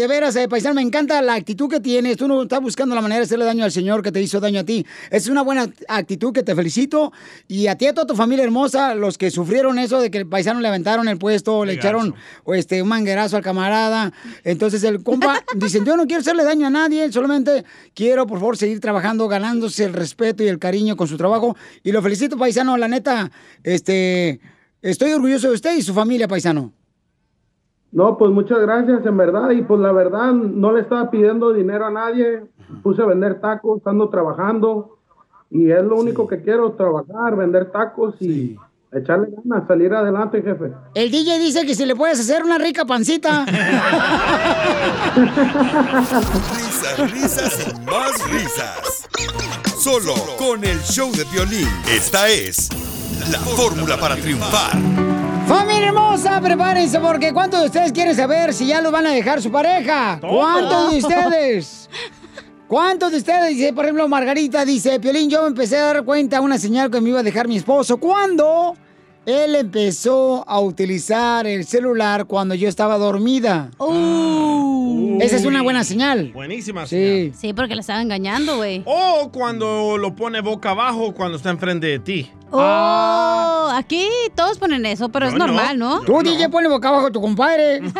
De 0.00 0.06
veras, 0.06 0.34
eh, 0.36 0.48
paisano, 0.48 0.76
me 0.76 0.80
encanta 0.80 1.20
la 1.20 1.34
actitud 1.34 1.68
que 1.68 1.78
tienes. 1.78 2.16
Tú 2.16 2.26
no 2.26 2.44
estás 2.44 2.62
buscando 2.62 2.94
la 2.94 3.02
manera 3.02 3.18
de 3.18 3.24
hacerle 3.24 3.44
daño 3.44 3.64
al 3.64 3.70
Señor 3.70 4.02
que 4.02 4.10
te 4.10 4.22
hizo 4.22 4.40
daño 4.40 4.60
a 4.60 4.64
ti. 4.64 4.86
Es 5.10 5.28
una 5.28 5.42
buena 5.42 5.70
actitud 5.88 6.32
que 6.32 6.42
te 6.42 6.54
felicito. 6.54 7.12
Y 7.48 7.66
a 7.66 7.76
ti 7.76 7.84
y 7.84 7.88
a 7.88 7.92
toda 7.92 8.06
tu 8.06 8.16
familia 8.16 8.42
hermosa, 8.42 8.94
los 8.94 9.18
que 9.18 9.30
sufrieron 9.30 9.78
eso 9.78 10.00
de 10.00 10.10
que 10.10 10.16
el 10.16 10.26
paisano 10.26 10.60
le 10.60 10.68
aventaron 10.68 11.06
el 11.06 11.18
puesto, 11.18 11.66
le 11.66 11.74
echaron 11.74 12.14
o 12.44 12.54
este, 12.54 12.80
un 12.80 12.88
manguerazo 12.88 13.36
al 13.36 13.42
camarada. 13.42 14.10
Entonces 14.42 14.82
el 14.84 15.02
compa 15.02 15.44
dice, 15.54 15.82
yo 15.84 15.98
no 15.98 16.06
quiero 16.06 16.22
hacerle 16.22 16.44
daño 16.44 16.68
a 16.68 16.70
nadie, 16.70 17.12
solamente 17.12 17.66
quiero, 17.92 18.26
por 18.26 18.38
favor, 18.38 18.56
seguir 18.56 18.80
trabajando, 18.80 19.28
ganándose 19.28 19.84
el 19.84 19.92
respeto 19.92 20.42
y 20.42 20.48
el 20.48 20.58
cariño 20.58 20.96
con 20.96 21.08
su 21.08 21.18
trabajo. 21.18 21.58
Y 21.84 21.92
lo 21.92 22.00
felicito, 22.00 22.38
paisano, 22.38 22.74
la 22.78 22.88
neta, 22.88 23.30
este, 23.64 24.40
estoy 24.80 25.12
orgulloso 25.12 25.48
de 25.48 25.56
usted 25.56 25.76
y 25.76 25.82
su 25.82 25.92
familia, 25.92 26.26
paisano. 26.26 26.72
No, 27.92 28.16
pues 28.16 28.30
muchas 28.30 28.60
gracias, 28.60 29.04
en 29.04 29.16
verdad. 29.16 29.50
Y 29.50 29.62
pues 29.62 29.80
la 29.80 29.92
verdad, 29.92 30.32
no 30.32 30.72
le 30.72 30.82
estaba 30.82 31.10
pidiendo 31.10 31.52
dinero 31.52 31.86
a 31.86 31.90
nadie. 31.90 32.42
Puse 32.82 33.02
a 33.02 33.06
vender 33.06 33.40
tacos, 33.40 33.80
ando 33.84 34.08
trabajando. 34.08 34.98
Y 35.50 35.70
es 35.70 35.82
lo 35.82 35.96
único 35.96 36.28
que 36.28 36.42
quiero, 36.42 36.72
trabajar, 36.72 37.34
vender 37.36 37.72
tacos 37.72 38.14
y 38.22 38.56
echarle 38.92 39.28
ganas, 39.44 39.66
salir 39.66 39.92
adelante, 39.92 40.42
jefe. 40.42 40.72
El 40.94 41.10
DJ 41.10 41.38
dice 41.40 41.66
que 41.66 41.74
si 41.74 41.84
le 41.86 41.96
puedes 41.96 42.20
hacer 42.20 42.44
una 42.44 42.58
rica 42.58 42.84
pancita. 42.84 43.44
Risas, 46.54 47.12
risas 47.12 47.66
y 47.66 47.72
más 47.84 48.30
risas. 48.30 49.08
Solo 49.76 50.14
con 50.38 50.64
el 50.64 50.78
show 50.80 51.10
de 51.12 51.24
violín. 51.32 51.68
Esta 51.88 52.28
es 52.28 52.68
la 53.30 53.38
fórmula 53.38 53.96
para 53.98 54.16
triunfar. 54.16 55.09
Familia 55.50 55.88
hermosa, 55.88 56.40
prepárense 56.40 57.00
porque 57.00 57.32
¿cuántos 57.32 57.58
de 57.58 57.66
ustedes 57.66 57.90
quieren 57.90 58.14
saber 58.14 58.54
si 58.54 58.68
ya 58.68 58.80
lo 58.80 58.92
van 58.92 59.04
a 59.08 59.10
dejar 59.10 59.42
su 59.42 59.50
pareja? 59.50 60.20
¿Cuántos 60.20 60.92
de 60.92 60.98
ustedes? 61.04 61.90
¿Cuántos 62.68 63.10
de 63.10 63.18
ustedes? 63.18 63.56
Dice, 63.56 63.72
por 63.72 63.84
ejemplo, 63.84 64.06
Margarita 64.06 64.64
dice, 64.64 65.00
Piolín, 65.00 65.28
yo 65.28 65.42
me 65.42 65.48
empecé 65.48 65.76
a 65.78 65.86
dar 65.86 66.04
cuenta 66.04 66.40
una 66.40 66.56
señal 66.56 66.88
que 66.88 67.00
me 67.00 67.08
iba 67.08 67.18
a 67.18 67.24
dejar 67.24 67.48
mi 67.48 67.56
esposo. 67.56 67.96
¿Cuándo? 67.96 68.76
Él 69.26 69.56
empezó 69.56 70.48
a 70.48 70.60
utilizar 70.60 71.48
el 71.48 71.66
celular 71.66 72.26
cuando 72.26 72.54
yo 72.54 72.68
estaba 72.68 72.96
dormida. 72.96 73.72
Esa 75.20 75.34
es 75.34 75.44
una 75.44 75.62
buena 75.62 75.82
señal. 75.82 76.30
Buenísima. 76.32 76.86
Sí. 76.86 77.32
Sí, 77.36 77.52
porque 77.54 77.74
le 77.74 77.80
estaba 77.80 78.00
engañando, 78.00 78.58
güey. 78.58 78.84
O 78.86 79.30
cuando 79.32 79.98
lo 79.98 80.14
pone 80.14 80.42
boca 80.42 80.70
abajo 80.70 81.12
cuando 81.12 81.38
está 81.38 81.50
enfrente 81.50 81.88
de 81.88 81.98
ti. 81.98 82.30
Oh, 82.52 83.70
aquí 83.74 84.06
todos 84.34 84.58
ponen 84.58 84.84
eso, 84.86 85.08
pero 85.08 85.26
es 85.28 85.34
no. 85.34 85.46
normal, 85.46 85.78
¿no? 85.78 86.00
Tú, 86.02 86.22
DJ, 86.22 86.48
pone 86.48 86.68
boca 86.68 86.88
abajo 86.88 87.06
a 87.06 87.10
tu 87.10 87.20
compadre. 87.20 87.80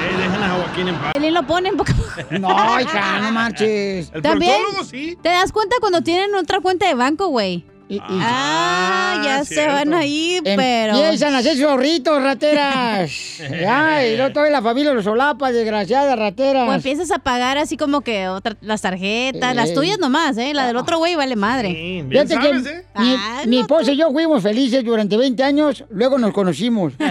Eh, 0.00 0.16
dejen 0.16 0.42
a 0.42 0.48
Joaquín 0.54 0.88
en 0.88 0.94
paz. 0.96 1.12
Él 1.14 1.34
lo 1.34 1.46
pone 1.46 1.68
en 1.68 1.76
boca 1.76 1.92
No, 2.30 2.80
hija, 2.80 3.20
no 3.20 3.32
marches. 3.32 4.10
El 4.14 4.22
También 4.22 4.56
sí. 4.88 5.18
te 5.20 5.28
das 5.28 5.52
cuenta 5.52 5.76
cuando 5.78 6.00
tienen 6.00 6.34
otra 6.36 6.60
cuenta 6.60 6.86
de 6.86 6.94
banco, 6.94 7.26
güey. 7.26 7.66
Ah, 8.00 9.20
ya 9.24 9.44
se 9.44 9.66
van 9.66 9.92
ahí, 9.94 10.40
pero... 10.44 10.94
Empiezan 10.96 11.34
a 11.34 11.38
hacer 11.38 11.56
zorritos, 11.58 12.22
rateras. 12.22 13.10
Ay, 13.68 14.16
no 14.16 14.32
toda 14.32 14.48
la 14.50 14.62
familia 14.62 14.92
los 14.92 15.04
solapa, 15.04 15.50
desgraciadas 15.50 16.18
rateras. 16.18 16.68
O 16.68 16.72
empiezas 16.72 17.10
a 17.10 17.18
pagar 17.18 17.58
así 17.58 17.76
como 17.76 18.02
que 18.02 18.28
otra- 18.28 18.56
las 18.60 18.80
tarjetas, 18.82 19.54
las 19.56 19.70
Eh. 19.70 19.74
tuyas 19.74 19.98
nomás, 19.98 20.36
¿eh? 20.38 20.54
La 20.54 20.66
del 20.66 20.76
otro 20.76 20.98
güey 20.98 21.14
vale 21.16 21.34
madre. 21.36 22.04
Fíjate 22.08 22.38
que 22.38 22.48
¿eh? 22.48 22.84
mi, 22.98 23.14
Ah, 23.18 23.42
mi 23.46 23.58
esposa 23.60 23.90
y 23.92 23.96
yo 23.96 24.10
fuimos 24.12 24.42
felices 24.42 24.84
durante 24.84 25.16
20 25.16 25.42
años, 25.42 25.84
luego 25.90 26.18
nos 26.18 26.32
conocimos. 26.32 26.92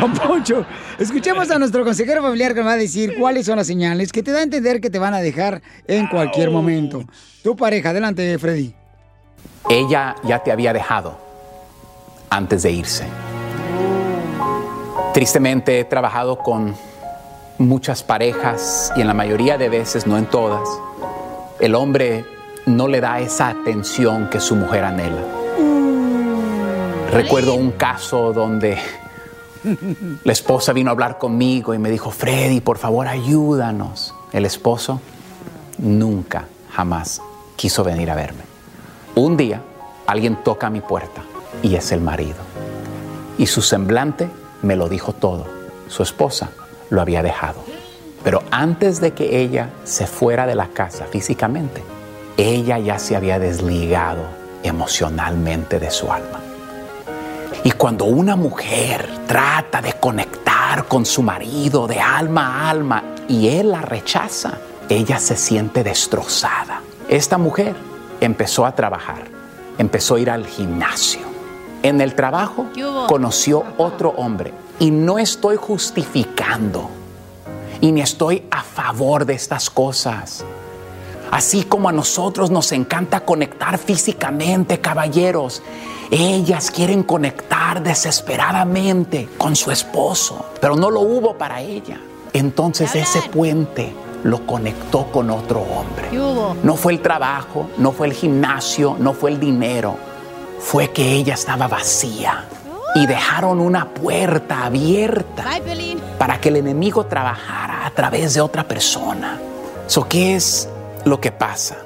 Don 0.00 0.12
Poncho, 0.12 0.66
escuchemos 0.98 1.50
a 1.50 1.58
nuestro 1.58 1.84
consejero 1.84 2.22
familiar 2.22 2.52
que 2.52 2.60
nos 2.60 2.68
va 2.68 2.74
a 2.74 2.76
decir 2.76 3.16
cuáles 3.18 3.46
son 3.46 3.56
las 3.56 3.66
señales 3.66 4.12
que 4.12 4.22
te 4.22 4.30
da 4.30 4.40
a 4.40 4.42
entender 4.42 4.80
que 4.80 4.90
te 4.90 4.98
van 4.98 5.14
a 5.14 5.20
dejar 5.20 5.62
en 5.86 6.06
cualquier 6.08 6.50
momento. 6.50 7.04
Tu 7.42 7.56
pareja, 7.56 7.90
adelante, 7.90 8.38
Freddy. 8.38 8.74
Ella 9.70 10.14
ya 10.24 10.42
te 10.42 10.52
había 10.52 10.72
dejado 10.72 11.18
antes 12.30 12.62
de 12.62 12.72
irse. 12.72 13.04
Tristemente 15.14 15.80
he 15.80 15.84
trabajado 15.84 16.38
con 16.38 16.74
muchas 17.58 18.02
parejas 18.02 18.92
y 18.96 19.00
en 19.00 19.06
la 19.06 19.14
mayoría 19.14 19.56
de 19.56 19.70
veces, 19.70 20.06
no 20.06 20.18
en 20.18 20.26
todas, 20.26 20.68
el 21.58 21.74
hombre 21.74 22.24
no 22.66 22.86
le 22.86 23.00
da 23.00 23.20
esa 23.20 23.48
atención 23.48 24.28
que 24.28 24.40
su 24.40 24.56
mujer 24.56 24.84
anhela. 24.84 25.22
Recuerdo 27.12 27.54
un 27.54 27.70
caso 27.70 28.34
donde 28.34 28.76
la 30.24 30.32
esposa 30.32 30.72
vino 30.72 30.90
a 30.90 30.92
hablar 30.92 31.18
conmigo 31.18 31.74
y 31.74 31.78
me 31.78 31.90
dijo, 31.90 32.10
Freddy, 32.10 32.60
por 32.60 32.78
favor, 32.78 33.08
ayúdanos. 33.08 34.14
El 34.32 34.44
esposo 34.44 35.00
nunca, 35.78 36.46
jamás 36.72 37.20
quiso 37.56 37.84
venir 37.84 38.10
a 38.10 38.14
verme. 38.14 38.44
Un 39.14 39.36
día 39.36 39.62
alguien 40.06 40.36
toca 40.44 40.68
a 40.68 40.70
mi 40.70 40.80
puerta 40.80 41.22
y 41.62 41.74
es 41.74 41.92
el 41.92 42.00
marido. 42.00 42.36
Y 43.38 43.46
su 43.46 43.62
semblante 43.62 44.28
me 44.62 44.76
lo 44.76 44.88
dijo 44.88 45.12
todo. 45.12 45.46
Su 45.88 46.02
esposa 46.02 46.50
lo 46.90 47.00
había 47.00 47.22
dejado. 47.22 47.64
Pero 48.24 48.42
antes 48.50 49.00
de 49.00 49.12
que 49.12 49.40
ella 49.40 49.70
se 49.84 50.06
fuera 50.06 50.46
de 50.46 50.54
la 50.54 50.68
casa 50.68 51.06
físicamente, 51.06 51.82
ella 52.36 52.78
ya 52.78 52.98
se 52.98 53.16
había 53.16 53.38
desligado 53.38 54.24
emocionalmente 54.62 55.78
de 55.78 55.90
su 55.90 56.10
alma. 56.10 56.40
Y 57.66 57.72
cuando 57.72 58.04
una 58.04 58.36
mujer 58.36 59.24
trata 59.26 59.82
de 59.82 59.94
conectar 59.94 60.86
con 60.86 61.04
su 61.04 61.20
marido 61.20 61.88
de 61.88 61.98
alma 61.98 62.46
a 62.46 62.70
alma 62.70 63.02
y 63.26 63.48
él 63.48 63.72
la 63.72 63.82
rechaza, 63.82 64.58
ella 64.88 65.18
se 65.18 65.36
siente 65.36 65.82
destrozada. 65.82 66.82
Esta 67.08 67.38
mujer 67.38 67.74
empezó 68.20 68.66
a 68.66 68.76
trabajar, 68.76 69.24
empezó 69.78 70.14
a 70.14 70.20
ir 70.20 70.30
al 70.30 70.46
gimnasio. 70.46 71.22
En 71.82 72.00
el 72.00 72.14
trabajo 72.14 72.66
conoció 73.08 73.64
otro 73.78 74.10
hombre 74.10 74.54
y 74.78 74.92
no 74.92 75.18
estoy 75.18 75.56
justificando 75.56 76.88
y 77.80 77.90
ni 77.90 78.00
estoy 78.00 78.44
a 78.48 78.62
favor 78.62 79.24
de 79.24 79.34
estas 79.34 79.70
cosas. 79.70 80.44
Así 81.30 81.64
como 81.64 81.88
a 81.88 81.92
nosotros 81.92 82.50
nos 82.50 82.72
encanta 82.72 83.20
conectar 83.20 83.78
físicamente, 83.78 84.80
caballeros, 84.80 85.62
ellas 86.10 86.70
quieren 86.70 87.02
conectar 87.02 87.82
desesperadamente 87.82 89.28
con 89.36 89.56
su 89.56 89.70
esposo, 89.70 90.46
pero 90.60 90.76
no 90.76 90.90
lo 90.90 91.00
hubo 91.00 91.36
para 91.36 91.60
ella. 91.60 92.00
Entonces 92.32 92.94
ese 92.94 93.22
puente 93.30 93.92
lo 94.22 94.46
conectó 94.46 95.06
con 95.06 95.30
otro 95.30 95.60
hombre. 95.60 96.10
No 96.62 96.76
fue 96.76 96.92
el 96.92 97.00
trabajo, 97.00 97.70
no 97.78 97.92
fue 97.92 98.08
el 98.08 98.12
gimnasio, 98.12 98.96
no 98.98 99.12
fue 99.12 99.30
el 99.30 99.40
dinero, 99.40 99.96
fue 100.60 100.90
que 100.90 101.12
ella 101.12 101.34
estaba 101.34 101.66
vacía 101.68 102.44
y 102.94 103.06
dejaron 103.06 103.60
una 103.60 103.88
puerta 103.88 104.64
abierta 104.64 105.44
para 106.18 106.40
que 106.40 106.48
el 106.48 106.56
enemigo 106.56 107.06
trabajara 107.06 107.86
a 107.86 107.90
través 107.90 108.34
de 108.34 108.40
otra 108.40 108.64
persona. 108.64 109.38
So, 109.86 110.08
¿Qué 110.08 110.36
es 110.36 110.68
lo 111.06 111.20
que 111.20 111.32
pasa? 111.32 111.78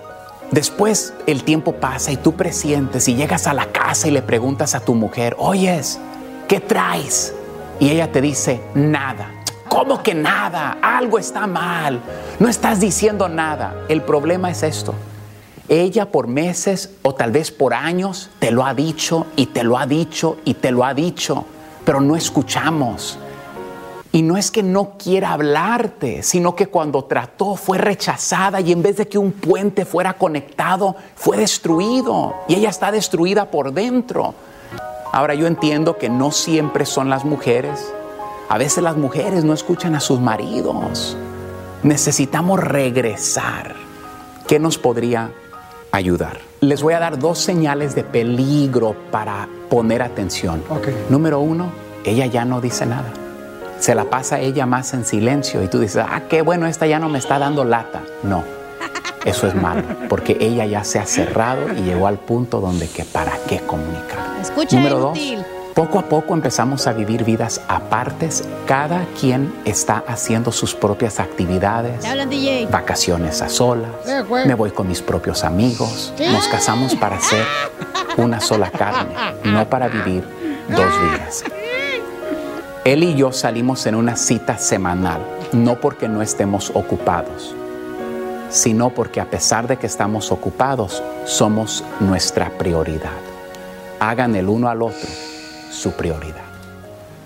Después 0.51 1.15
el 1.29 1.45
tiempo 1.45 1.75
pasa 1.75 2.11
y 2.11 2.17
tú 2.17 2.35
presientes 2.35 3.07
y 3.07 3.15
llegas 3.15 3.47
a 3.47 3.55
la 3.55 3.67
casa 3.67 4.09
y 4.09 4.11
le 4.11 4.23
preguntas 4.23 4.75
a 4.75 4.81
tu 4.81 4.95
mujer, 4.95 5.37
oyes, 5.39 6.01
¿qué 6.49 6.59
traes? 6.59 7.33
Y 7.79 7.91
ella 7.91 8.11
te 8.11 8.21
dice, 8.21 8.61
nada. 8.75 9.31
¿Cómo 9.69 10.03
que 10.03 10.15
nada? 10.15 10.79
Algo 10.83 11.19
está 11.19 11.47
mal. 11.47 12.01
No 12.41 12.49
estás 12.49 12.81
diciendo 12.81 13.29
nada. 13.29 13.85
El 13.89 14.03
problema 14.03 14.51
es 14.51 14.65
esto. 14.65 14.95
Ella 15.69 16.11
por 16.11 16.27
meses 16.27 16.97
o 17.03 17.15
tal 17.15 17.31
vez 17.31 17.53
por 17.53 17.73
años 17.73 18.31
te 18.41 18.51
lo 18.51 18.67
ha 18.67 18.75
dicho 18.75 19.29
y 19.37 19.47
te 19.47 19.63
lo 19.63 19.79
ha 19.79 19.87
dicho 19.87 20.39
y 20.45 20.55
te 20.55 20.73
lo 20.73 20.85
ha 20.85 20.95
dicho, 20.95 21.45
pero 21.85 22.01
no 22.01 22.17
escuchamos. 22.17 23.21
Y 24.13 24.23
no 24.23 24.37
es 24.37 24.51
que 24.51 24.63
no 24.65 24.97
quiera 24.99 25.33
hablarte, 25.33 26.25
sino 26.25 26.57
que 26.57 26.67
cuando 26.67 27.05
trató 27.05 27.55
fue 27.55 27.79
rechazada 27.79 28.61
y 28.61 28.73
en 28.73 28.83
vez 28.83 28.97
de 28.97 29.07
que 29.07 29.19
un 29.19 29.31
puente 29.31 29.85
fuera 29.85 30.15
conectado, 30.15 30.97
fue 31.15 31.37
destruido. 31.37 32.35
Y 32.49 32.57
ella 32.57 32.71
está 32.71 32.91
destruida 32.91 33.53
por 33.53 33.73
dentro. 33.73 34.35
Ahora 35.13 35.35
yo 35.35 35.47
entiendo 35.47 35.97
que 35.97 36.09
no 36.09 36.33
siempre 36.33 36.87
son 36.87 37.09
las 37.09 37.25
mujeres. 37.25 37.93
A 38.49 38.59
veces 38.59 38.83
las 38.83 38.97
mujeres 38.97 39.45
no 39.45 39.53
escuchan 39.53 39.95
a 39.95 40.01
sus 40.01 40.19
maridos. 40.19 41.17
Necesitamos 41.85 42.59
regresar. 42.59 43.77
¿Qué 44.49 44.59
nos 44.59 44.77
podría 44.77 45.31
ayudar? 45.93 46.39
Les 46.61 46.83
voy 46.83 46.95
a 46.95 46.99
dar 46.99 47.17
dos 47.17 47.39
señales 47.39 47.95
de 47.95 48.03
peligro 48.03 48.97
para 49.13 49.49
poner 49.69 50.03
atención. 50.03 50.65
Número 51.09 51.39
uno, 51.39 51.71
ella 52.05 52.27
ya 52.27 52.45
no 52.45 52.61
dice 52.61 52.87
nada. 52.87 53.13
Se 53.81 53.95
la 53.95 54.05
pasa 54.05 54.39
ella 54.39 54.67
más 54.67 54.93
en 54.95 55.05
silencio 55.05 55.63
y 55.63 55.69
tú 55.69 55.81
dices, 55.81 56.05
ah, 56.07 56.23
qué 56.29 56.43
bueno, 56.43 56.67
esta 56.67 56.87
ya 56.87 56.99
no 56.99 57.09
me 57.09 57.19
está 57.19 57.39
dando 57.39 57.65
lata. 57.65 58.03
No, 58.23 58.45
eso 59.25 59.47
es 59.47 59.55
malo, 59.55 59.83
porque 60.09 60.37
ella 60.39 60.67
ya 60.67 60.85
se 60.85 60.99
ha 60.99 61.07
cerrado 61.07 61.73
y 61.73 61.81
llegó 61.83 62.07
al 62.07 62.19
punto 62.19 62.61
donde 62.61 62.89
que 62.89 63.05
para 63.05 63.33
qué 63.49 63.59
comunicar. 63.61 64.37
Escucha, 64.41 64.77
Número 64.77 64.99
dos, 64.99 65.19
inútil. 65.19 65.47
poco 65.75 65.99
a 65.99 66.03
poco 66.03 66.35
empezamos 66.35 66.87
a 66.87 66.93
vivir 66.93 67.25
vidas 67.25 67.63
apartes. 67.69 68.45
Cada 68.67 69.07
quien 69.19 69.51
está 69.65 70.05
haciendo 70.07 70.53
sus 70.53 70.75
propias 70.75 71.19
actividades. 71.19 72.05
Vacaciones 72.71 73.41
a 73.41 73.49
solas. 73.49 73.91
Me 74.47 74.55
voy 74.55 74.73
con 74.73 74.89
mis 74.89 75.01
propios 75.01 75.43
amigos. 75.43 76.13
Nos 76.31 76.49
casamos 76.49 76.95
para 76.97 77.19
ser 77.19 77.47
una 78.19 78.41
sola 78.41 78.71
carne, 78.71 79.15
no 79.45 79.67
para 79.71 79.89
vivir 79.89 80.23
dos 80.69 80.93
vidas. 81.03 81.45
Él 82.85 83.03
y 83.05 83.15
yo 83.15 83.33
salimos 83.33 83.87
en 83.87 83.95
una 83.95 84.17
cita 84.17 84.59
semanal, 84.59 85.21
no 85.53 85.81
porque 85.81 86.09
no 86.09 86.23
estemos 86.23 86.71
ocupados, 86.75 87.55
sino 88.51 88.91
porque 88.91 89.21
a 89.21 89.27
pesar 89.31 89.67
de 89.69 89.77
que 89.77 89.87
estamos 89.87 90.33
ocupados, 90.33 91.03
somos 91.27 91.85
nuestra 92.01 92.51
prioridad. 92.57 93.11
Hagan 94.01 94.35
el 94.35 94.49
uno 94.49 94.69
al 94.69 94.83
otro 94.83 95.09
su 95.71 95.93
prioridad. 95.93 96.41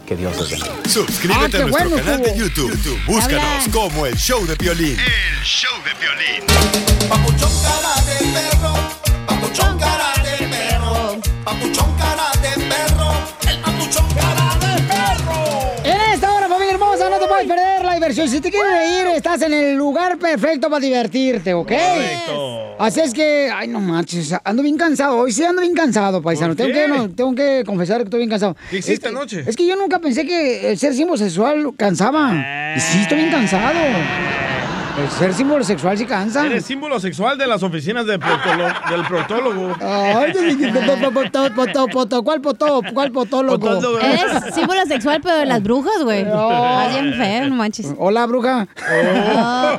Que 0.06 0.16
Dios 0.16 0.36
los 0.36 0.50
bendiga. 0.50 0.74
Suscríbete 0.86 1.56
Ah, 1.56 1.60
a 1.60 1.66
nuestro 1.66 1.88
bueno 1.90 1.96
canal 2.04 2.22
de. 2.22 2.36
YouTube. 2.36 2.70
YouTube, 2.72 2.98
Búscanos 3.06 3.44
Habla. 3.64 3.72
como 3.72 4.04
el 4.06 4.14
show 4.16 4.44
de 4.46 4.54
violín. 4.56 4.98
El 4.98 5.44
show 5.44 5.72
de 5.82 5.94
violín. 5.98 7.08
Papuchón 7.08 7.50
cara 7.62 7.94
de 8.04 8.32
perro, 8.32 8.74
papuchón 9.26 9.78
cara 9.78 10.12
de 10.22 10.46
perro, 10.46 11.16
papuchón 11.42 11.93
puedes 17.34 17.48
perder 17.48 17.84
la 17.84 17.94
diversión. 17.94 18.28
Si 18.28 18.40
te 18.40 18.50
quieres 18.50 18.70
reír, 18.70 19.06
estás 19.16 19.42
en 19.42 19.52
el 19.52 19.76
lugar 19.76 20.18
perfecto 20.18 20.68
para 20.68 20.80
divertirte, 20.80 21.54
¿ok? 21.54 21.68
Correcto. 21.68 22.76
Así 22.78 23.00
es 23.00 23.12
que, 23.12 23.50
ay, 23.54 23.68
no 23.68 23.80
manches, 23.80 24.34
ando 24.44 24.62
bien 24.62 24.76
cansado. 24.76 25.18
Hoy 25.18 25.32
sí 25.32 25.44
ando 25.44 25.60
bien 25.60 25.74
cansado, 25.74 26.22
paisano. 26.22 26.54
¿Por 26.54 26.66
Tengo 26.66 26.72
que, 26.72 26.88
no, 26.88 27.10
tengo 27.10 27.34
que 27.34 27.62
confesar 27.64 27.98
que 27.98 28.04
estoy 28.04 28.18
bien 28.18 28.30
cansado. 28.30 28.56
¿Qué 28.70 28.78
hiciste 28.78 29.08
Es 29.08 29.14
anoche? 29.14 29.44
Es 29.46 29.56
que 29.56 29.66
yo 29.66 29.76
nunca 29.76 29.98
pensé 29.98 30.24
que 30.26 30.70
el 30.70 30.78
ser 30.78 30.94
sexual 30.94 31.72
cansaba. 31.76 32.74
Y 32.76 32.80
sí, 32.80 32.98
estoy 33.02 33.18
bien 33.18 33.30
cansado. 33.30 33.78
El 34.96 35.10
ser 35.10 35.34
símbolo 35.34 35.64
sexual 35.64 35.98
sí 35.98 36.06
cansa. 36.06 36.46
Eres 36.46 36.64
símbolo 36.64 37.00
sexual 37.00 37.36
de 37.36 37.48
las 37.48 37.64
oficinas 37.64 38.06
de 38.06 38.12
del 38.12 39.04
proctólogo. 39.08 39.74
Ay, 39.80 40.32
poto, 41.92 42.22
¿cuál 42.22 42.40
poto? 42.40 42.80
¿Cuál 42.92 43.10
potólogo? 43.10 43.98
Eres 43.98 44.54
símbolo 44.54 44.86
sexual, 44.86 45.20
pero 45.20 45.38
de 45.38 45.46
las 45.46 45.60
brujas, 45.62 46.04
güey. 46.04 46.20
Estás 46.20 46.92
bien 46.92 47.14
feo, 47.14 47.48
no 47.48 47.56
manches. 47.56 47.92
Hola, 47.98 48.26
bruja. 48.26 48.68
Oh. 48.88 49.78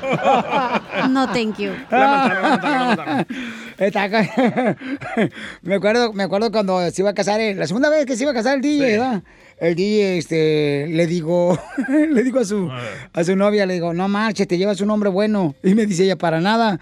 No, 1.10 1.28
thank 1.28 1.60
you. 1.60 1.72
Me 5.62 5.76
acuerdo, 5.76 6.14
me 6.14 6.24
acuerdo 6.24 6.52
cuando 6.52 6.90
se 6.92 7.02
iba 7.02 7.12
a 7.12 7.14
casar, 7.14 7.40
eh, 7.40 7.56
la 7.56 7.68
segunda 7.68 7.90
vez 7.90 8.06
que 8.06 8.16
se 8.16 8.24
iba 8.24 8.32
a 8.32 8.36
casar 8.36 8.56
el 8.56 8.62
DJ, 8.62 8.98
¿verdad? 8.98 9.22
El 9.58 9.76
DJ, 9.76 10.18
este, 10.18 10.88
le 10.90 11.08
digo, 11.08 11.58
le 11.88 12.24
digo 12.24 12.40
a 12.40 12.46
su, 12.46 12.70
a 13.14 13.24
su 13.24 13.36
novia, 13.36 13.66
le 13.66 13.76
digo, 13.76 13.94
no 13.94 14.08
marches, 14.08 14.48
te 14.48 14.58
llevas 14.58 14.82
un 14.82 14.90
hombre 14.92 15.10
bueno. 15.10 15.56
Y 15.64 15.76
me 15.76 15.86
dice 15.86 16.04
ella, 16.04 16.18
para 16.18 16.42
nada. 16.42 16.80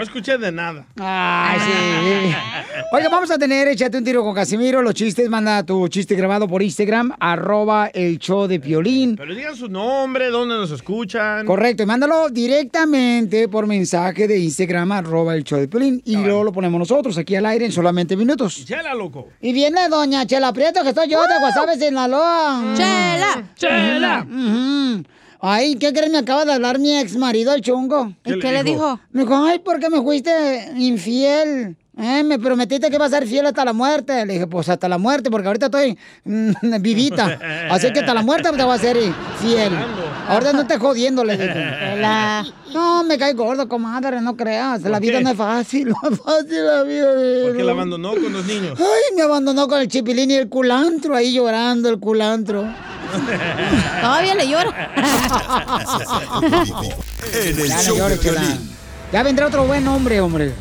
Yo 0.00 0.04
escuché 0.04 0.38
de 0.38 0.50
nada. 0.50 0.86
Ay, 0.98 1.60
sí. 1.60 2.34
Oiga, 2.92 3.10
vamos 3.10 3.30
a 3.30 3.36
tener 3.36 3.68
Échate 3.68 3.98
un 3.98 4.02
tiro 4.04 4.22
con 4.24 4.34
Casimiro. 4.34 4.80
Los 4.80 4.94
chistes, 4.94 5.28
manda 5.28 5.62
tu 5.62 5.86
chiste 5.88 6.14
grabado 6.14 6.48
por 6.48 6.62
Instagram, 6.62 7.12
arroba 7.20 7.88
el 7.92 8.18
show 8.18 8.46
de 8.46 8.58
Piolín. 8.60 9.16
Pero 9.16 9.34
digan 9.34 9.54
su 9.54 9.68
nombre, 9.68 10.30
dónde 10.30 10.54
nos 10.54 10.70
escuchan. 10.70 11.44
Correcto, 11.44 11.82
y 11.82 11.86
mándalo 11.86 12.30
directamente 12.30 13.46
por 13.48 13.66
mensaje 13.66 14.26
de 14.26 14.38
Instagram, 14.38 14.90
arroba 14.92 15.34
el 15.34 15.44
show 15.44 15.58
de 15.60 15.68
Piolín. 15.68 16.00
Y 16.06 16.16
luego 16.16 16.44
lo 16.44 16.52
ponemos 16.52 16.78
nosotros 16.78 17.18
aquí 17.18 17.36
al 17.36 17.44
aire 17.44 17.66
en 17.66 17.72
solamente 17.72 18.16
minutos. 18.16 18.64
Chela, 18.64 18.94
loco. 18.94 19.28
Y 19.42 19.52
viene 19.52 19.86
doña 19.90 20.24
Chela 20.24 20.50
Prieto, 20.54 20.82
que 20.82 20.88
estoy 20.88 21.10
yo 21.10 21.20
de 21.20 21.38
Guasave, 21.40 21.76
Sinaloa. 21.76 22.72
Chela, 22.74 23.52
Chela. 23.54 24.26
Ujú. 24.26 25.04
Ay, 25.42 25.76
¿qué 25.76 25.92
crees? 25.92 26.10
Me 26.10 26.18
acaba 26.18 26.44
de 26.44 26.52
hablar 26.52 26.78
mi 26.78 26.98
ex 26.98 27.16
marido, 27.16 27.54
el 27.54 27.62
chungo. 27.62 28.12
¿Y 28.24 28.38
qué 28.38 28.52
le 28.52 28.62
dijo? 28.62 29.00
Me 29.10 29.22
dijo, 29.22 29.34
ay, 29.36 29.58
¿por 29.60 29.80
qué 29.80 29.88
me 29.88 30.02
fuiste 30.02 30.72
infiel? 30.76 31.76
Eh, 31.98 32.22
me 32.22 32.38
prometiste 32.38 32.88
que 32.88 32.94
iba 32.96 33.04
a 33.04 33.10
ser 33.10 33.26
fiel 33.26 33.44
hasta 33.46 33.64
la 33.64 33.72
muerte. 33.72 34.24
Le 34.24 34.34
dije, 34.34 34.46
pues 34.46 34.68
hasta 34.68 34.88
la 34.88 34.96
muerte, 34.96 35.30
porque 35.30 35.48
ahorita 35.48 35.66
estoy 35.66 35.98
mm, 36.24 36.52
vivita. 36.80 37.38
Así 37.70 37.92
que 37.92 38.00
hasta 38.00 38.14
la 38.14 38.22
muerte 38.22 38.48
te 38.56 38.62
voy 38.62 38.74
a 38.74 38.78
ser 38.78 38.96
fiel. 39.40 39.72
Ahorita 40.28 40.52
no 40.52 40.66
te 40.66 40.78
jodiendo, 40.78 41.24
le 41.24 41.36
dije. 41.36 41.96
La- 42.00 42.46
No, 42.72 43.02
me 43.04 43.18
cae 43.18 43.34
gordo, 43.34 43.68
comadre, 43.68 44.20
no 44.20 44.36
creas. 44.36 44.82
La 44.82 44.92
¿Por 44.92 45.00
vida 45.00 45.18
qué? 45.18 45.24
no 45.24 45.30
es 45.30 45.36
fácil, 45.36 45.88
no 46.02 46.10
es 46.10 46.18
fácil 46.20 46.64
la 46.64 46.82
vida. 46.84 47.12
de- 47.14 47.46
Porque 47.48 47.64
la 47.64 47.72
abandonó 47.72 48.10
con 48.12 48.32
los 48.32 48.46
niños. 48.46 48.78
Ay, 48.78 49.16
me 49.16 49.22
abandonó 49.22 49.66
con 49.68 49.80
el 49.80 49.88
chipilín 49.88 50.30
y 50.30 50.34
el 50.34 50.48
culantro, 50.48 51.16
ahí 51.16 51.32
llorando 51.34 51.88
el 51.90 51.98
culantro. 51.98 52.64
Todavía 54.00 54.34
le 54.36 54.48
llora. 54.48 54.90
En 57.34 57.58
el 57.60 57.68
Ya 57.68 57.82
show 57.82 58.08
de 58.08 58.18
Chela. 58.18 58.40
violín. 58.40 58.70
Ya 59.12 59.22
vendrá 59.24 59.46
otro 59.48 59.64
buen 59.66 59.86
hombre, 59.88 60.20
hombre. 60.20 60.52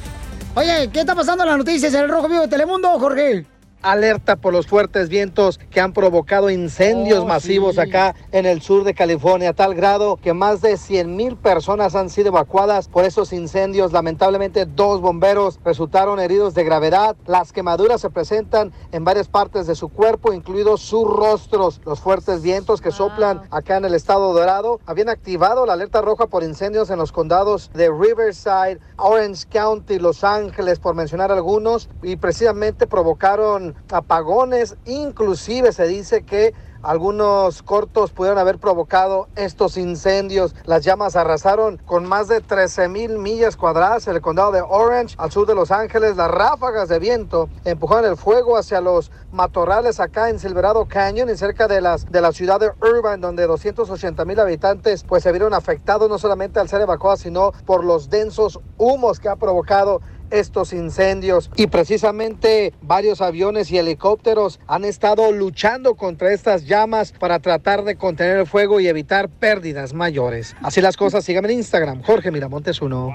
Oye, 0.55 0.89
¿qué 0.91 1.01
está 1.01 1.15
pasando 1.15 1.43
en 1.43 1.49
las 1.49 1.57
noticias 1.59 1.93
en 1.93 2.01
el 2.01 2.09
Rojo 2.09 2.27
Vivo 2.27 2.41
de 2.41 2.47
Telemundo, 2.47 2.99
Jorge? 2.99 3.45
Alerta 3.81 4.35
por 4.35 4.53
los 4.53 4.67
fuertes 4.67 5.09
vientos 5.09 5.59
que 5.69 5.79
han 5.81 5.93
provocado 5.93 6.49
incendios 6.49 7.19
Oh, 7.19 7.25
masivos 7.25 7.75
sí. 7.75 7.81
acá 7.81 8.15
en 8.31 8.45
el 8.45 8.61
sur 8.61 8.83
de 8.83 8.93
California, 8.93 9.49
a 9.49 9.53
tal 9.53 9.73
grado 9.75 10.17
que 10.17 10.33
más 10.33 10.61
de 10.61 10.77
100 10.77 11.15
mil 11.15 11.35
personas 11.37 11.95
han 11.95 12.09
sido 12.09 12.29
evacuadas 12.29 12.87
por 12.87 13.05
esos 13.05 13.33
incendios. 13.33 13.91
Lamentablemente, 13.93 14.65
dos 14.65 15.01
bomberos 15.01 15.59
resultaron 15.63 16.19
heridos 16.19 16.53
de 16.53 16.63
gravedad. 16.63 17.15
Las 17.25 17.51
quemaduras 17.53 18.01
se 18.01 18.09
presentan 18.09 18.71
en 18.91 19.03
varias 19.03 19.27
partes 19.27 19.67
de 19.67 19.75
su 19.75 19.89
cuerpo, 19.89 20.33
incluidos 20.33 20.81
sus 20.81 21.05
rostros. 21.07 21.81
Los 21.85 21.99
fuertes 21.99 22.41
vientos 22.41 22.81
que 22.81 22.91
soplan 22.91 23.41
acá 23.51 23.77
en 23.77 23.85
el 23.85 23.93
estado 23.95 24.33
dorado 24.33 24.79
habían 24.85 25.09
activado 25.09 25.65
la 25.65 25.73
alerta 25.73 26.01
roja 26.01 26.27
por 26.27 26.43
incendios 26.43 26.89
en 26.89 26.97
los 26.99 27.11
condados 27.11 27.71
de 27.73 27.89
Riverside, 27.89 28.79
Orange 28.97 29.45
County, 29.49 29.99
Los 29.99 30.23
Ángeles, 30.23 30.79
por 30.79 30.95
mencionar 30.95 31.31
algunos, 31.31 31.89
y 32.03 32.15
precisamente 32.17 32.87
provocaron 32.87 33.68
apagones. 33.91 34.75
Inclusive 34.85 35.71
se 35.71 35.87
dice 35.87 36.23
que 36.23 36.53
algunos 36.81 37.61
cortos 37.61 38.11
pudieron 38.11 38.39
haber 38.39 38.57
provocado 38.57 39.27
estos 39.35 39.75
incendios. 39.75 40.55
Las 40.65 40.85
llamas 40.85 41.17
arrasaron 41.17 41.77
con 41.85 42.07
más 42.07 42.29
de 42.29 42.39
13 42.39 42.87
mil 42.87 43.17
millas 43.17 43.57
cuadradas 43.57 44.07
en 44.07 44.15
el 44.15 44.21
condado 44.21 44.53
de 44.53 44.61
Orange, 44.61 45.15
al 45.17 45.29
sur 45.31 45.45
de 45.45 45.55
Los 45.55 45.71
Ángeles. 45.71 46.15
Las 46.15 46.31
ráfagas 46.31 46.87
de 46.87 46.99
viento 46.99 47.49
empujaron 47.65 48.09
el 48.09 48.15
fuego 48.15 48.57
hacia 48.57 48.79
los 48.79 49.11
matorrales 49.33 49.99
acá 49.99 50.29
en 50.29 50.39
Silverado 50.39 50.85
Canyon 50.85 51.29
y 51.29 51.35
cerca 51.35 51.67
de, 51.67 51.81
las, 51.81 52.09
de 52.09 52.21
la 52.21 52.31
ciudad 52.31 52.61
de 52.61 52.71
Irvine, 52.81 53.17
donde 53.17 53.45
280 53.45 54.23
mil 54.23 54.39
habitantes 54.39 55.03
pues 55.03 55.23
se 55.23 55.31
vieron 55.31 55.53
afectados 55.53 56.09
no 56.09 56.17
solamente 56.17 56.61
al 56.61 56.69
ser 56.69 56.81
evacuados, 56.81 57.19
sino 57.19 57.51
por 57.65 57.83
los 57.83 58.09
densos 58.09 58.59
humos 58.77 59.19
que 59.19 59.27
ha 59.27 59.35
provocado 59.35 59.99
estos 60.31 60.73
incendios 60.73 61.49
y 61.55 61.67
precisamente 61.67 62.73
varios 62.81 63.21
aviones 63.21 63.71
y 63.71 63.77
helicópteros 63.77 64.59
han 64.67 64.85
estado 64.85 65.31
luchando 65.31 65.95
contra 65.95 66.33
estas 66.33 66.65
llamas 66.65 67.11
para 67.11 67.39
tratar 67.39 67.83
de 67.83 67.95
contener 67.95 68.37
el 68.37 68.47
fuego 68.47 68.79
y 68.79 68.87
evitar 68.87 69.29
pérdidas 69.29 69.93
mayores. 69.93 70.55
Así 70.61 70.81
las 70.81 70.97
cosas, 70.97 71.23
síganme 71.23 71.51
en 71.51 71.59
Instagram, 71.59 72.03
Jorge 72.03 72.31
Miramontes 72.31 72.81
uno. 72.81 73.13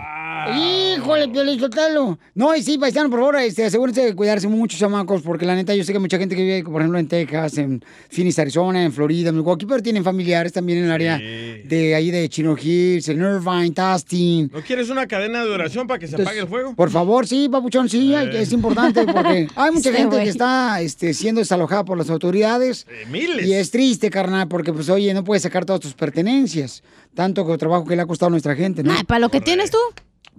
Híjole, 0.57 1.29
Piolín 1.29 1.59
Sotelo. 1.61 2.19
No, 2.35 2.55
y 2.55 2.63
sí, 2.63 2.79
paisano, 2.79 3.11
por 3.11 3.21
favor, 3.21 3.37
este, 3.37 3.65
asegúrense 3.65 4.05
de 4.05 4.15
cuidarse 4.15 4.49
mucho, 4.49 4.77
chamacos, 4.77 5.23
porque 5.23 5.47
la 5.47 5.55
neta, 5.55 5.75
yo 5.75 5.85
sé 5.85 5.93
que 5.93 5.99
mucha 5.99 6.19
gente 6.19 6.35
que 6.35 6.43
vive, 6.43 6.65
por 6.65 6.81
ejemplo, 6.81 6.99
en 6.99 7.09
Texas, 7.09 7.59
en 7.59 7.85
Phoenix, 8.11 8.39
Arizona, 8.39 8.85
en 8.85 8.93
Florida, 8.93 9.31
en 9.31 9.37
Milwaukee, 9.37 9.67
pero 9.67 9.83
tienen 9.83 10.05
familiares 10.05 10.53
también 10.53 10.79
en 10.79 10.85
el 10.87 10.93
área 10.93 11.19
de 11.19 11.95
ahí 11.95 12.11
de 12.11 12.29
Chino 12.29 12.57
Hills, 12.61 13.09
en 13.09 13.21
Irvine, 13.21 13.71
Tustin. 13.71 14.51
¿No 14.53 14.61
quieres 14.63 14.91
una 14.91 15.07
cadena 15.07 15.45
de 15.45 15.51
oración 15.51 15.87
para 15.87 15.99
que 15.99 16.09
se 16.09 16.21
apague 16.21 16.41
el 16.41 16.49
fuego? 16.49 16.75
Por 16.75 16.91
favor, 16.91 17.27
sí, 17.27 17.49
papuchón, 17.49 17.89
sí, 17.89 18.15
es 18.15 18.53
importante 18.53 19.05
porque 19.07 19.49
hay 19.57 19.71
mucha 19.71 19.93
gente 19.93 20.23
que 20.23 20.29
está 20.29 20.81
este, 20.81 21.15
siendo 21.15 21.41
desalojada 21.41 21.85
por 21.85 21.99
las 21.99 22.11
autoridades. 22.11 22.87
miles. 23.11 23.47
Y 23.47 23.55
es 23.55 23.71
triste, 23.71 24.11
carnal, 24.11 24.49
porque 24.49 24.73
pues 24.73 24.89
oye, 24.89 25.13
no 25.15 25.25
puedes 25.25 25.43
sacar 25.43 25.65
todas 25.65 25.81
tus 25.81 25.95
pertenencias. 25.95 26.83
Tanto 27.15 27.47
que 27.47 27.57
trabajo 27.59 27.85
que 27.85 27.95
le 27.95 28.03
ha 28.03 28.07
costado 28.07 28.29
a 28.29 28.31
nuestra 28.31 28.55
gente, 28.57 28.83
¿no? 28.83 28.93
para 29.07 29.21
lo 29.21 29.29
que 29.29 29.41
tienes 29.41 29.71
tú. 29.71 29.79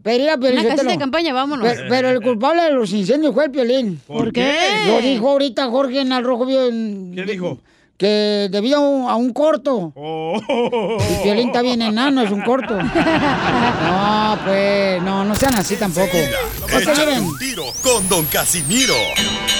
Pero, 0.04 0.24
mira, 0.24 0.38
Piolín, 0.38 0.60
Una 0.60 0.70
casita 0.70 0.92
de 0.92 0.98
campaña, 0.98 1.34
vámonos. 1.34 1.68
Pero, 1.68 1.84
pero 1.90 2.10
el 2.10 2.22
culpable 2.22 2.64
de 2.64 2.72
los 2.72 2.92
incendios 2.94 3.34
fue 3.34 3.46
el 3.46 3.52
Piolín. 3.52 4.00
¿Por 4.06 4.32
qué? 4.32 4.56
Lo 4.88 5.02
dijo 5.02 5.30
ahorita 5.32 5.68
Jorge 5.68 6.02
en 6.02 6.12
el 6.12 6.24
Rojo 6.24 6.46
Vivo. 6.46 6.62
¿Qué 7.16 7.24
dijo? 7.24 7.58
Que 7.98 8.50
debido 8.52 8.78
a 8.78 8.82
un, 8.82 9.10
a 9.10 9.16
un 9.16 9.32
corto. 9.32 9.94
El 9.96 11.22
Piolín 11.24 11.48
está 11.48 11.62
bien 11.62 11.82
enano, 11.82 12.22
es 12.22 12.32
un 12.32 12.42
corto. 12.42 12.78
No, 13.86 14.38
pues, 14.44 15.02
no, 15.04 15.24
no 15.24 15.36
sean 15.36 15.56
así 15.56 15.76
tampoco. 15.76 16.18
Échate 16.18 17.20
un 17.20 17.38
tiro 17.38 17.64
con 17.82 18.08
Don 18.10 18.26
Casimiro. 18.26 18.94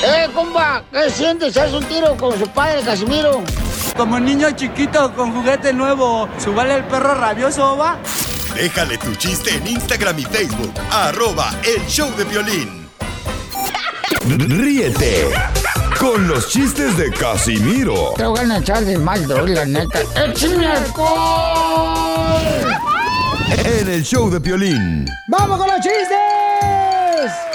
¡Eh, 0.04 0.28
compa! 0.34 0.84
¿Qué 0.92 1.10
sientes? 1.10 1.56
¿Haz 1.56 1.72
un 1.74 1.84
tiro 1.86 2.18
con 2.18 2.38
su 2.38 2.48
padre, 2.50 2.82
Casimiro? 2.82 3.42
Como 3.96 4.20
niño 4.20 4.52
chiquito 4.52 5.14
con 5.16 5.32
juguete 5.34 5.72
nuevo, 5.72 6.28
¿subale 6.38 6.76
el 6.76 6.84
perro 6.86 7.14
rabioso, 7.16 7.78
va? 7.78 7.98
Déjale 8.56 8.98
tu 8.98 9.14
chiste 9.16 9.54
en 9.54 9.68
Instagram 9.68 10.18
y 10.18 10.24
Facebook. 10.24 10.74
Arroba 10.90 11.54
El 11.64 11.86
Show 11.88 12.10
de 12.16 12.24
Violín. 12.24 12.88
Ríete 14.28 15.30
con 16.00 16.28
los 16.28 16.50
chistes 16.50 16.98
de 16.98 17.12
Casimiro 17.12 18.14
Te 18.18 18.26
voy 18.26 18.40
a 18.40 18.58
echar 18.58 18.84
de 18.86 18.98
mal, 18.98 19.28
la 19.28 19.66
neta. 19.66 20.00
¡Échame 20.16 20.68
alcohol! 20.68 22.16
en 23.66 23.90
el 23.90 24.04
show 24.04 24.30
de 24.30 24.40
Piolín. 24.40 25.06
¡Vamos 25.28 25.58
con 25.58 25.68
los 25.68 25.80
chistes! 25.82 27.55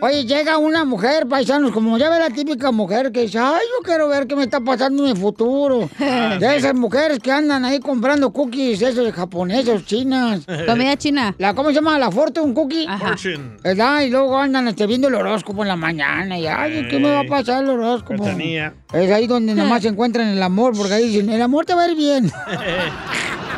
Oye, 0.00 0.24
llega 0.24 0.58
una 0.58 0.84
mujer, 0.84 1.26
paisanos, 1.26 1.72
como 1.72 1.98
ya 1.98 2.08
ve 2.08 2.20
la 2.20 2.30
típica 2.30 2.70
mujer 2.70 3.10
que 3.10 3.22
dice, 3.22 3.38
ay, 3.38 3.62
yo 3.76 3.82
quiero 3.82 4.08
ver 4.08 4.28
qué 4.28 4.36
me 4.36 4.44
está 4.44 4.60
pasando 4.60 5.04
en 5.04 5.10
el 5.10 5.16
futuro. 5.16 5.90
De 5.98 6.56
esas 6.56 6.74
mujeres 6.74 7.18
que 7.18 7.32
andan 7.32 7.64
ahí 7.64 7.80
comprando 7.80 8.32
cookies, 8.32 8.80
esos 8.80 9.12
japoneses, 9.12 9.84
chinas. 9.86 10.46
Comida 10.66 10.96
china. 10.96 11.34
La, 11.38 11.52
¿Cómo 11.52 11.70
se 11.70 11.76
llama? 11.76 11.98
La 11.98 12.12
Fortune 12.12 12.54
Cookie. 12.54 12.86
Fortune. 12.98 13.56
¿Verdad? 13.64 14.02
Y 14.02 14.10
luego 14.10 14.38
andan 14.38 14.68
este, 14.68 14.86
viendo 14.86 15.08
el 15.08 15.14
horóscopo 15.16 15.62
en 15.62 15.68
la 15.68 15.76
mañana 15.76 16.38
y, 16.38 16.46
ay, 16.46 16.86
¿qué 16.88 17.00
me 17.00 17.10
va 17.10 17.20
a 17.20 17.24
pasar 17.24 17.64
el 17.64 17.70
horóscopo? 17.70 18.24
Es 18.92 19.10
ahí 19.10 19.26
donde 19.26 19.54
nomás 19.56 19.82
se 19.82 19.88
encuentran 19.88 20.28
el 20.28 20.42
amor, 20.42 20.76
porque 20.76 20.94
ahí 20.94 21.08
dicen, 21.08 21.28
el 21.30 21.42
amor 21.42 21.66
te 21.66 21.74
va 21.74 21.82
a 21.82 21.90
ir 21.90 21.96
bien. 21.96 22.30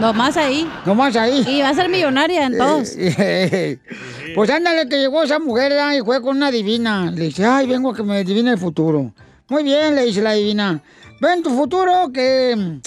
Nomás 0.01 0.37
ahí. 0.37 0.69
Nomás 0.87 1.15
ahí. 1.17 1.45
Y 1.47 1.61
va 1.61 1.69
a 1.69 1.75
ser 1.75 1.89
millonaria 1.89 2.47
en 2.47 2.57
todos. 2.57 2.91
pues 4.35 4.51
ándale 4.51 4.89
que 4.89 4.99
llegó 4.99 5.23
esa 5.23 5.39
mujer 5.39 5.73
¿verdad? 5.73 5.93
y 5.93 6.01
fue 6.01 6.23
con 6.23 6.37
una 6.37 6.51
divina. 6.51 7.11
Le 7.11 7.27
dice, 7.27 7.45
ay, 7.45 7.67
vengo 7.67 7.91
a 7.91 7.95
que 7.95 8.03
me 8.03 8.17
adivine 8.19 8.53
el 8.53 8.59
futuro. 8.59 9.13
Muy 9.49 9.63
bien, 9.63 9.95
le 9.95 10.07
dice 10.07 10.23
la 10.23 10.33
divina. 10.33 10.83
Ven 11.21 11.43
tu 11.43 11.51
futuro 11.51 12.11
que 12.13 12.55
mm, 12.57 12.81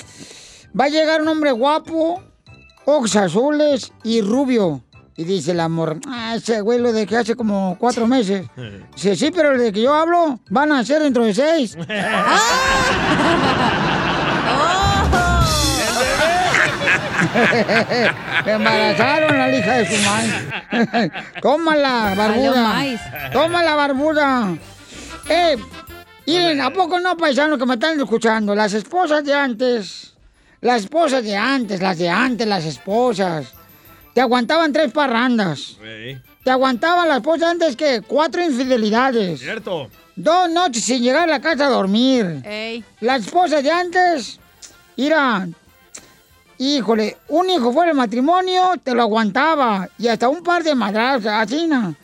va 0.80 0.86
a 0.86 0.90
llegar 0.90 1.22
un 1.22 1.28
hombre 1.28 1.52
guapo, 1.52 2.22
ojos 2.86 3.16
azules 3.16 3.94
y 4.04 4.22
rubio. 4.22 4.82
Y 5.16 5.26
dice 5.26 5.52
el 5.52 5.60
amor, 5.60 6.00
ah, 6.08 6.34
ese 6.36 6.62
güey 6.62 6.80
lo 6.80 6.92
dejé 6.92 7.18
hace 7.18 7.36
como 7.36 7.78
cuatro 7.80 8.08
meses. 8.08 8.48
Dice, 8.96 9.16
sí, 9.16 9.30
pero 9.30 9.56
de 9.56 9.72
que 9.72 9.84
yo 9.84 9.94
hablo 9.94 10.40
van 10.50 10.72
a 10.72 10.84
ser 10.84 11.04
dentro 11.04 11.24
de 11.24 11.36
seis. 11.36 11.78
Me 11.78 11.86
embarazaron 18.46 19.38
la 19.38 19.58
hija 19.58 19.78
de 19.78 19.86
su 19.86 20.04
madre. 20.04 21.12
Tómala, 21.42 22.14
barbuda. 22.16 22.68
maíz. 22.68 23.02
Tómala, 23.32 23.76
barbuda. 23.76 24.58
Eh, 25.30 25.58
miren, 26.28 26.62
¿a 26.62 26.72
poco 26.72 27.00
no, 27.00 27.18
paisanos 27.18 27.58
que 27.58 27.66
me 27.66 27.76
están 27.76 28.00
escuchando? 28.00 28.54
Las 28.56 28.74
esposas 28.74 29.24
de 29.24 29.34
antes, 29.34 30.14
las 30.62 30.82
esposas 30.82 31.24
de 31.24 31.36
antes, 31.36 31.82
las 31.82 31.98
de 31.98 32.10
antes, 32.10 32.48
las 32.48 32.66
esposas, 32.66 33.54
te 34.14 34.22
aguantaban 34.22 34.72
tres 34.72 34.92
parrandas. 34.92 35.78
Te 36.44 36.52
aguantaban 36.52 37.08
las 37.08 37.18
esposas 37.18 37.50
antes 37.50 37.76
que 37.76 38.02
cuatro 38.02 38.44
infidelidades. 38.44 39.40
Cierto. 39.40 39.90
Dos 40.16 40.50
noches 40.50 40.84
sin 40.84 41.02
llegar 41.02 41.24
a 41.24 41.32
la 41.32 41.42
casa 41.42 41.66
a 41.66 41.70
dormir. 41.70 42.42
Ey. 42.46 42.84
Las 43.00 43.26
esposas 43.26 43.64
de 43.64 43.72
antes, 43.72 44.40
mira, 44.96 45.48
híjole, 46.64 47.18
un 47.30 47.50
hijo 47.50 47.74
fuera 47.74 47.90
del 47.90 47.98
matrimonio 47.98 48.72
te 48.84 48.96
lo 48.96 49.02
aguantaba 49.02 49.90
y 49.98 50.08
hasta 50.08 50.30
un 50.30 50.42
par 50.44 50.64
de 50.64 50.74
madrazos, 50.76 51.28
así, 51.28 51.68
¿no? 51.68 51.96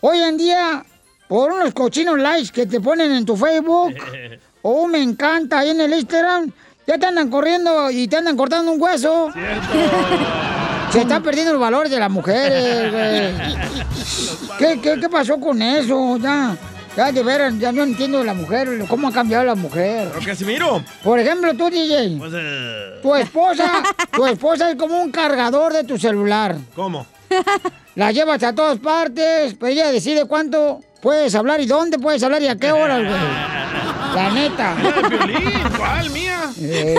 Hoy 0.00 0.18
en 0.18 0.36
día, 0.36 0.84
por 1.28 1.52
unos 1.52 1.72
cochinos 1.72 2.18
likes 2.18 2.50
que 2.50 2.66
te 2.66 2.80
ponen 2.80 3.12
en 3.12 3.24
tu 3.24 3.36
Facebook 3.36 3.94
o 4.62 4.70
un 4.82 4.90
me 4.90 5.02
encanta 5.02 5.60
ahí 5.60 5.70
en 5.70 5.80
el 5.80 5.92
Instagram, 5.92 6.50
ya 6.86 6.98
te 6.98 7.06
andan 7.06 7.30
corriendo 7.30 7.90
y 7.90 8.08
te 8.08 8.16
andan 8.16 8.36
cortando 8.36 8.72
un 8.72 8.80
hueso. 8.80 9.30
Se 10.90 11.00
está 11.00 11.20
perdiendo 11.20 11.52
el 11.52 11.58
valor 11.58 11.88
de 11.88 11.98
las 11.98 12.10
mujeres, 12.10 12.92
güey. 12.92 13.58
¿Qué, 14.58 14.80
qué, 14.80 14.98
qué 15.00 15.08
pasó 15.08 15.38
con 15.38 15.60
eso? 15.60 16.16
Ya, 16.16 16.56
ya 16.98 17.12
de 17.12 17.22
veras, 17.22 17.56
ya 17.60 17.70
no 17.70 17.84
entiendo 17.84 18.24
la 18.24 18.34
mujer, 18.34 18.68
cómo 18.88 19.06
ha 19.06 19.12
cambiado 19.12 19.44
la 19.44 19.54
mujer. 19.54 20.08
Pero 20.12 20.26
Casimiro. 20.26 20.82
Por 21.04 21.20
ejemplo, 21.20 21.54
tú, 21.54 21.70
DJ, 21.70 22.16
Pues, 22.18 22.32
eh, 22.34 22.98
tu 23.00 23.14
esposa, 23.14 23.84
tu 24.10 24.26
esposa 24.26 24.70
es 24.70 24.76
como 24.76 25.00
un 25.00 25.12
cargador 25.12 25.72
de 25.72 25.84
tu 25.84 25.96
celular. 25.96 26.56
¿Cómo? 26.74 27.06
La 27.94 28.10
llevas 28.10 28.42
a 28.42 28.52
todas 28.52 28.80
partes, 28.80 29.54
pero 29.54 29.68
ella 29.72 29.92
decide 29.92 30.24
cuánto 30.24 30.80
puedes 31.00 31.36
hablar 31.36 31.60
y 31.60 31.66
dónde 31.66 32.00
puedes 32.00 32.20
hablar 32.24 32.42
y 32.42 32.48
a 32.48 32.56
qué 32.56 32.72
horas, 32.72 32.98
güey. 32.98 33.12
La 34.16 34.30
neta. 34.32 34.76
¿Cuál, 35.76 36.10
mía? 36.10 36.50
Eh, 36.60 36.96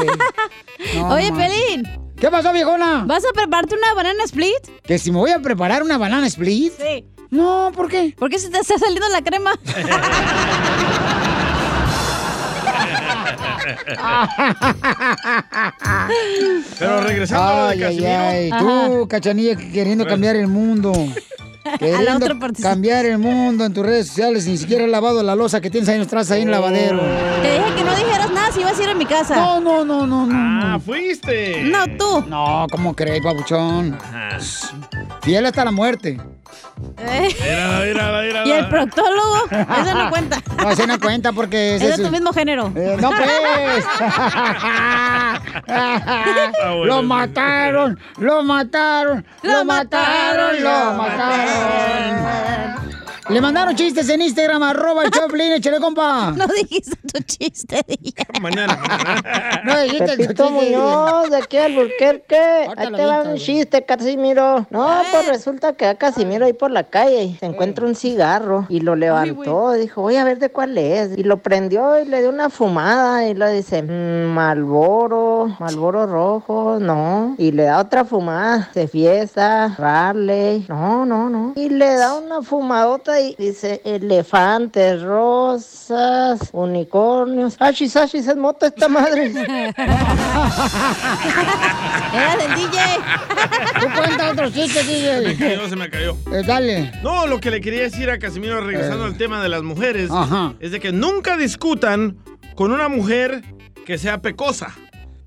no 0.95 1.09
Oye. 1.09 1.33
Pelín. 1.33 1.83
¿Qué 2.15 2.31
pasó, 2.31 2.53
viejona? 2.53 3.03
¿Vas 3.05 3.25
a 3.25 3.33
prepararte 3.33 3.75
una 3.75 3.93
banana 3.95 4.23
split? 4.23 4.81
¿Que 4.83 4.97
si 4.97 5.11
me 5.11 5.17
voy 5.17 5.31
a 5.31 5.39
preparar 5.39 5.83
una 5.83 5.97
banana 5.97 6.27
split? 6.27 6.71
Sí. 6.77 7.05
No, 7.31 7.71
¿por 7.75 7.87
qué? 7.89 8.15
¿Por 8.17 8.29
qué 8.29 8.39
se 8.39 8.49
te 8.49 8.59
está 8.59 8.77
saliendo 8.77 9.07
la 9.09 9.21
crema? 9.21 9.51
Pero 16.79 17.01
regresando 17.01 17.43
a 17.43 17.55
lo 17.55 17.67
de 17.67 17.73
Ay, 17.73 17.83
ay, 17.83 18.49
Casimiro. 18.49 18.57
ay. 18.57 18.89
Tú, 18.99 19.07
cachanilla, 19.07 19.55
que 19.55 19.71
queriendo 19.71 20.05
cambiar 20.05 20.35
el 20.35 20.47
mundo. 20.47 20.91
A 21.65 21.71
la 21.73 21.77
Queriendo 21.77 22.25
otra 22.25 22.49
cambiar 22.63 23.05
el 23.05 23.19
mundo 23.19 23.65
en 23.65 23.73
tus 23.73 23.85
redes 23.85 24.07
sociales. 24.07 24.47
Ni 24.47 24.57
siquiera 24.57 24.85
has 24.85 24.89
lavado 24.89 25.21
la 25.21 25.35
losa 25.35 25.59
que 25.61 25.69
tienes 25.69 25.87
ahí 25.89 26.01
atrás, 26.01 26.31
ahí 26.31 26.41
en 26.41 26.47
el 26.47 26.53
lavadero. 26.53 26.99
Te 27.43 27.51
dije 27.59 27.75
que 27.75 27.83
no 27.83 27.95
dijeras 27.95 28.31
nada 28.31 28.51
si 28.51 28.61
ibas 28.61 28.79
a 28.79 28.83
ir 28.83 28.89
a 28.89 28.93
mi 28.95 29.05
casa. 29.05 29.35
No, 29.35 29.59
no, 29.59 29.85
no, 29.85 30.07
no, 30.07 30.25
no. 30.25 30.33
Ah, 30.33 30.79
fuiste. 30.83 31.61
No, 31.63 31.85
tú. 31.97 32.23
No, 32.27 32.65
¿cómo 32.71 32.95
crees, 32.95 33.21
papuchón? 33.21 33.99
Fiel 35.21 35.45
hasta 35.45 35.65
la 35.65 35.71
muerte. 35.71 36.17
Eh. 36.97 37.35
Mírala, 37.41 37.79
mírala, 37.85 38.21
mírala. 38.21 38.47
¿Y 38.47 38.51
el 38.51 38.69
proctólogo? 38.69 39.45
Eso 39.51 39.93
no 39.95 40.09
cuenta. 40.09 40.41
No, 40.57 40.69
ese 40.69 40.87
no 40.87 40.99
cuenta 40.99 41.31
porque 41.33 41.75
Es 41.75 41.81
ese 41.81 41.97
de 41.97 42.03
tu 42.05 42.11
mismo 42.11 42.31
género. 42.33 42.71
Eh, 42.75 42.97
no, 42.99 43.09
pues. 43.11 43.85
lo 46.85 47.03
mataron, 47.03 47.99
lo 48.17 48.43
mataron, 48.43 49.25
lo 49.43 49.65
mataron, 49.65 50.63
lo 50.63 50.93
mataron. 50.93 52.88
Le 53.29 53.41
mandaron 53.41 53.75
chistes 53.75 54.09
en 54.09 54.21
Instagram, 54.23 54.63
arroba 54.63 55.03
el 55.03 55.11
Choplin, 55.11 55.53
échale, 55.53 55.79
compa. 55.79 56.31
No 56.35 56.47
dijiste 56.47 56.95
tu 57.13 57.21
chiste. 57.23 57.85
Mañana. 58.41 58.77
No 59.65 59.79
dijiste 59.81 60.17
tu 60.17 60.33
chiste. 60.33 60.49
Muñoz, 60.49 61.29
de 61.29 61.37
aquí 61.37 61.57
al 61.57 61.75
Burquerque. 61.75 62.67
Ahí 62.75 62.91
te 62.91 63.05
va 63.05 63.21
un 63.23 63.35
chiste, 63.35 63.85
Casimiro. 63.85 64.65
No, 64.71 65.01
pues 65.11 65.27
resulta 65.27 65.73
que 65.73 65.85
a 65.85 65.95
Casimiro 65.95 66.45
ahí 66.45 66.53
por 66.53 66.71
la 66.71 66.83
calle 66.85 67.35
se 67.39 67.45
encuentra 67.45 67.85
un 67.85 67.93
cigarro 67.95 68.65
y 68.69 68.79
lo 68.79 68.95
levantó. 68.95 69.73
Dijo, 69.73 70.01
voy 70.01 70.15
a 70.15 70.23
ver 70.23 70.39
de 70.39 70.49
cuál 70.49 70.77
es. 70.77 71.17
Y 71.17 71.23
lo 71.23 71.37
prendió 71.37 71.99
y 72.01 72.05
le 72.05 72.21
dio 72.21 72.29
una 72.29 72.49
fumada 72.49 73.27
y 73.27 73.33
le 73.35 73.51
dice, 73.51 73.83
"Mm, 73.83 74.33
Malboro, 74.33 75.55
Malboro 75.59 76.07
rojo, 76.07 76.77
no. 76.79 77.35
Y 77.37 77.51
le 77.51 77.63
da 77.63 77.79
otra 77.79 78.05
fumada. 78.05 78.69
Se 78.73 78.87
fiesta, 78.87 79.75
Raleigh, 79.77 80.65
no, 80.67 81.05
no, 81.05 81.29
no. 81.29 81.53
Y 81.55 81.69
le 81.69 81.93
da 81.95 82.15
una 82.15 82.41
fumadota 82.41 83.18
dice, 83.37 83.81
elefantes, 83.85 85.01
rosas, 85.01 86.39
unicornios. 86.51 87.55
Ashis, 87.59 87.95
ashis, 87.95 88.27
es 88.27 88.35
mota 88.35 88.67
esta 88.67 88.87
madre. 88.87 89.31
Era 92.13 92.37
del 92.37 92.55
DJ. 92.55 92.79
Tú 93.79 93.87
cuenta 93.95 94.31
otro 94.31 94.49
chiste, 94.49 94.83
Se 94.83 95.21
me 95.21 95.29
DJ. 95.33 95.37
cayó, 95.37 95.69
se 95.69 95.75
me 95.75 95.89
cayó. 95.89 96.17
Eh, 96.31 96.43
dale. 96.45 96.91
No, 97.03 97.27
lo 97.27 97.39
que 97.39 97.51
le 97.51 97.61
quería 97.61 97.81
decir 97.83 98.09
a 98.09 98.17
Casimiro, 98.19 98.61
regresando 98.61 99.05
Eh. 99.05 99.07
al 99.09 99.17
tema 99.17 99.41
de 99.41 99.49
las 99.49 99.63
mujeres, 99.63 100.09
Ajá. 100.11 100.53
es 100.59 100.71
de 100.71 100.79
que 100.79 100.91
nunca 100.91 101.37
discutan 101.37 102.17
con 102.55 102.71
una 102.71 102.89
mujer 102.89 103.43
que 103.85 103.97
sea 103.97 104.21
pecosa. 104.21 104.71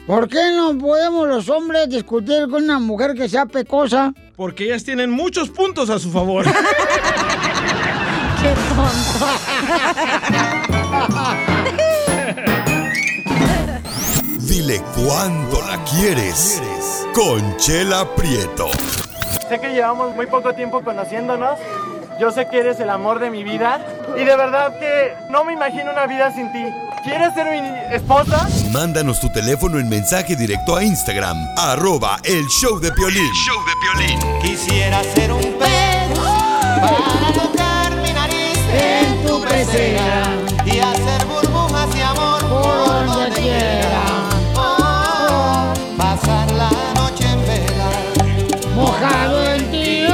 ¿Por 0.07 0.29
qué 0.29 0.51
no 0.57 0.77
podemos 0.79 1.29
los 1.29 1.49
hombres 1.49 1.89
discutir 1.89 2.49
con 2.51 2.65
una 2.65 2.81
mujer 2.81 3.15
que 3.15 3.29
sea 3.29 3.47
pecosa? 3.47 4.13
Porque 4.35 4.65
ellas 4.65 4.83
tienen 4.83 5.11
muchos 5.13 5.49
puntos 5.49 5.91
a 5.91 5.99
su 6.01 6.11
favor. 6.11 6.45
Qué 8.43 8.55
tonto. 8.75 9.27
Dile 14.41 14.83
cuándo 14.97 15.63
la 15.63 15.83
quieres. 15.85 16.61
Conchela 17.15 18.05
Prieto. 18.15 18.69
Sé 19.49 19.61
que 19.61 19.73
llevamos 19.73 20.15
muy 20.17 20.27
poco 20.27 20.55
tiempo 20.55 20.83
conociéndonos. 20.83 21.59
Yo 22.21 22.31
sé 22.31 22.49
que 22.49 22.59
eres 22.59 22.81
el 22.81 22.91
amor 22.91 23.19
de 23.21 23.31
mi 23.31 23.45
vida. 23.45 23.81
Y 24.17 24.25
de 24.25 24.37
verdad 24.37 24.79
que 24.79 25.15
no 25.31 25.45
me 25.45 25.53
imagino 25.53 25.93
una 25.93 26.07
vida 26.07 26.33
sin 26.35 26.53
ti. 26.53 26.65
¿Quieres 27.05 27.35
ser 27.35 27.47
mi 27.47 27.95
esposa? 27.95 28.49
Mándanos 28.71 29.21
tu 29.21 29.29
teléfono 29.33 29.79
en 29.79 29.89
mensaje 29.89 30.37
directo 30.37 30.77
a 30.77 30.85
Instagram, 30.85 31.37
arroba 31.57 32.19
el 32.23 32.47
show 32.47 32.79
de 32.79 32.93
Piolín. 32.93 33.29
Quisiera 34.41 35.03
ser 35.03 35.33
un 35.33 35.41
pez 35.59 36.19
para 36.81 36.97
tocar 36.99 37.21
mi 37.23 37.31
nariz 37.33 37.52
en 38.73 39.27
tu 39.27 39.41
pecera 39.43 40.23
y 40.65 40.79
hacer 40.79 41.25
burbujas 41.27 41.89
y 41.97 42.01
amor 42.01 42.41
por 42.49 43.07
donde 43.07 43.31
quiera. 43.41 44.03
Oh, 44.57 45.73
pasar 45.97 46.51
la 46.53 46.71
noche 46.95 47.25
en 47.25 47.41
vela. 47.47 47.91
Mojado 48.75 49.45
en 49.45 49.71
ti, 49.71 50.07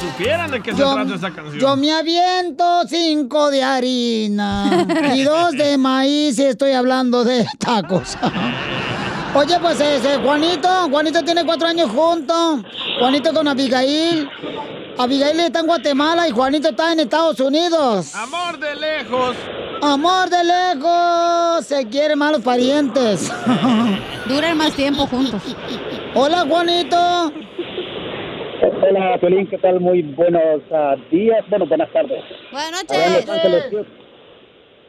Si 0.00 0.06
supieran 0.08 0.50
de 0.50 0.62
qué 0.62 0.72
se 0.72 0.78
Yo, 0.78 0.94
trata 0.94 1.14
esta 1.14 1.30
canción. 1.32 1.58
yo 1.58 1.76
me 1.76 1.92
aviento 1.92 2.82
cinco 2.88 3.50
de 3.50 3.62
harina 3.62 4.86
y 5.14 5.22
dos 5.22 5.52
de 5.52 5.76
maíz 5.78 6.38
y 6.38 6.44
estoy 6.44 6.72
hablando 6.72 7.24
de 7.24 7.46
tacos. 7.58 8.16
Oye, 9.34 9.58
pues 9.60 9.78
ese 9.80 10.16
Juanito, 10.16 10.68
Juanito 10.90 11.22
tiene 11.22 11.44
cuatro 11.44 11.68
años 11.68 11.90
juntos. 11.90 12.60
Juanito 12.98 13.34
con 13.34 13.46
Abigail. 13.46 14.26
Abigail 14.98 15.40
está 15.40 15.60
en 15.60 15.66
Guatemala 15.66 16.26
y 16.26 16.30
Juanito 16.30 16.68
está 16.68 16.92
en 16.92 17.00
Estados 17.00 17.38
Unidos. 17.40 18.14
Amor 18.14 18.58
de 18.58 18.74
lejos. 18.76 19.36
Amor 19.82 20.30
de 20.30 20.42
lejos. 20.42 21.66
Se 21.66 21.86
quieren 21.88 22.18
malos 22.18 22.40
parientes. 22.42 23.30
Duran 24.26 24.56
más 24.56 24.74
tiempo 24.74 25.06
juntos. 25.06 25.42
Hola, 26.14 26.46
Juanito. 26.48 26.96
Hola, 28.82 29.18
Piolín, 29.20 29.46
¿qué 29.48 29.58
tal? 29.58 29.80
Muy 29.80 30.02
buenos 30.02 30.62
ah, 30.72 30.96
días, 31.10 31.44
bueno, 31.50 31.66
buenas 31.66 31.92
tardes. 31.92 32.22
Buenas 32.50 32.84
Los 32.88 33.28
Ángeles, 33.28 33.86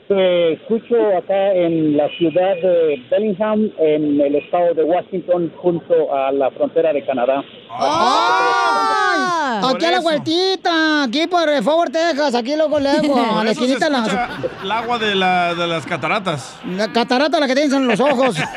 te 0.08 0.54
escucho 0.54 0.96
acá 1.18 1.54
en 1.54 1.98
la 1.98 2.08
ciudad 2.18 2.56
de 2.62 3.04
Bellingham, 3.12 3.70
en 3.78 4.20
el 4.22 4.36
estado 4.36 4.74
de 4.74 4.84
Washington, 4.84 5.52
junto 5.58 6.14
a 6.16 6.32
la 6.32 6.50
frontera 6.52 6.94
de 6.94 7.06
Canadá. 7.06 7.44
¡Ay! 7.70 9.62
Aquí 9.76 9.86
a 9.86 9.92
la 9.92 10.00
vueltita, 10.02 11.04
aquí 11.04 11.28
por 11.28 11.50
eh, 11.50 11.62
Forward, 11.62 11.92
Texas, 11.92 12.36
aquí 12.36 12.56
luego 12.56 12.80
luego, 12.80 13.16
a 13.40 13.44
la 13.44 13.52
esquinita 13.52 13.90
la, 13.90 14.30
el 14.64 14.72
agua 14.72 14.98
de, 15.00 15.16
la- 15.16 15.54
de 15.56 15.68
las 15.68 15.86
cataratas. 15.86 16.60
la 16.66 16.92
catarata 16.92 17.40
la 17.40 17.48
que 17.48 17.56
tienes 17.56 17.74
en 17.74 17.88
los 17.88 18.00
ojos. 18.00 18.38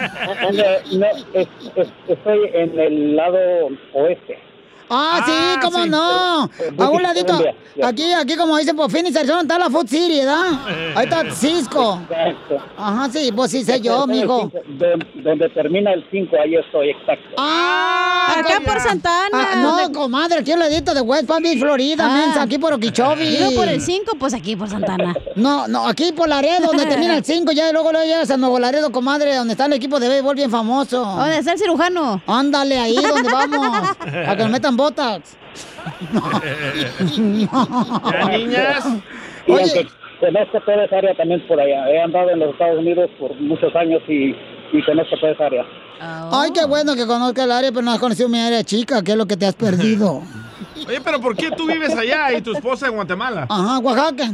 Eh, 0.52 0.82
no, 0.92 1.06
es- 1.34 1.48
es- 1.76 1.92
estoy 2.08 2.50
en 2.54 2.78
el 2.78 3.16
lado 3.16 3.38
oeste. 3.94 4.38
Ah, 4.90 5.22
sí, 5.24 5.32
Ah, 5.34 5.58
cómo 5.62 5.82
sí. 5.84 5.88
no. 5.88 6.50
Pero- 6.58 6.82
A 6.84 6.90
un 6.90 7.02
ladito, 7.02 7.38
aquí, 7.82 8.12
aquí 8.12 8.36
como 8.36 8.56
dicen 8.58 8.74
por 8.76 8.90
Phoenix, 8.90 9.16
Arizona, 9.16 9.42
está 9.42 9.58
la 9.58 9.70
Food 9.70 9.86
City, 9.88 10.18
¿verdad? 10.18 10.50
Ahí 10.96 11.04
está 11.04 11.30
Cisco. 11.30 12.00
Exacto. 12.10 12.56
Ajá, 12.76 13.08
sí, 13.10 13.30
pues 13.34 13.50
sí 13.52 13.64
sé 13.64 13.80
yo, 13.80 14.06
mijo. 14.06 14.50
Donde, 14.66 15.06
donde 15.22 15.48
termina 15.50 15.92
el 15.92 16.04
5, 16.10 16.36
ahí 16.42 16.56
estoy, 16.56 16.90
exacto. 16.90 17.36
Ah, 17.38 18.19
Acá 18.40 18.60
por 18.64 18.80
Santana. 18.80 19.28
Ah, 19.52 19.56
no, 19.56 19.92
comadre, 19.92 20.38
aquí 20.40 20.52
al 20.52 20.58
ladito 20.58 20.94
de 20.94 21.00
West 21.00 21.26
Palm 21.26 21.42
Beach, 21.42 21.58
Florida, 21.58 22.06
Ah. 22.06 22.14
mensa, 22.26 22.42
aquí 22.42 22.58
por 22.58 22.72
Okeechobee. 22.72 23.30
Digo 23.38 23.50
por 23.54 23.68
el 23.68 23.80
5, 23.80 24.12
pues 24.18 24.34
aquí 24.34 24.56
por 24.56 24.68
Santana. 24.68 25.14
No, 25.36 25.68
no, 25.68 25.86
aquí 25.86 26.12
por 26.12 26.28
Laredo, 26.28 26.66
donde 26.66 26.86
termina 26.86 27.16
el 27.16 27.24
5, 27.24 27.52
ya 27.52 27.68
y 27.68 27.72
luego 27.72 27.92
luego 27.92 28.06
llegas 28.06 28.30
a 28.30 28.36
Nuevo 28.36 28.58
Laredo, 28.58 28.90
comadre, 28.90 29.34
donde 29.34 29.52
está 29.52 29.66
el 29.66 29.72
equipo 29.74 30.00
de 30.00 30.08
béisbol 30.08 30.34
bien 30.34 30.50
famoso. 30.50 31.04
¿Dónde 31.04 31.38
está 31.38 31.52
el 31.52 31.58
cirujano? 31.58 32.22
Ándale, 32.26 32.78
ahí 32.78 32.94
donde 32.94 33.30
vamos, 33.30 33.96
a 34.26 34.36
que 34.36 34.42
nos 34.42 34.50
metan 34.50 34.76
botas. 34.76 35.20
Ya, 37.16 38.28
niñas. 38.36 38.84
Y 39.46 39.52
Oye. 39.52 39.86
toda 40.20 40.84
esa 40.84 40.96
área 40.98 41.14
también 41.16 41.46
por 41.46 41.60
allá. 41.60 41.88
He 41.90 42.00
andado 42.00 42.30
en 42.30 42.38
los 42.40 42.50
Estados 42.52 42.78
Unidos 42.78 43.10
por 43.18 43.34
muchos 43.40 43.74
años 43.74 44.02
y, 44.08 44.34
y 44.72 44.82
conozco 44.82 45.16
toda 45.16 45.32
esa 45.32 45.46
área. 45.46 45.64
Ay, 46.00 46.50
qué 46.52 46.64
bueno 46.64 46.94
que 46.94 47.06
conozca 47.06 47.44
el 47.44 47.52
área, 47.52 47.70
pero 47.70 47.82
no 47.82 47.92
has 47.92 47.98
conocido 47.98 48.28
mi 48.28 48.38
área 48.38 48.62
chica, 48.64 49.02
que 49.02 49.12
es 49.12 49.16
lo 49.16 49.26
que 49.26 49.36
te 49.36 49.46
has 49.46 49.54
perdido. 49.54 50.22
Oye, 50.88 51.00
pero 51.04 51.20
¿por 51.20 51.36
qué 51.36 51.50
tú 51.50 51.66
vives 51.66 51.94
allá 51.96 52.32
y 52.32 52.40
tu 52.40 52.52
esposa 52.52 52.88
en 52.88 52.94
Guatemala? 52.94 53.46
Ajá, 53.48 53.78
Oaxaca. 53.78 54.32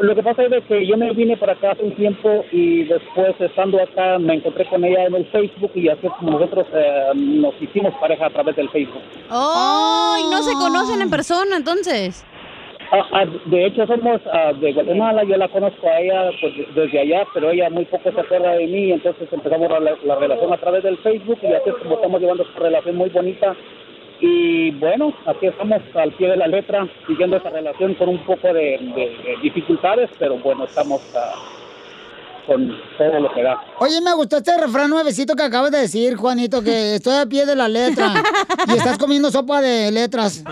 Lo 0.00 0.14
que 0.14 0.22
pasa 0.24 0.42
es 0.42 0.50
de 0.50 0.62
que 0.62 0.86
yo 0.88 0.96
me 0.96 1.12
vine 1.12 1.36
para 1.36 1.52
acá 1.52 1.70
hace 1.70 1.84
un 1.84 1.94
tiempo 1.94 2.44
y 2.50 2.82
después 2.84 3.34
estando 3.38 3.80
acá 3.80 4.18
me 4.18 4.34
encontré 4.34 4.68
con 4.68 4.82
ella 4.84 5.04
en 5.04 5.14
el 5.14 5.26
Facebook 5.26 5.70
y 5.74 5.88
así 5.88 6.04
es 6.04 6.12
como 6.18 6.32
nosotros 6.32 6.66
eh, 6.74 7.12
nos 7.14 7.54
hicimos 7.62 7.94
pareja 8.00 8.26
a 8.26 8.30
través 8.30 8.56
del 8.56 8.68
Facebook. 8.70 9.02
Oh, 9.30 10.16
y 10.20 10.30
no 10.30 10.42
se 10.42 10.52
conocen 10.54 11.00
en 11.00 11.10
persona, 11.10 11.56
entonces. 11.56 12.24
Ah, 12.90 13.06
ah, 13.12 13.26
de 13.46 13.66
hecho 13.66 13.86
somos 13.86 14.20
ah, 14.32 14.52
de 14.54 14.72
Guatemala, 14.72 15.22
yo 15.24 15.36
la 15.36 15.48
conozco 15.48 15.86
a 15.88 16.00
ella 16.00 16.30
pues, 16.40 16.56
de- 16.56 16.68
desde 16.80 17.00
allá, 17.00 17.26
pero 17.34 17.50
ella 17.50 17.68
muy 17.68 17.84
poco 17.84 18.10
se 18.10 18.20
acuerda 18.20 18.52
de 18.52 18.66
mí, 18.66 18.92
entonces 18.92 19.28
empezamos 19.30 19.68
la, 19.70 19.94
la 20.04 20.14
relación 20.14 20.52
a 20.52 20.56
través 20.56 20.82
del 20.82 20.96
Facebook 20.98 21.38
y 21.42 21.46
así 21.52 21.70
como 21.82 21.96
estamos 21.96 22.20
llevando 22.20 22.44
esta 22.44 22.60
relación 22.60 22.96
muy 22.96 23.10
bonita. 23.10 23.54
Y 24.20 24.70
bueno, 24.72 25.12
aquí 25.26 25.46
estamos 25.46 25.80
al 25.94 26.12
pie 26.12 26.28
de 26.30 26.36
la 26.38 26.46
letra, 26.48 26.88
siguiendo 27.06 27.36
esa 27.36 27.50
relación 27.50 27.94
con 27.94 28.08
un 28.08 28.18
poco 28.18 28.48
de, 28.52 28.78
de- 28.78 29.16
de 29.22 29.36
dificultades, 29.42 30.08
pero 30.18 30.36
bueno, 30.38 30.64
estamos 30.64 31.02
con 32.48 32.66
todo 32.96 33.20
lo 33.20 33.32
que 33.34 33.42
da. 33.42 33.60
Oye, 33.78 34.00
me 34.00 34.12
gustó 34.14 34.38
este 34.38 34.58
refrán 34.58 34.88
nuevecito 34.88 35.36
que 35.36 35.42
acabas 35.42 35.70
de 35.70 35.80
decir, 35.80 36.16
Juanito, 36.16 36.62
que 36.62 36.94
estoy 36.96 37.14
a 37.14 37.26
pie 37.26 37.44
de 37.44 37.54
la 37.54 37.68
letra 37.68 38.14
y 38.66 38.72
estás 38.72 38.96
comiendo 38.98 39.30
sopa 39.30 39.60
de 39.60 39.92
letras. 39.92 40.42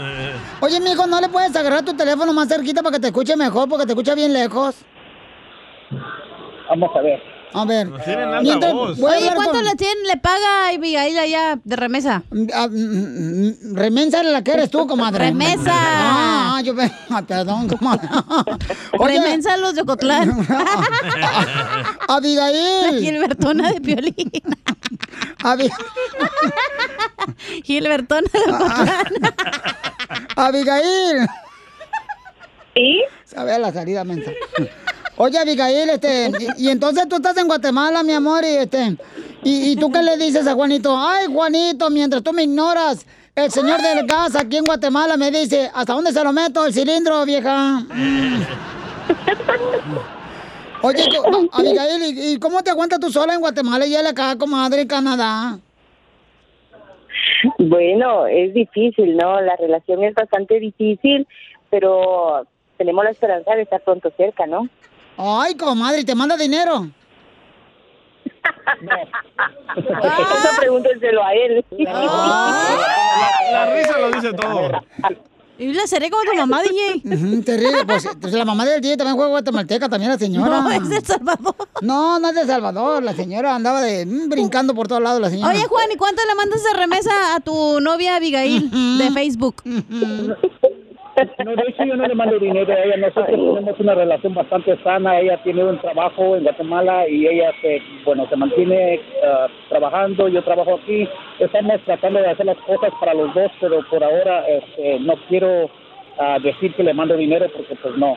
Oye, 0.60 0.78
mijo, 0.80 1.06
¿no 1.06 1.20
le 1.20 1.28
puedes 1.28 1.56
agarrar 1.56 1.84
tu 1.84 1.96
teléfono 1.96 2.32
más 2.34 2.48
cerquita 2.48 2.82
para 2.82 2.94
que 2.94 3.00
te 3.00 3.06
escuche 3.08 3.34
mejor, 3.34 3.68
porque 3.68 3.86
te 3.86 3.92
escucha 3.92 4.14
bien 4.14 4.32
lejos? 4.32 4.76
Vamos 6.68 6.90
a 6.94 7.00
ver. 7.00 7.35
A 7.52 7.64
ver. 7.64 7.88
tienen 8.04 8.28
alta 8.28 8.42
Mientras- 8.42 8.72
voz. 8.72 8.98
voy 8.98 9.12
a 9.12 9.16
Oye, 9.16 9.30
¿cuánto 9.34 9.52
con- 9.52 9.64
le, 9.64 9.74
tiene, 9.76 10.00
le 10.06 10.16
paga 10.18 10.68
Abigail 10.68 11.16
allá 11.18 11.58
de 11.64 11.76
remesa? 11.76 12.22
Ah, 12.52 12.68
mm, 12.68 12.74
mm, 12.74 13.74
Remensa 13.74 14.22
la 14.22 14.42
que 14.44 14.52
eres 14.52 14.70
tú, 14.70 14.86
comadre. 14.86 15.26
Remesa. 15.26 15.72
Ah, 15.72 16.60
yo 16.62 16.74
me... 16.74 16.90
ah, 17.10 17.22
perdón, 17.22 17.68
comadre. 17.68 18.08
Oye, 18.98 19.14
Remensa 19.20 19.56
los 19.56 19.74
de 19.74 19.82
Ocotlán. 19.82 20.46
Abigail. 22.08 23.00
Gilbertona 23.04 23.72
de 23.72 23.80
Piolín. 23.80 24.30
Abi- 25.42 25.70
Gilbertona 27.64 28.28
de 28.32 28.52
Ocotlán. 28.52 29.04
Abigail. 30.36 31.26
¿Sí? 32.74 33.02
Sabe 33.24 33.58
la 33.58 33.72
salida, 33.72 34.04
mensa. 34.04 34.30
Oye, 35.18 35.38
Abigail, 35.38 35.88
este, 35.90 36.30
y, 36.58 36.68
entonces 36.68 37.08
tú 37.08 37.16
estás 37.16 37.36
en 37.38 37.46
Guatemala, 37.46 38.02
mi 38.02 38.12
amor, 38.12 38.44
y 38.44 38.48
este, 38.48 38.96
y, 39.42 39.70
y 39.72 39.76
tú 39.76 39.90
qué 39.90 40.02
le 40.02 40.16
dices 40.18 40.46
a 40.46 40.52
Juanito? 40.54 40.94
Ay, 40.96 41.26
Juanito, 41.32 41.88
mientras 41.90 42.22
tú 42.22 42.32
me 42.34 42.42
ignoras, 42.42 43.06
El 43.34 43.50
señor 43.50 43.80
del 43.80 44.06
gas 44.06 44.34
aquí 44.36 44.56
en 44.58 44.64
Guatemala 44.64 45.16
me 45.16 45.30
dice, 45.30 45.70
¿hasta 45.74 45.92
dónde 45.94 46.12
se 46.12 46.22
lo 46.22 46.32
meto 46.32 46.64
el 46.66 46.72
cilindro, 46.72 47.24
vieja? 47.24 47.82
Oye, 50.82 51.04
co- 51.18 51.48
Abigail, 51.52 52.02
¿y 52.02 52.32
y 52.34 52.38
cómo 52.38 52.62
te 52.62 52.70
aguantas 52.70 53.00
tú 53.00 53.10
sola 53.10 53.34
en 53.34 53.40
Guatemala 53.40 53.86
y 53.86 53.94
él 53.94 54.06
acá, 54.06 54.36
comadre, 54.36 54.82
en 54.82 54.88
Canadá? 54.88 55.58
Bueno, 57.58 58.26
es 58.26 58.52
difícil, 58.54 59.16
¿no? 59.16 59.40
La 59.40 59.56
relación 59.56 60.04
es 60.04 60.14
bastante 60.14 60.58
difícil, 60.60 61.26
pero 61.70 62.46
tenemos 62.76 63.04
la 63.04 63.10
esperanza 63.10 63.54
de 63.54 63.62
estar 63.62 63.80
pronto 63.82 64.12
cerca, 64.16 64.46
¿no? 64.46 64.68
Ay, 65.16 65.54
comadre, 65.54 66.00
¿y 66.00 66.04
¿te 66.04 66.14
manda 66.14 66.36
dinero? 66.36 66.88
Eso 69.76 70.48
pregúntenselo 70.58 71.24
a 71.24 71.34
él. 71.34 71.64
La 73.52 73.74
risa 73.74 73.98
lo 73.98 74.10
dice 74.10 74.32
todo. 74.32 74.70
Y 75.58 75.72
la 75.72 75.86
seré 75.86 76.10
como 76.10 76.22
tu 76.30 76.36
mamá, 76.36 76.62
DJ. 76.62 77.42
Terrible, 77.42 77.86
pues, 77.86 78.06
pues 78.20 78.34
la 78.34 78.44
mamá 78.44 78.66
del 78.66 78.82
DJ 78.82 78.98
también 78.98 79.16
juega 79.16 79.30
guatemalteca, 79.30 79.88
también 79.88 80.12
la 80.12 80.18
señora. 80.18 80.60
No, 80.60 80.70
es 80.70 80.88
de 80.88 80.96
El 80.96 81.04
Salvador. 81.04 81.54
No, 81.80 82.18
no 82.18 82.28
es 82.28 82.34
de 82.34 82.40
El 82.42 82.46
Salvador, 82.46 83.02
la 83.02 83.14
señora 83.14 83.54
andaba 83.54 83.80
de 83.80 84.04
mm, 84.04 84.28
brincando 84.28 84.74
por 84.74 84.86
todos 84.86 85.00
lados 85.00 85.18
la 85.20 85.30
señora. 85.30 85.50
Oye, 85.54 85.64
Juan, 85.64 85.90
¿y 85.90 85.96
cuánto 85.96 86.20
le 86.26 86.34
mandas 86.34 86.62
de 86.62 86.78
remesa 86.78 87.34
a 87.34 87.40
tu 87.40 87.80
novia 87.80 88.16
Abigail 88.16 88.70
de 88.98 89.10
Facebook? 89.12 89.62
No, 91.44 91.56
de 91.56 91.62
hecho 91.68 91.84
yo 91.84 91.96
no 91.96 92.06
le 92.06 92.14
mando 92.14 92.38
dinero 92.38 92.70
a 92.72 92.78
ella. 92.78 92.96
Nosotros 92.98 93.26
tenemos 93.26 93.80
una 93.80 93.94
relación 93.94 94.34
bastante 94.34 94.76
sana. 94.82 95.18
Ella 95.20 95.42
tiene 95.42 95.64
un 95.64 95.78
trabajo 95.78 96.36
en 96.36 96.42
Guatemala 96.42 97.08
y 97.08 97.26
ella 97.26 97.52
se, 97.62 97.80
bueno, 98.04 98.26
se 98.28 98.36
mantiene 98.36 99.00
ah, 99.24 99.46
trabajando. 99.70 100.28
Yo 100.28 100.42
trabajo 100.42 100.78
aquí. 100.82 101.08
Estamos 101.38 101.80
tratando 101.82 102.20
de 102.20 102.30
hacer 102.30 102.46
las 102.46 102.58
cosas 102.58 102.92
para 103.00 103.14
los 103.14 103.32
dos, 103.34 103.50
pero 103.60 103.80
por 103.88 104.04
ahora 104.04 104.46
este, 104.46 105.00
no 105.00 105.14
quiero 105.28 105.70
ah, 106.18 106.38
decir 106.42 106.74
que 106.74 106.82
le 106.82 106.92
mando 106.92 107.16
dinero 107.16 107.46
porque 107.54 107.74
pues 107.76 107.96
no. 107.96 108.16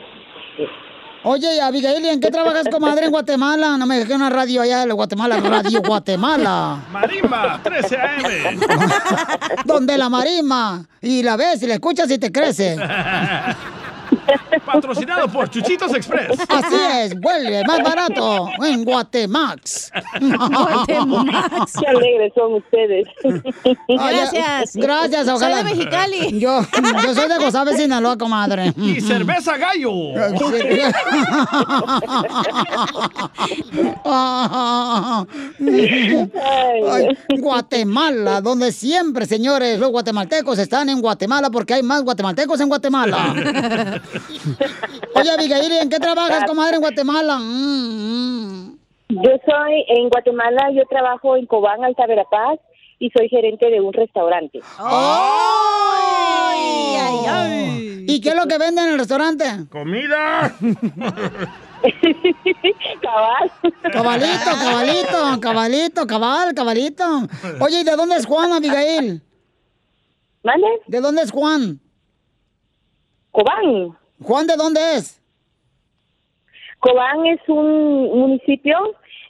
Oye, 1.22 1.60
Abigail, 1.60 2.02
¿y 2.02 2.08
en 2.08 2.20
qué 2.20 2.30
trabajas, 2.30 2.66
comadre, 2.70 3.04
en 3.06 3.10
Guatemala? 3.10 3.76
No 3.76 3.84
me 3.86 3.98
dejé 3.98 4.14
una 4.14 4.30
radio 4.30 4.62
allá 4.62 4.86
de 4.86 4.92
Guatemala, 4.92 5.36
Radio 5.38 5.82
Guatemala. 5.82 6.78
Marimba, 6.90 7.60
13 7.62 7.96
AM. 7.96 8.60
Donde 9.66 9.98
la 9.98 10.08
marisma. 10.08 10.86
Y 11.02 11.22
la 11.22 11.36
ves 11.36 11.62
y 11.62 11.66
la 11.66 11.74
escuchas 11.74 12.10
y 12.10 12.18
te 12.18 12.32
crece. 12.32 12.76
Patrocinado 14.64 15.28
por 15.28 15.48
Chuchitos 15.50 15.94
Express. 15.94 16.38
Así 16.48 16.76
es, 17.02 17.20
vuelve 17.20 17.62
más 17.64 17.82
barato 17.82 18.48
en 18.64 18.84
Guatemax. 18.84 19.92
Guatemax. 20.20 21.72
Qué 21.78 21.86
alegres 21.86 22.32
son 22.34 22.54
ustedes. 22.54 23.08
Gracias. 23.88 24.74
Gracias, 24.74 25.28
ojalá. 25.28 25.62
Soy 25.62 25.64
de 25.64 25.76
Mexicali. 25.76 26.38
Yo, 26.38 26.60
yo 27.02 27.14
soy 27.14 27.28
de 27.28 27.38
Gozave, 27.38 27.76
Sinaloa, 27.76 28.16
comadre. 28.16 28.72
Y 28.76 29.00
cerveza 29.00 29.56
gallo. 29.56 29.90
Ay, 36.90 37.18
Guatemala, 37.38 38.40
donde 38.40 38.72
siempre, 38.72 39.26
señores, 39.26 39.78
los 39.78 39.90
guatemaltecos 39.90 40.58
están 40.58 40.88
en 40.88 41.00
Guatemala 41.00 41.50
porque 41.50 41.74
hay 41.74 41.82
más 41.82 42.02
guatemaltecos 42.02 42.60
en 42.60 42.68
Guatemala. 42.68 44.00
Oye, 45.14 45.30
Abigail, 45.30 45.72
¿y 45.72 45.76
¿en 45.76 45.88
qué 45.90 45.98
trabajas, 45.98 46.44
comadre, 46.46 46.76
en 46.76 46.80
Guatemala? 46.80 47.38
Mm, 47.38 48.76
Yo 49.08 49.30
soy 49.46 49.84
en 49.88 50.08
Guatemala, 50.08 50.70
yo 50.72 50.82
trabajo 50.88 51.36
en 51.36 51.46
Cobán, 51.46 51.84
Alta 51.84 52.06
Verapaz, 52.06 52.58
y 52.98 53.10
soy 53.10 53.28
gerente 53.28 53.70
de 53.70 53.80
un 53.80 53.92
restaurante. 53.92 54.60
¿Y 58.06 58.20
qué 58.20 58.28
es 58.30 58.34
lo 58.34 58.46
que 58.46 58.58
venden 58.58 58.84
en 58.86 58.92
el 58.92 58.98
restaurante? 58.98 59.44
¡Comida! 59.70 60.52
Cabal. 63.00 63.50
Cabalito, 63.92 64.50
cabalito, 64.60 65.40
cabalito, 65.40 66.06
cabal, 66.06 66.54
cabalito. 66.54 67.04
Oye, 67.60 67.80
¿y 67.80 67.84
de 67.84 67.96
dónde 67.96 68.16
es 68.16 68.26
Juan, 68.26 68.52
Abigail? 68.52 69.22
¿Mande? 70.42 70.66
¿De 70.86 71.00
dónde 71.00 71.22
es 71.22 71.30
Juan? 71.30 71.80
Cobán. 73.30 73.96
¿Juan 74.22 74.46
de 74.46 74.56
dónde 74.56 74.80
es? 74.96 75.20
Cobán 76.78 77.26
es 77.26 77.40
un 77.48 78.18
municipio 78.18 78.76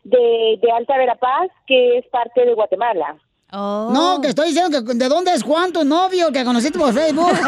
de, 0.04 0.58
de 0.62 0.72
Alta 0.72 0.96
Verapaz 0.96 1.50
que 1.66 1.98
es 1.98 2.06
parte 2.06 2.44
de 2.44 2.54
Guatemala. 2.54 3.16
No, 3.52 4.20
que 4.22 4.28
estoy 4.28 4.48
diciendo 4.48 4.84
que 4.84 4.94
de 4.94 5.08
dónde 5.08 5.32
es 5.32 5.42
Juan, 5.42 5.72
tu 5.72 5.84
novio, 5.84 6.30
que 6.32 6.44
conociste 6.44 6.78
por 6.78 6.92
Facebook. 6.92 7.32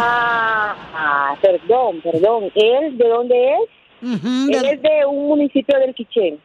Ah, 0.00 0.76
ah, 0.94 1.36
perdón, 1.42 2.00
perdón. 2.02 2.52
¿Él 2.54 2.96
de 2.96 3.08
dónde 3.08 3.54
es? 3.54 3.60
Él 4.00 4.64
es 4.64 4.80
de 4.82 5.06
un 5.06 5.26
municipio 5.26 5.76
del 5.80 5.92
Quiché. 5.92 6.38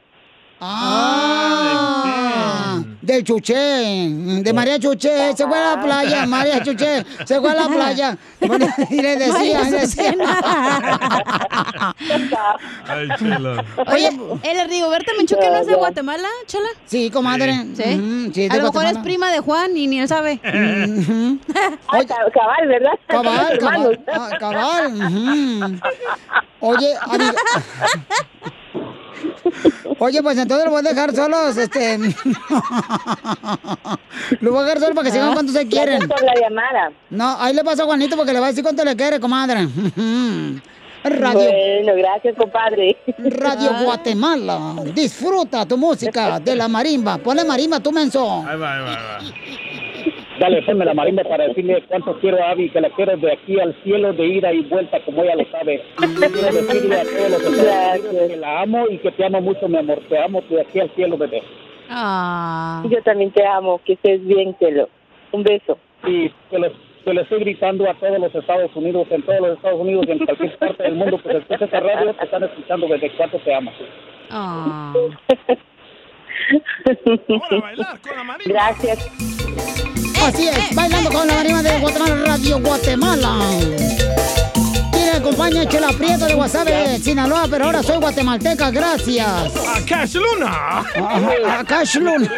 Ah, 0.66 2.80
del 3.02 3.22
Chuché, 3.26 3.54
de 4.44 4.54
María 4.54 4.80
Chuché, 4.80 5.36
se 5.36 5.46
fue 5.46 5.58
a 5.58 5.76
la 5.76 5.84
playa, 5.84 6.26
María 6.26 6.64
Chuché, 6.64 7.06
se 7.26 7.38
fue 7.42 7.52
a 7.52 7.56
la 7.56 7.68
playa. 7.68 8.18
Bueno, 8.40 8.66
y 8.90 9.02
le 9.02 9.18
decía, 9.18 9.62
le 9.64 9.72
decía. 9.72 10.16
Ay, 12.88 13.10
chela. 13.20 13.66
Oye, 13.88 14.10
¿el 14.44 14.70
Rigoberta 14.70 15.12
Menchuque 15.18 15.50
no 15.50 15.58
es 15.58 15.68
de 15.68 15.76
Guatemala, 15.76 16.30
Chela? 16.48 16.70
Sí, 16.86 17.10
comadre. 17.12 17.54
¿Sí? 17.76 18.32
Sí, 18.34 18.48
a 18.50 18.56
lo 18.56 18.64
mejor 18.64 18.86
es 18.86 18.98
prima 19.00 19.32
de 19.32 19.40
Juan 19.40 19.76
y 19.76 19.88
ni 19.88 20.00
él 20.00 20.08
sabe. 20.08 20.40
Cabal, 22.34 22.68
¿verdad? 22.68 22.92
Cabal, 23.08 23.58
cabal, 23.60 24.00
ah, 24.14 24.30
cabal. 24.40 25.82
Oye, 26.62 26.94
amiga- 27.02 27.34
Oye, 30.00 30.22
pues 30.24 30.38
entonces 30.38 30.66
lo 30.66 30.72
voy 30.72 30.80
a 30.80 30.90
dejar 30.90 31.16
solos, 31.16 31.58
este... 31.58 31.98
lo 34.40 34.52
voy 34.52 34.60
a 34.60 34.64
dejar 34.64 34.80
solo 34.80 34.96
para 34.96 35.06
que 35.06 35.12
se 35.12 35.20
vean 35.20 35.34
cuánto 35.34 35.52
se 35.52 35.68
quieren. 35.68 36.00
Gracias 36.00 36.20
por 36.20 36.24
la 36.24 36.34
llamada. 36.40 36.92
No, 37.10 37.36
ahí 37.40 37.54
le 37.54 37.64
paso 37.64 37.84
a 37.84 37.86
Juanito 37.86 38.16
porque 38.16 38.34
le 38.34 38.40
va 38.40 38.48
a 38.48 38.50
decir 38.50 38.64
cuánto 38.64 38.84
le 38.84 38.96
quiere, 38.96 39.20
comadre. 39.20 39.68
Radio, 41.04 41.34
Bueno, 41.34 41.96
gracias, 41.98 42.34
compadre. 42.38 42.96
Radio 43.18 43.72
Guatemala. 43.84 44.76
Disfruta 44.94 45.66
tu 45.66 45.78
música 45.78 46.40
de 46.40 46.56
la 46.56 46.70
marimba. 46.70 47.18
Ponle 47.18 47.44
marimba, 47.44 47.82
tú 47.82 47.92
menso. 47.92 48.42
Ahí 48.48 48.58
va, 48.58 48.74
ahí 48.74 48.82
va, 48.84 48.90
ahí 48.90 48.96
va. 48.96 49.20
Dale, 50.44 50.62
ponme 50.64 50.84
la 50.84 50.94
marimba 50.94 51.24
para 51.24 51.48
decirle 51.48 51.82
cuánto 51.88 52.20
quiero 52.20 52.44
a 52.44 52.50
Abby, 52.50 52.70
que 52.70 52.82
la 52.82 52.90
quiero 52.90 53.16
de 53.16 53.32
aquí 53.32 53.58
al 53.62 53.74
cielo, 53.82 54.12
de 54.12 54.26
ida 54.26 54.52
y 54.52 54.60
vuelta, 54.64 55.00
como 55.06 55.24
ella 55.24 55.38
lo 55.38 55.46
sabe. 55.46 55.82
Quiero 55.96 56.52
decirle 56.52 57.00
a 57.00 57.06
todos 57.06 57.32
los 57.32 57.44
Estados 57.44 58.02
Unidos 58.02 58.28
que 58.28 58.36
la 58.36 58.62
amo 58.62 58.90
y 58.90 58.98
que 58.98 59.12
te 59.12 59.24
amo 59.24 59.40
mucho, 59.40 59.70
mi 59.70 59.78
amor. 59.78 60.02
Te 60.10 60.18
amo 60.18 60.44
de 60.50 60.60
aquí 60.60 60.82
al 60.82 60.90
cielo, 60.96 61.18
bebé. 61.18 61.42
Ah. 61.90 62.84
Yo 62.90 63.02
también 63.04 63.32
te 63.32 63.46
amo, 63.46 63.80
que 63.86 63.94
estés 63.94 64.22
bien, 64.28 64.54
Telo. 64.56 64.90
Un 65.32 65.44
beso. 65.44 65.78
Y 66.06 66.30
que 66.50 66.60
les, 66.60 66.74
que 67.06 67.14
le 67.14 67.22
estoy 67.22 67.40
gritando 67.40 67.90
a 67.90 67.94
todos 67.94 68.20
los 68.20 68.36
Estados 68.36 68.76
Unidos, 68.76 69.08
en 69.12 69.22
todos 69.22 69.40
los 69.40 69.56
Estados 69.56 69.80
Unidos, 69.80 70.06
en 70.10 70.26
cualquier 70.26 70.58
parte 70.58 70.84
del 70.84 70.96
mundo, 70.96 71.22
que 71.24 71.38
escucha 71.38 71.64
esta 71.64 71.80
radio, 71.80 72.14
te 72.16 72.26
están 72.26 72.44
escuchando 72.44 72.86
desde 72.88 73.12
cuánto 73.12 73.40
te 73.40 73.54
Gracias. 78.46 79.10
Así 80.26 80.48
es, 80.48 80.76
bailando 80.76 81.10
con 81.12 81.28
la 81.28 81.36
marimba 81.36 81.62
de 81.62 81.80
Guatemala, 81.80 82.16
Radio 82.26 82.60
Guatemala. 82.60 83.40
Quien 84.92 85.06
me 85.06 85.12
acompaña, 85.18 85.66
Chela 85.68 85.90
Prieto 85.98 86.26
de 86.26 86.34
Guasave, 86.36 86.98
Sinaloa, 87.00 87.46
pero 87.50 87.66
ahora 87.66 87.84
soy 87.84 87.98
guatemalteca, 87.98 88.72
gracias. 88.72 89.28
A 89.28 89.86
Cash 89.86 90.16
Luna. 90.16 90.80
A, 90.80 91.60
a 91.60 91.64
Cash 91.66 91.96
Luna. 91.98 92.30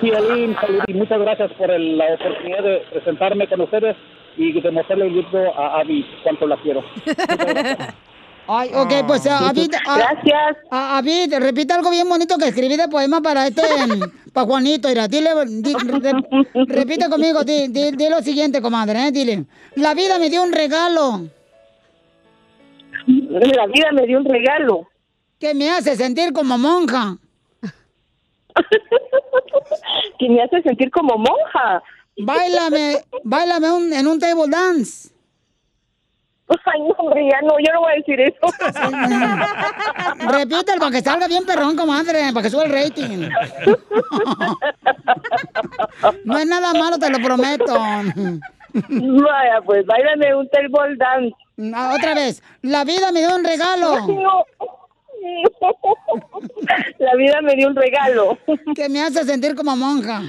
Piolín, 0.00 0.56
y 0.86 0.92
muchas 0.94 1.18
gracias 1.20 1.52
por 1.52 1.70
el- 1.70 1.98
la 1.98 2.04
oportunidad 2.14 2.62
de 2.62 2.78
presentarme 2.92 3.48
con 3.48 3.60
ustedes 3.62 3.96
y 4.36 4.60
de 4.60 4.70
mostrarle 4.70 5.06
el 5.06 5.14
libro 5.14 5.58
a 5.58 5.80
Abby 5.80 6.06
cuánto 6.22 6.46
la 6.46 6.56
quiero. 6.58 6.82
Ay, 8.50 8.70
ok, 8.74 9.06
pues 9.06 9.26
a 9.26 9.48
Avid. 9.50 9.70
Gracias. 9.70 10.56
A 10.70 10.96
Avid, 10.98 11.34
repite 11.38 11.74
algo 11.74 11.90
bien 11.90 12.08
bonito 12.08 12.38
que 12.38 12.48
escribí 12.48 12.76
de 12.76 12.88
poema 12.88 13.20
para 13.20 13.46
este, 13.46 13.60
para 14.32 14.46
Juanito. 14.46 14.88
Mira, 14.88 15.06
dile, 15.06 15.30
di- 15.46 15.74
re- 15.74 16.64
repite 16.66 17.08
conmigo, 17.10 17.44
di, 17.44 17.68
di- 17.68 17.90
di 17.92 18.08
lo 18.08 18.22
siguiente, 18.22 18.62
comadre, 18.62 19.08
¿eh? 19.08 19.12
dile. 19.12 19.44
La 19.74 19.92
vida 19.94 20.18
me 20.18 20.30
dio 20.30 20.42
un 20.42 20.52
regalo. 20.52 21.26
La 23.06 23.66
vida 23.66 23.92
me 23.92 24.06
dio 24.06 24.18
un 24.18 24.24
regalo. 24.24 24.88
Que 25.38 25.54
me 25.54 25.70
hace 25.70 25.94
sentir 25.96 26.32
como 26.32 26.56
monja. 26.58 27.16
que 30.18 30.28
me 30.28 30.42
hace 30.42 30.62
sentir 30.62 30.90
como 30.90 31.16
monja. 31.18 31.82
Báilame, 32.16 33.04
báilame 33.24 33.70
un- 33.70 33.92
en 33.92 34.06
un 34.06 34.18
table 34.18 34.48
dance. 34.50 35.10
Ay, 36.64 36.80
no, 36.80 36.94
hombre, 36.98 37.28
ya 37.30 37.40
no, 37.42 37.54
yo 37.58 37.72
no 37.72 37.80
voy 37.80 37.92
a 37.92 37.96
decir 37.96 38.20
eso. 38.20 38.46
Repítelo 40.30 40.78
para 40.80 40.90
que 40.92 41.02
salga 41.02 41.28
bien 41.28 41.44
perrón, 41.44 41.76
comadre, 41.76 42.32
para 42.32 42.42
que 42.42 42.50
suba 42.50 42.64
el 42.64 42.72
rating. 42.72 43.28
No 46.24 46.38
es 46.38 46.46
nada 46.46 46.72
malo, 46.74 46.98
te 46.98 47.10
lo 47.10 47.18
prometo. 47.18 47.74
Vaya, 47.74 49.60
pues, 49.64 49.84
bailame 49.86 50.34
un 50.34 50.48
table 50.48 50.96
dance. 50.96 51.34
Ah, 51.74 51.94
Otra 51.96 52.14
vez, 52.14 52.42
la 52.62 52.84
vida 52.84 53.10
me 53.12 53.20
dio 53.20 53.34
un 53.34 53.44
regalo. 53.44 54.06
No. 54.06 54.44
La 56.98 57.14
vida 57.16 57.40
me 57.42 57.54
dio 57.56 57.68
un 57.68 57.76
regalo. 57.76 58.38
Que 58.74 58.88
me 58.88 59.02
hace 59.02 59.24
sentir 59.24 59.54
como 59.54 59.74
monja. 59.76 60.22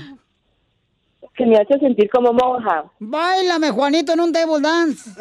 Que 1.36 1.46
me 1.46 1.58
hace 1.58 1.78
sentir 1.80 2.10
como 2.10 2.34
monja. 2.34 2.86
Báilame, 3.00 3.70
Juanito, 3.72 4.14
en 4.14 4.20
un 4.22 4.34
table 4.34 4.62
dance. 4.62 5.12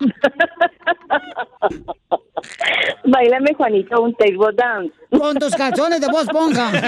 Bailame, 3.04 3.54
Juanito, 3.54 4.00
un 4.02 4.14
table 4.14 4.52
dance. 4.54 4.92
Con 5.10 5.38
tus 5.38 5.54
calzones 5.54 6.00
de 6.00 6.08
voz 6.08 6.26
ponja. 6.26 6.70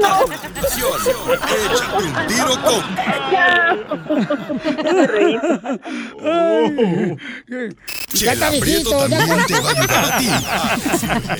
No. 0.00 0.20
Échate 0.70 1.12
un 1.96 2.08
tiro 2.28 2.54
con 2.62 2.80
Chela 8.12 8.50
Prieto 8.60 9.08
también 9.08 9.46
te 9.46 9.60
va 9.60 9.70
a 9.70 9.72
ayudar 9.72 10.04
a 10.04 10.18
ti 10.18 10.28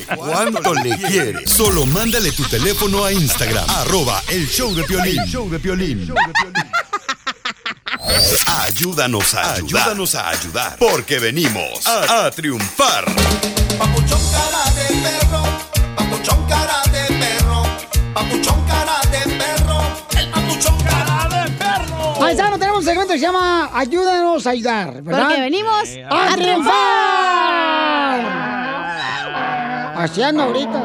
a 0.09 0.17
cuánto 0.17 0.75
le 0.75 0.97
quieres. 0.99 1.51
Solo 1.51 1.87
mándale 1.87 2.33
tu 2.33 2.43
teléfono 2.45 3.05
a 3.05 3.13
Instagram, 3.13 3.65
arroba 3.69 4.23
el 4.29 4.47
show 4.47 4.73
de 4.75 4.85
Piolín. 4.85 5.25
show 5.27 5.49
de 5.49 5.59
Piolín. 5.59 6.13
Ayúdanos 8.65 9.35
a 9.35 9.53
ayudar. 9.55 9.83
Ayúdanos 9.83 10.15
a 10.15 10.29
ayudar. 10.31 10.77
Porque 10.79 11.19
venimos 11.19 11.87
a, 11.87 12.27
a 12.27 12.31
triunfar. 12.31 13.05
Papuchón 13.79 14.21
cara 14.33 14.71
de 14.75 14.87
perro, 15.03 15.43
papuchón 15.97 16.47
cara 16.49 16.83
de 16.93 17.15
perro, 17.15 17.63
papuchón 18.15 18.65
cara 18.67 19.01
de 19.11 19.19
perro, 19.37 19.83
el 20.19 20.31
papuchón 20.31 20.77
cara 20.83 21.29
de 21.29 21.51
perro. 21.53 22.15
Paisano, 22.19 22.59
tenemos 22.59 22.79
un 22.81 22.85
segmento 22.85 23.13
que 23.13 23.19
se 23.19 23.27
llama 23.27 23.71
Ayúdanos 23.75 24.47
a 24.47 24.51
ayudar, 24.51 25.03
¿verdad? 25.03 25.23
Porque 25.29 25.41
venimos 25.41 25.89
a 26.11 26.33
a 26.33 26.37
triunfar. 26.37 28.21
Así 29.97 30.23
ando 30.23 30.45
ahorita. 30.45 30.81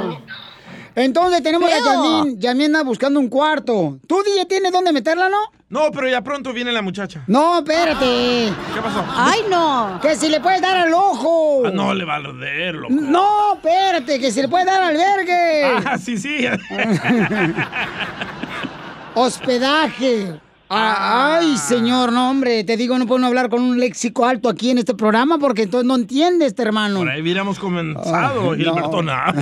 Entonces 0.96 1.44
tenemos 1.44 1.70
a 1.72 1.76
Feo. 1.76 1.86
Yasmín. 1.86 2.40
Yasmín 2.40 2.66
anda 2.68 2.84
buscando 2.84 3.20
un 3.20 3.28
cuarto. 3.28 4.00
¿Tú, 4.08 4.24
DJ, 4.24 4.46
tienes 4.46 4.72
dónde 4.72 4.94
meterla, 4.94 5.28
no? 5.30 5.38
No, 5.70 5.92
pero 5.92 6.08
ya 6.08 6.22
pronto 6.22 6.54
viene 6.54 6.72
la 6.72 6.82
muchacha. 6.82 7.24
No, 7.28 7.60
espérate. 7.60 8.54
¿Qué 8.74 8.82
pasó? 8.82 9.04
Ay, 9.14 9.42
no. 9.50 10.00
Que 10.02 10.16
si 10.16 10.30
le 10.30 10.40
puedes 10.40 10.62
dar 10.62 10.78
al 10.78 10.94
ojo. 10.94 11.64
Ah, 11.66 11.72
no, 11.74 11.94
le 11.94 12.06
va 12.06 12.14
a 12.14 12.18
arder, 12.18 12.76
loco. 12.76 12.94
No, 12.94 13.56
espérate, 13.56 14.20
que 14.20 14.32
si 14.32 14.42
le 14.42 14.48
puedes 14.48 14.66
dar 14.66 14.82
al 14.82 14.96
albergue. 14.96 15.64
Ah, 15.86 15.98
sí, 15.98 16.18
sí. 16.18 16.48
Hospedaje. 19.16 20.40
Ah, 20.68 21.38
Ay, 21.40 21.58
señor, 21.58 22.12
no, 22.12 22.30
hombre, 22.32 22.64
te 22.64 22.76
digo, 22.76 22.98
no 22.98 23.06
puedo 23.06 23.24
hablar 23.26 23.50
con 23.50 23.62
un 23.62 23.80
léxico 23.80 24.26
alto 24.26 24.50
aquí 24.50 24.72
en 24.72 24.80
este 24.80 24.96
programa 24.96 25.38
porque 25.38 25.64
entonces 25.64 25.86
no 25.88 25.96
entiendes, 25.96 26.50
este 26.50 26.64
hermano. 26.64 27.00
Por 27.00 27.10
ahí 27.10 27.22
hubiéramos 27.22 27.60
comenzado, 27.60 28.52
Ay, 28.54 28.64
no. 28.64 28.74
Gilbertona. 28.74 29.34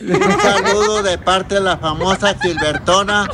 Un 0.00 0.40
saludo 0.42 1.02
de 1.04 1.16
parte 1.18 1.54
de 1.54 1.60
la 1.60 1.76
famosa 1.78 2.34
Gilbertona. 2.42 3.28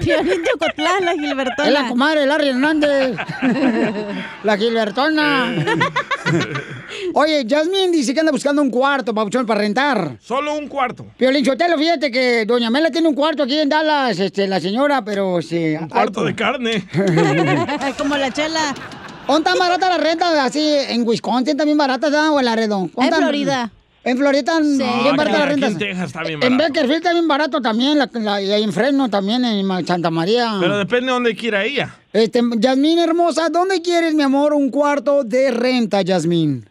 Piolín 0.00 0.42
de 0.42 0.50
Ocotlán, 0.54 1.04
la 1.06 1.12
Gilbertona. 1.12 1.68
Es 1.68 1.72
la 1.74 1.88
comadre 1.88 2.26
Larry 2.26 2.48
Hernández. 2.50 3.16
la 4.42 4.56
Gilbertona. 4.58 5.54
Oye, 7.14 7.46
Jasmine 7.48 7.90
dice 7.90 8.12
que 8.14 8.20
anda 8.20 8.32
buscando 8.32 8.60
un 8.62 8.70
cuarto, 8.70 9.14
papuchón, 9.14 9.46
para 9.46 9.60
rentar. 9.60 10.16
Solo 10.20 10.54
un 10.56 10.68
cuarto. 10.68 11.06
Piolín 11.16 11.44
Sotelo, 11.44 11.76
fíjate 11.78 12.10
que 12.10 12.44
Doña 12.46 12.70
Mela 12.70 12.90
tiene 12.90 13.08
un 13.08 13.14
cuarto 13.14 13.42
aquí 13.44 13.58
en 13.58 13.68
Dallas, 13.68 14.18
este, 14.18 14.46
la 14.48 14.60
señora, 14.60 15.04
pero 15.04 15.40
sí. 15.42 15.74
Un 15.80 15.88
cuarto 15.88 16.24
de 16.24 16.34
carne. 16.34 16.84
Como 17.98 18.16
la 18.16 18.30
chela. 18.32 18.74
¿Dónde 19.26 19.50
tan 19.50 19.58
barata 19.58 19.88
la 19.88 19.98
renta? 19.98 20.44
Así, 20.44 20.60
en 20.88 21.06
Wisconsin 21.06 21.56
también 21.56 21.78
barata, 21.78 22.08
¿verdad? 22.08 22.30
¿O 22.30 22.38
en 22.38 22.44
Laredo? 22.44 22.90
¿Dónde 22.94 23.08
En 23.16 23.22
Florida. 23.22 23.70
En 24.06 24.18
Florida 24.18 24.58
bien 24.60 25.16
barata 25.16 25.38
la 25.38 25.46
renta. 25.46 25.66
en 25.68 25.78
Texas 25.78 26.06
está 26.08 26.20
bien 26.22 26.34
En 26.42 26.58
barato. 26.58 26.72
Beckerfield 26.74 26.96
está 26.98 27.12
bien 27.14 27.26
barato 27.26 27.62
también, 27.62 27.98
la, 27.98 28.10
la- 28.12 28.42
y 28.42 28.52
ahí 28.52 28.62
en 28.62 28.72
Fresno 28.74 29.08
también, 29.08 29.42
en 29.46 29.86
Santa 29.86 30.10
María. 30.10 30.56
Pero 30.60 30.76
depende 30.76 31.06
de 31.06 31.12
dónde 31.12 31.34
quiera 31.34 31.64
ella. 31.64 31.94
Este, 32.12 32.42
Yasmín 32.58 32.98
hermosa, 32.98 33.48
¿dónde 33.48 33.80
quieres, 33.80 34.14
mi 34.14 34.22
amor, 34.22 34.52
un 34.52 34.68
cuarto 34.68 35.24
de 35.24 35.50
renta, 35.50 36.02
Yasmín? 36.02 36.68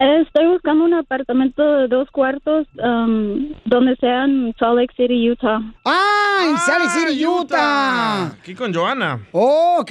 Estoy 0.00 0.46
buscando 0.46 0.84
un 0.84 0.94
apartamento 0.94 1.60
de 1.60 1.88
dos 1.88 2.08
cuartos 2.12 2.68
um, 2.76 3.52
donde 3.64 3.96
sea 3.96 4.26
en 4.26 4.54
Salt 4.56 4.76
Lake 4.78 4.94
City, 4.96 5.28
Utah. 5.28 5.58
¡Ah! 5.84 6.46
En 6.48 6.56
Salt 6.58 6.84
Lake 6.84 7.00
City, 7.10 7.26
Utah. 7.26 8.26
Aquí 8.26 8.54
con 8.54 8.72
Joana. 8.72 9.20
Oh, 9.32 9.78
ok. 9.80 9.90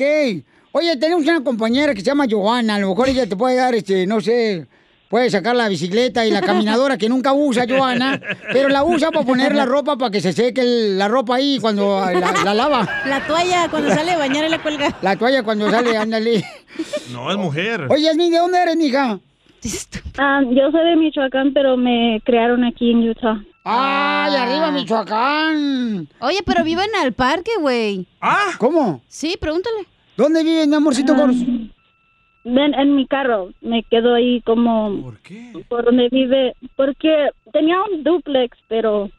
Oye, 0.71 0.95
tenemos 0.95 1.23
una 1.25 1.43
compañera 1.43 1.93
que 1.93 1.99
se 1.99 2.05
llama 2.05 2.23
Joana. 2.29 2.75
A 2.75 2.79
lo 2.79 2.89
mejor 2.89 3.09
ella 3.09 3.27
te 3.27 3.35
puede 3.35 3.57
dar, 3.57 3.75
este, 3.75 4.07
no 4.07 4.21
sé, 4.21 4.65
puede 5.09 5.29
sacar 5.29 5.57
la 5.57 5.67
bicicleta 5.67 6.25
y 6.25 6.31
la 6.31 6.39
caminadora 6.41 6.97
que 6.97 7.09
nunca 7.09 7.33
usa, 7.33 7.65
Joana, 7.67 8.17
pero 8.53 8.69
la 8.69 8.85
usa 8.85 9.11
para 9.11 9.25
poner 9.25 9.53
la 9.53 9.65
ropa 9.65 9.97
para 9.97 10.09
que 10.11 10.21
se 10.21 10.31
seque 10.31 10.61
el- 10.61 10.97
la 10.97 11.09
ropa 11.09 11.35
ahí 11.35 11.59
cuando 11.59 11.99
la, 11.99 12.31
la 12.45 12.53
lava. 12.53 12.87
La 13.05 13.27
toalla, 13.27 13.67
cuando 13.69 13.89
sale 13.93 14.11
a 14.11 14.17
bañar 14.17 14.45
y 14.45 14.49
la 14.49 14.61
cuelga. 14.61 14.95
La 15.01 15.17
toalla 15.17 15.43
cuando 15.43 15.69
sale, 15.69 15.97
ándale. 15.97 16.45
No, 17.11 17.29
es 17.29 17.35
mujer. 17.37 17.87
Oye, 17.89 18.09
¿de 18.15 18.37
dónde 18.37 18.57
eres, 18.61 18.77
mija? 18.77 19.19
Ah, 20.19 20.41
yo 20.49 20.71
soy 20.71 20.83
de 20.85 20.95
Michoacán, 20.95 21.53
pero 21.53 21.77
me 21.77 22.21
crearon 22.25 22.63
aquí 22.63 22.89
en 22.91 23.07
Utah. 23.09 23.43
¡Ay, 23.63 24.35
arriba 24.35 24.71
Michoacán! 24.71 26.07
Oye, 26.21 26.39
pero 26.45 26.63
viven 26.63 26.89
al 27.03 27.13
parque, 27.13 27.51
güey. 27.59 28.07
¿Ah? 28.21 28.51
¿Cómo? 28.57 29.01
Sí, 29.07 29.35
pregúntale. 29.39 29.85
¿Dónde 30.15 30.43
viven, 30.43 30.69
mi 30.69 30.75
amorcito? 30.75 31.13
Ah, 31.15 31.31
ven, 32.45 32.73
en 32.73 32.95
mi 32.95 33.05
carro. 33.05 33.49
Me 33.61 33.83
quedo 33.83 34.15
ahí 34.15 34.41
como... 34.41 35.01
¿Por 35.03 35.19
qué? 35.19 35.51
Por 35.69 35.85
donde 35.85 36.09
vive. 36.09 36.55
Porque 36.75 37.29
tenía 37.53 37.75
un 37.91 38.03
duplex, 38.03 38.57
pero 38.67 39.11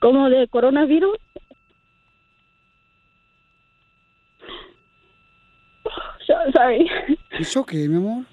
como 0.00 0.30
de 0.30 0.48
coronavirus. 0.48 1.18
So- 6.26 6.52
Sorry. 6.54 6.88
¿Es 7.38 7.56
ok, 7.56 7.72
mi 7.74 7.96
amor? 7.96 8.24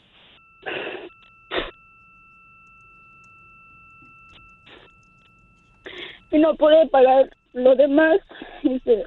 Y 6.31 6.39
no 6.39 6.55
pude 6.55 6.87
pagar 6.87 7.29
lo 7.53 7.75
demás. 7.75 8.19
Dice, 8.63 9.05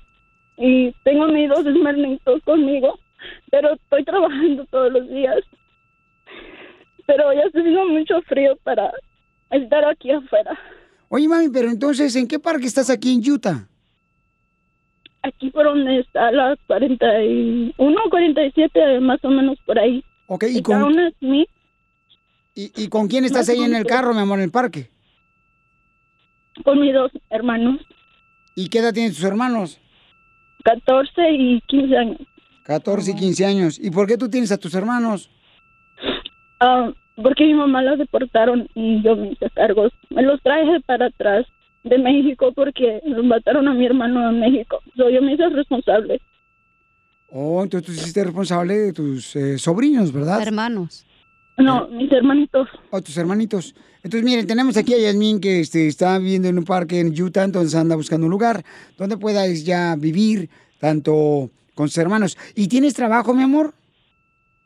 y 0.56 0.92
tengo 1.04 1.26
mis 1.28 1.48
dos 1.48 1.64
hermanitos 1.66 2.42
conmigo, 2.44 2.98
pero 3.50 3.74
estoy 3.74 4.04
trabajando 4.04 4.64
todos 4.66 4.92
los 4.92 5.08
días. 5.08 5.38
Pero 7.06 7.32
ya 7.32 7.42
está 7.42 7.58
haciendo 7.60 7.86
mucho 7.86 8.22
frío 8.22 8.56
para 8.62 8.92
estar 9.50 9.84
aquí 9.84 10.10
afuera. 10.10 10.58
Oye, 11.08 11.28
mami, 11.28 11.48
pero 11.50 11.68
entonces, 11.68 12.14
¿en 12.16 12.26
qué 12.26 12.38
parque 12.38 12.66
estás 12.66 12.88
aquí 12.88 13.12
en 13.12 13.30
Utah? 13.30 13.68
Aquí 15.22 15.50
por 15.50 15.64
donde 15.64 16.00
está 16.00 16.32
la 16.32 16.56
41, 16.66 18.00
47, 18.10 19.00
más 19.00 19.24
o 19.24 19.28
menos 19.28 19.58
por 19.66 19.78
ahí. 19.78 20.02
Ok, 20.26 20.44
¿y 20.44 20.56
Está 20.58 20.62
con, 20.62 20.82
una 20.84 21.12
y, 22.54 22.72
y 22.76 22.88
con 22.88 23.08
quién 23.08 23.24
estás 23.24 23.48
Más 23.48 23.50
ahí 23.50 23.62
en 23.62 23.74
el 23.74 23.84
carro, 23.84 24.14
mi 24.14 24.20
amor, 24.20 24.38
en 24.38 24.44
el 24.44 24.50
parque? 24.50 24.91
Con 26.64 26.80
mis 26.80 26.92
dos 26.92 27.10
hermanos, 27.30 27.80
¿Y 28.54 28.68
qué 28.68 28.78
edad 28.78 28.92
tienen 28.92 29.12
tus 29.12 29.24
hermanos? 29.24 29.80
14 30.64 31.30
y 31.32 31.60
15 31.62 31.96
años. 31.96 32.18
14 32.64 33.10
y 33.10 33.14
15 33.14 33.46
años. 33.46 33.78
¿Y 33.78 33.90
por 33.90 34.06
qué 34.06 34.16
tú 34.16 34.28
tienes 34.28 34.52
a 34.52 34.58
tus 34.58 34.74
hermanos? 34.74 35.30
Ah, 36.60 36.92
porque 37.16 37.44
mi 37.44 37.54
mamá 37.54 37.82
los 37.82 37.98
deportaron 37.98 38.68
y 38.74 39.02
yo 39.02 39.16
me 39.16 39.32
hice 39.32 39.50
cargo. 39.54 39.88
Me 40.10 40.22
los 40.22 40.40
traje 40.42 40.80
para 40.86 41.06
atrás 41.06 41.46
de 41.82 41.98
México 41.98 42.52
porque 42.54 43.00
los 43.06 43.24
mataron 43.24 43.66
a 43.68 43.74
mi 43.74 43.86
hermano 43.86 44.28
en 44.28 44.40
México. 44.40 44.80
So, 44.96 45.10
yo 45.10 45.20
me 45.22 45.34
hice 45.34 45.48
responsable. 45.48 46.20
Oh, 47.28 47.62
entonces 47.62 47.86
tú 47.86 47.92
hiciste 47.92 48.22
responsable 48.22 48.74
de 48.74 48.92
tus 48.92 49.34
eh, 49.34 49.58
sobrinos, 49.58 50.12
¿verdad? 50.12 50.42
Hermanos. 50.42 51.06
No, 51.58 51.86
mis 51.88 52.10
hermanitos. 52.10 52.68
Oh, 52.90 53.00
tus 53.02 53.16
hermanitos. 53.16 53.74
Entonces, 54.02 54.24
miren, 54.24 54.46
tenemos 54.46 54.76
aquí 54.76 54.94
a 54.94 54.98
Yasmín 54.98 55.40
que 55.40 55.60
este, 55.60 55.86
está 55.86 56.18
viviendo 56.18 56.48
en 56.48 56.58
un 56.58 56.64
parque 56.64 56.98
en 57.00 57.08
Utah, 57.20 57.44
entonces 57.44 57.74
anda 57.74 57.94
buscando 57.94 58.26
un 58.26 58.30
lugar 58.32 58.64
donde 58.98 59.16
puedas 59.16 59.64
ya 59.64 59.94
vivir, 59.96 60.48
tanto 60.80 61.50
con 61.74 61.88
sus 61.88 61.98
hermanos. 61.98 62.36
¿Y 62.56 62.68
tienes 62.68 62.94
trabajo, 62.94 63.32
mi 63.34 63.42
amor? 63.42 63.74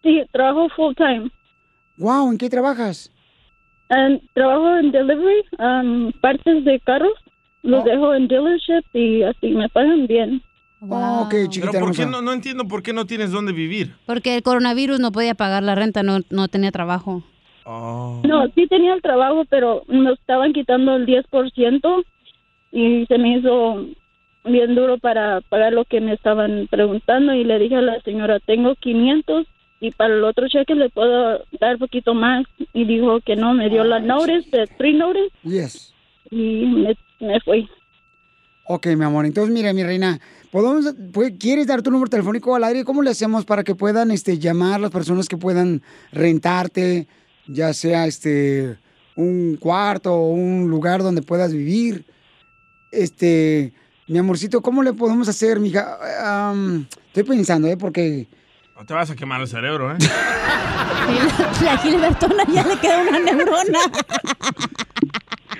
Sí, 0.02 0.22
trabajo 0.32 0.68
full 0.76 0.94
time. 0.94 1.30
Wow, 1.98 2.30
¿en 2.30 2.38
qué 2.38 2.48
trabajas? 2.48 3.10
Trabajo 4.34 4.76
en 4.78 4.90
delivery, 4.92 5.44
um, 5.58 6.12
partes 6.20 6.64
de 6.64 6.80
carros. 6.80 7.12
Los 7.62 7.82
Oh. 7.82 7.84
dejo 7.84 8.14
en 8.14 8.28
dealership 8.28 8.84
y 8.94 9.22
así 9.22 9.48
me 9.50 9.68
pagan 9.68 10.06
bien. 10.06 10.40
Ok, 10.80 11.34
chiquita 11.48 11.72
Pero 11.72 11.86
¿por 11.86 11.96
qué 11.96 12.06
no, 12.06 12.20
no 12.20 12.32
entiendo 12.32 12.68
por 12.68 12.82
qué 12.82 12.92
no 12.92 13.06
tienes 13.06 13.30
dónde 13.32 13.52
vivir? 13.52 13.94
Porque 14.06 14.36
el 14.36 14.42
coronavirus 14.42 15.00
no 15.00 15.10
podía 15.12 15.34
pagar 15.34 15.62
la 15.62 15.74
renta, 15.74 16.02
no, 16.02 16.20
no 16.30 16.48
tenía 16.48 16.70
trabajo. 16.70 17.22
No, 17.66 18.46
sí 18.54 18.68
tenía 18.68 18.94
el 18.94 19.02
trabajo, 19.02 19.44
pero 19.50 19.82
nos 19.88 20.18
estaban 20.20 20.52
quitando 20.52 20.94
el 20.94 21.04
10% 21.06 22.04
y 22.70 23.06
se 23.06 23.18
me 23.18 23.38
hizo 23.38 23.86
bien 24.44 24.76
duro 24.76 24.98
para 24.98 25.40
pagar 25.40 25.72
lo 25.72 25.84
que 25.84 26.00
me 26.00 26.12
estaban 26.12 26.68
preguntando 26.70 27.34
y 27.34 27.42
le 27.42 27.58
dije 27.58 27.76
a 27.76 27.82
la 27.82 28.00
señora, 28.02 28.38
tengo 28.38 28.76
500 28.76 29.46
y 29.80 29.90
para 29.90 30.14
el 30.14 30.22
otro 30.22 30.48
cheque 30.48 30.74
le 30.76 30.90
puedo 30.90 31.44
dar 31.60 31.78
poquito 31.78 32.14
más 32.14 32.44
y 32.72 32.84
dijo 32.84 33.20
que 33.20 33.34
no, 33.34 33.52
me 33.52 33.68
dio 33.68 33.82
la 33.82 33.98
notice, 33.98 34.48
de 34.56 34.66
three 34.78 34.94
notice 34.94 35.30
Yes. 35.42 35.92
y 36.30 36.66
me, 36.66 36.96
me 37.18 37.40
fui. 37.40 37.68
Ok, 38.68 38.86
mi 38.88 39.04
amor. 39.04 39.26
Entonces, 39.26 39.52
mira, 39.54 39.72
mi 39.72 39.82
reina, 39.84 40.18
¿podemos, 40.50 40.86
pu- 41.12 41.36
¿quieres 41.38 41.66
dar 41.68 41.82
tu 41.82 41.90
número 41.90 42.10
telefónico 42.10 42.54
al 42.56 42.64
aire? 42.64 42.84
¿Cómo 42.84 43.02
le 43.02 43.10
hacemos 43.10 43.44
para 43.44 43.62
que 43.62 43.74
puedan 43.74 44.10
este, 44.10 44.38
llamar 44.38 44.80
las 44.80 44.90
personas 44.90 45.28
que 45.28 45.36
puedan 45.36 45.82
rentarte, 46.12 47.06
ya 47.46 47.72
sea 47.72 48.06
este 48.06 48.76
un 49.14 49.56
cuarto 49.58 50.12
o 50.14 50.30
un 50.30 50.68
lugar 50.68 51.02
donde 51.02 51.22
puedas 51.22 51.52
vivir? 51.52 52.04
Este, 52.90 53.72
mi 54.08 54.18
amorcito, 54.18 54.60
¿cómo 54.62 54.82
le 54.82 54.92
podemos 54.94 55.28
hacer, 55.28 55.60
mija? 55.60 55.98
Am, 56.50 56.86
estoy 57.08 57.22
pensando, 57.22 57.68
¿eh? 57.68 57.76
Porque... 57.76 58.26
No 58.76 58.84
te 58.84 58.94
vas 58.94 59.10
a 59.10 59.14
quemar 59.16 59.40
el 59.40 59.48
cerebro, 59.48 59.92
¿eh? 59.92 59.96
La 61.64 61.78
Gilbertona 61.78 62.44
ya 62.52 62.66
le 62.66 62.78
queda 62.78 63.00
una 63.02 63.18
neurona. 63.20 63.78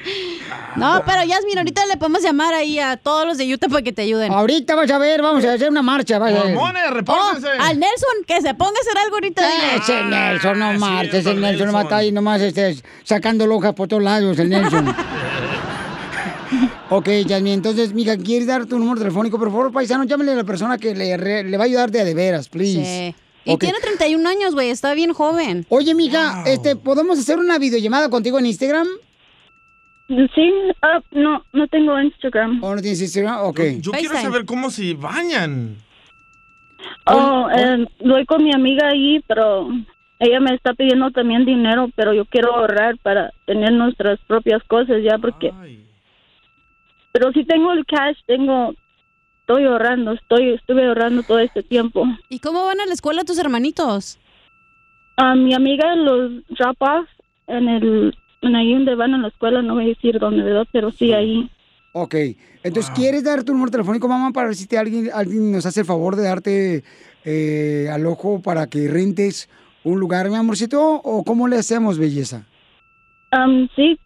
No, 0.77 1.03
pero 1.07 1.25
Yasmin, 1.25 1.57
ahorita 1.57 1.87
le 1.87 1.97
podemos 1.97 2.23
llamar 2.23 2.53
ahí 2.53 2.79
a 2.79 2.99
todos 2.99 3.25
los 3.27 3.39
de 3.39 3.51
Utah 3.53 3.69
para 3.69 3.81
que 3.81 3.93
te 3.95 4.03
ayuden. 4.03 4.31
Ahorita 4.31 4.75
vas 4.75 4.91
a 4.91 4.99
ver, 4.99 5.23
vamos 5.23 5.43
a 5.47 5.55
hacer 5.55 5.71
una 5.71 5.81
marcha. 5.81 6.19
Vas 6.19 6.35
a 6.35 6.43
ver. 6.45 6.55
Mormones, 6.55 6.91
repórtense. 6.91 7.47
Oh, 7.49 7.63
al 7.63 7.79
Nelson, 7.81 8.11
que 8.27 8.43
se 8.43 8.53
ponga 8.55 8.73
a 8.77 8.81
hacer 8.83 8.99
algo 9.03 9.17
ahorita. 9.17 9.43
dile. 9.43 9.77
Ese 9.77 10.05
Nelson, 10.05 10.59
no 10.59 10.73
marches, 10.75 11.25
el 11.25 11.41
Nelson 11.41 11.67
nomás 11.69 11.85
está 11.85 11.97
ahí 11.97 12.13
nomás 12.13 12.43
este, 12.43 12.77
sacando 13.05 13.47
lojas 13.47 13.73
por 13.73 13.89
todos 13.89 14.03
lados, 14.03 14.39
el 14.39 14.51
Nelson. 14.51 14.95
ok, 16.91 17.09
Yasmin, 17.27 17.53
entonces, 17.55 17.93
mija, 17.93 18.17
¿quieres 18.17 18.47
dar 18.47 18.67
tu 18.67 18.79
número 18.79 18.99
telefónico? 19.01 19.39
Por 19.39 19.49
favor, 19.51 19.73
paisano, 19.73 20.05
llámale 20.05 20.33
a 20.33 20.37
la 20.37 20.45
persona 20.45 20.79
que 20.79 20.95
le, 20.95 21.17
re- 21.17 21.45
le 21.45 21.57
va 21.57 21.65
a 21.65 21.67
ayudar 21.67 21.91
de 21.91 22.01
a 22.01 22.05
de 22.05 22.15
veras, 22.15 22.49
please. 22.49 22.85
Sí. 22.85 23.15
Y 23.45 23.53
Ok. 23.55 23.61
tiene 23.61 23.79
31 23.81 24.29
años, 24.29 24.55
güey, 24.55 24.71
está 24.71 24.93
bien 24.95 25.13
joven. 25.13 25.65
Oye, 25.69 25.95
mija, 25.95 26.43
este, 26.47 26.75
¿podemos 26.77 27.19
hacer 27.19 27.39
una 27.39 27.59
videollamada 27.59 28.11
contigo 28.11 28.39
en 28.39 28.47
Instagram? 28.47 28.89
Sí, 30.09 30.53
ah, 30.83 31.01
no, 31.11 31.45
no 31.53 31.67
tengo 31.67 32.01
Instagram. 32.01 32.63
¿O 32.63 32.75
no 32.75 32.81
tienes 32.81 33.01
Instagram? 33.01 33.41
Ok. 33.47 33.61
Yo 33.81 33.91
quiero 33.93 34.15
saber 34.15 34.45
cómo 34.45 34.71
se 34.71 34.95
bañan. 34.95 35.77
Oh, 37.07 37.49
eh, 37.51 37.87
voy 38.05 38.25
con 38.27 38.45
mi 38.45 38.53
amiga 38.55 38.89
ahí, 38.89 39.21
pero 39.27 39.69
ella 40.19 40.41
me 40.41 40.55
está 40.55 40.75
pidiendo 40.75 41.11
también 41.11 41.45
dinero, 41.45 41.91
pero 41.97 42.15
yo 42.15 42.25
quiero 42.25 42.55
ahorrar 42.55 42.97
para 42.99 43.33
tener 43.47 43.73
nuestras 43.73 44.21
propias 44.27 44.63
cosas 44.65 45.03
ya, 45.03 45.19
porque... 45.19 45.53
Pero 47.13 47.33
si 47.33 47.45
tengo 47.45 47.73
el 47.73 47.85
cash, 47.87 48.19
tengo... 48.27 48.75
Estoy 49.41 49.65
ahorrando, 49.65 50.13
estoy, 50.13 50.55
estuve 50.55 50.87
ahorrando 50.87 51.23
todo 51.23 51.39
este 51.39 51.63
tiempo. 51.63 52.05
¿Y 52.29 52.41
cómo 52.41 52.65
van 52.65 52.81
a 52.81 52.87
la 52.87 52.93
escuela 52.93 53.23
tus 53.23 53.39
hermanitos? 53.39 54.19
A 55.17 55.37
mi 55.37 55.55
amiga 55.55 55.95
los 55.95 56.45
drop 56.49 56.77
off 56.81 57.09
en 57.47 57.69
el... 57.69 58.17
En 58.47 58.57
ahí 58.57 58.73
donde 58.73 58.95
van 58.95 59.15
a 59.15 59.19
la 59.19 59.29
escuela, 59.29 59.63
no 59.63 59.75
voy 59.75 59.85
a 59.85 59.89
decir 59.89 60.19
dónde, 60.19 60.43
¿verdad? 60.43 60.67
Pero 60.73 60.91
sí, 60.91 61.13
ahí. 61.13 61.51
Ok, 61.93 62.15
entonces, 62.63 62.93
¿quieres 62.95 63.25
dar 63.25 63.43
tu 63.43 63.53
número 63.53 63.71
telefónico, 63.71 64.07
mamá, 64.07 64.31
para 64.31 64.49
ver 64.49 64.57
si 64.57 64.67
te, 64.67 64.77
alguien, 64.77 65.09
alguien 65.15 65.51
nos 65.51 65.65
hace 65.65 65.81
el 65.81 65.87
favor 65.87 66.15
de 66.15 66.25
darte 66.25 66.85
eh, 67.25 67.89
al 67.91 68.05
ojo 68.07 68.43
para 68.43 68.67
que 68.67 68.87
rentes 68.89 69.49
un 69.83 69.99
lugar, 69.99 70.29
mi 70.29 70.37
amorcito? 70.37 70.83
¿O 70.83 71.25
cómo 71.25 71.49
le 71.49 71.57
hacemos, 71.57 71.99
belleza? 71.99 72.45
Um, 73.33 73.67
sí, 73.75 73.99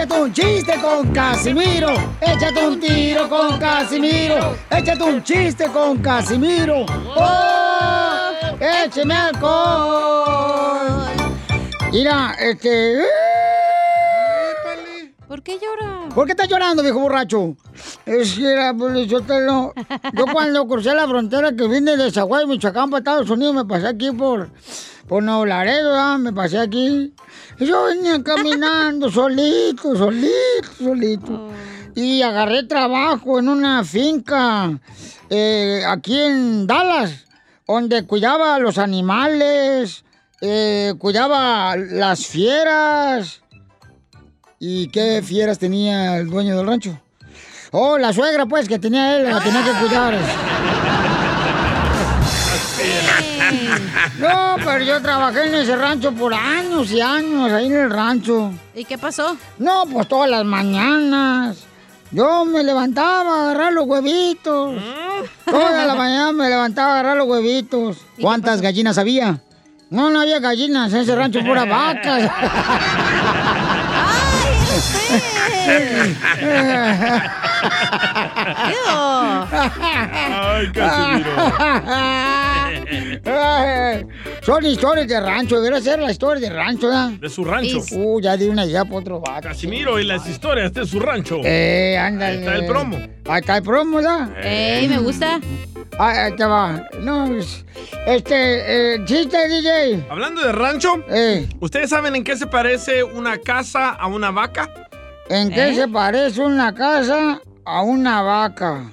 Échate 0.00 0.18
un 0.22 0.32
chiste 0.32 0.72
con 0.80 1.12
Casimiro. 1.12 1.92
Échate 2.22 2.66
un 2.66 2.80
tiro 2.80 3.28
con 3.28 3.58
Casimiro. 3.58 4.56
Échate 4.70 5.02
un 5.02 5.22
chiste 5.22 5.66
con 5.66 5.98
Casimiro. 5.98 6.86
¡Oh! 7.14 8.30
¡Écheme 8.58 9.14
alcohol! 9.14 11.04
Mira, 11.92 12.34
este. 12.40 13.02
¿Por 15.28 15.42
qué 15.42 15.58
llora? 15.58 16.08
¿Por 16.14 16.24
qué 16.24 16.32
estás 16.32 16.48
llorando, 16.48 16.82
viejo 16.82 16.98
borracho? 17.00 17.54
Es 18.06 18.32
que 18.36 18.52
era, 18.52 18.72
pues, 18.72 19.06
yo, 19.06 19.20
te 19.20 19.38
lo- 19.42 19.74
yo 20.14 20.24
cuando 20.32 20.66
crucé 20.66 20.94
la 20.94 21.06
frontera 21.06 21.52
que 21.52 21.68
vine 21.68 21.96
de 21.98 22.10
Zaguay, 22.10 22.46
Michoacán, 22.46 22.88
para 22.88 22.98
Estados 23.00 23.28
Unidos, 23.30 23.54
me 23.54 23.64
pasé 23.66 23.86
aquí 23.88 24.10
por, 24.12 24.48
por 25.10 25.24
Nuevo 25.24 25.44
Laredo, 25.44 25.90
¿verdad? 25.90 26.18
me 26.18 26.32
pasé 26.32 26.56
aquí. 26.56 27.12
Y 27.58 27.66
yo 27.66 27.86
venía 27.86 28.22
caminando 28.22 29.10
solito, 29.10 29.96
solito, 29.96 30.70
solito. 30.78 31.48
Y 31.96 32.22
agarré 32.22 32.62
trabajo 32.62 33.40
en 33.40 33.48
una 33.48 33.82
finca 33.82 34.70
eh, 35.28 35.82
aquí 35.84 36.16
en 36.16 36.64
Dallas, 36.68 37.26
donde 37.66 38.06
cuidaba 38.06 38.54
a 38.54 38.60
los 38.60 38.78
animales, 38.78 40.04
eh, 40.40 40.94
cuidaba 40.96 41.74
las 41.74 42.24
fieras. 42.28 43.42
¿Y 44.60 44.90
qué 44.90 45.22
fieras 45.24 45.58
tenía 45.58 46.18
el 46.18 46.30
dueño 46.30 46.56
del 46.56 46.68
rancho? 46.68 47.00
Oh, 47.72 47.98
la 47.98 48.12
suegra, 48.12 48.46
pues, 48.46 48.68
que 48.68 48.78
tenía 48.78 49.16
él, 49.16 49.28
la 49.28 49.42
tenía 49.42 49.64
que 49.64 49.72
cuidar. 49.72 50.14
No, 54.18 54.56
pero 54.64 54.84
yo 54.84 55.00
trabajé 55.00 55.46
en 55.46 55.54
ese 55.54 55.76
rancho 55.76 56.12
por 56.12 56.34
años 56.34 56.90
y 56.90 57.00
años, 57.00 57.50
ahí 57.52 57.66
en 57.66 57.76
el 57.76 57.90
rancho. 57.90 58.52
¿Y 58.74 58.84
qué 58.84 58.98
pasó? 58.98 59.36
No, 59.58 59.84
pues 59.86 60.08
todas 60.08 60.28
las 60.30 60.44
mañanas. 60.44 61.64
Yo 62.12 62.44
me 62.44 62.62
levantaba 62.64 63.36
a 63.36 63.42
agarrar 63.44 63.72
los 63.72 63.86
huevitos. 63.86 64.74
Toda 65.44 65.86
la 65.86 65.94
mañana 66.02 66.32
me 66.32 66.48
levantaba 66.48 66.88
a 66.88 66.92
agarrar 67.00 67.16
los 67.16 67.28
huevitos. 67.28 67.98
¿Cuántas 68.20 68.60
gallinas 68.60 68.98
había? 68.98 69.40
No, 69.90 70.10
no 70.10 70.20
había 70.20 70.38
gallinas, 70.38 70.92
en 70.92 71.00
ese 71.00 71.14
rancho 71.16 71.40
pura 71.44 71.64
vacas. 71.64 72.30
Ay, 80.32 80.72
Casimiro. 80.72 81.30
Ay, 83.24 84.06
Son 84.42 84.64
historias 84.66 85.06
de 85.06 85.20
rancho, 85.20 85.60
debería 85.60 85.80
ser 85.82 86.00
la 86.00 86.10
historia 86.10 86.48
de 86.48 86.54
rancho, 86.54 86.88
¿verdad? 86.88 87.10
De 87.12 87.28
su 87.28 87.44
rancho. 87.44 87.78
Uh, 87.92 88.20
ya 88.20 88.36
di 88.36 88.48
una 88.48 88.64
idea 88.66 88.84
para 88.84 88.96
otro 88.96 89.20
vato. 89.20 89.48
Casimiro 89.48 89.98
y 89.98 90.04
las 90.04 90.26
historias 90.28 90.72
de 90.72 90.84
su 90.86 90.98
rancho. 91.00 91.40
Eh, 91.44 91.96
ándale. 91.98 92.32
Ahí 92.32 92.38
está 92.40 92.54
el 92.56 92.66
promo. 92.66 92.96
Ahí 93.28 93.40
está 93.40 93.56
el 93.58 93.62
promo, 93.62 93.96
¿verdad? 93.98 94.28
Ey, 94.42 94.88
me 94.88 94.98
gusta. 94.98 95.40
Ah, 95.98 96.24
ahí 96.24 96.36
te 96.36 96.44
va. 96.44 96.82
No, 97.00 97.36
es- 97.36 97.64
este, 98.06 98.94
eh, 98.94 99.04
chiste, 99.04 99.36
DJ. 99.48 100.06
Hablando 100.10 100.42
de 100.42 100.52
rancho, 100.52 101.04
Eh. 101.10 101.48
¿ustedes 101.60 101.90
saben 101.90 102.16
en 102.16 102.24
qué 102.24 102.36
se 102.36 102.46
parece 102.46 103.02
una 103.04 103.38
casa 103.38 103.90
a 103.90 104.06
una 104.06 104.30
vaca? 104.30 104.68
¿En 105.28 105.50
qué 105.50 105.68
¿Eh? 105.70 105.74
se 105.74 105.88
parece 105.88 106.40
una 106.40 106.74
casa 106.74 107.40
a 107.64 107.82
una 107.82 108.22
vaca? 108.22 108.90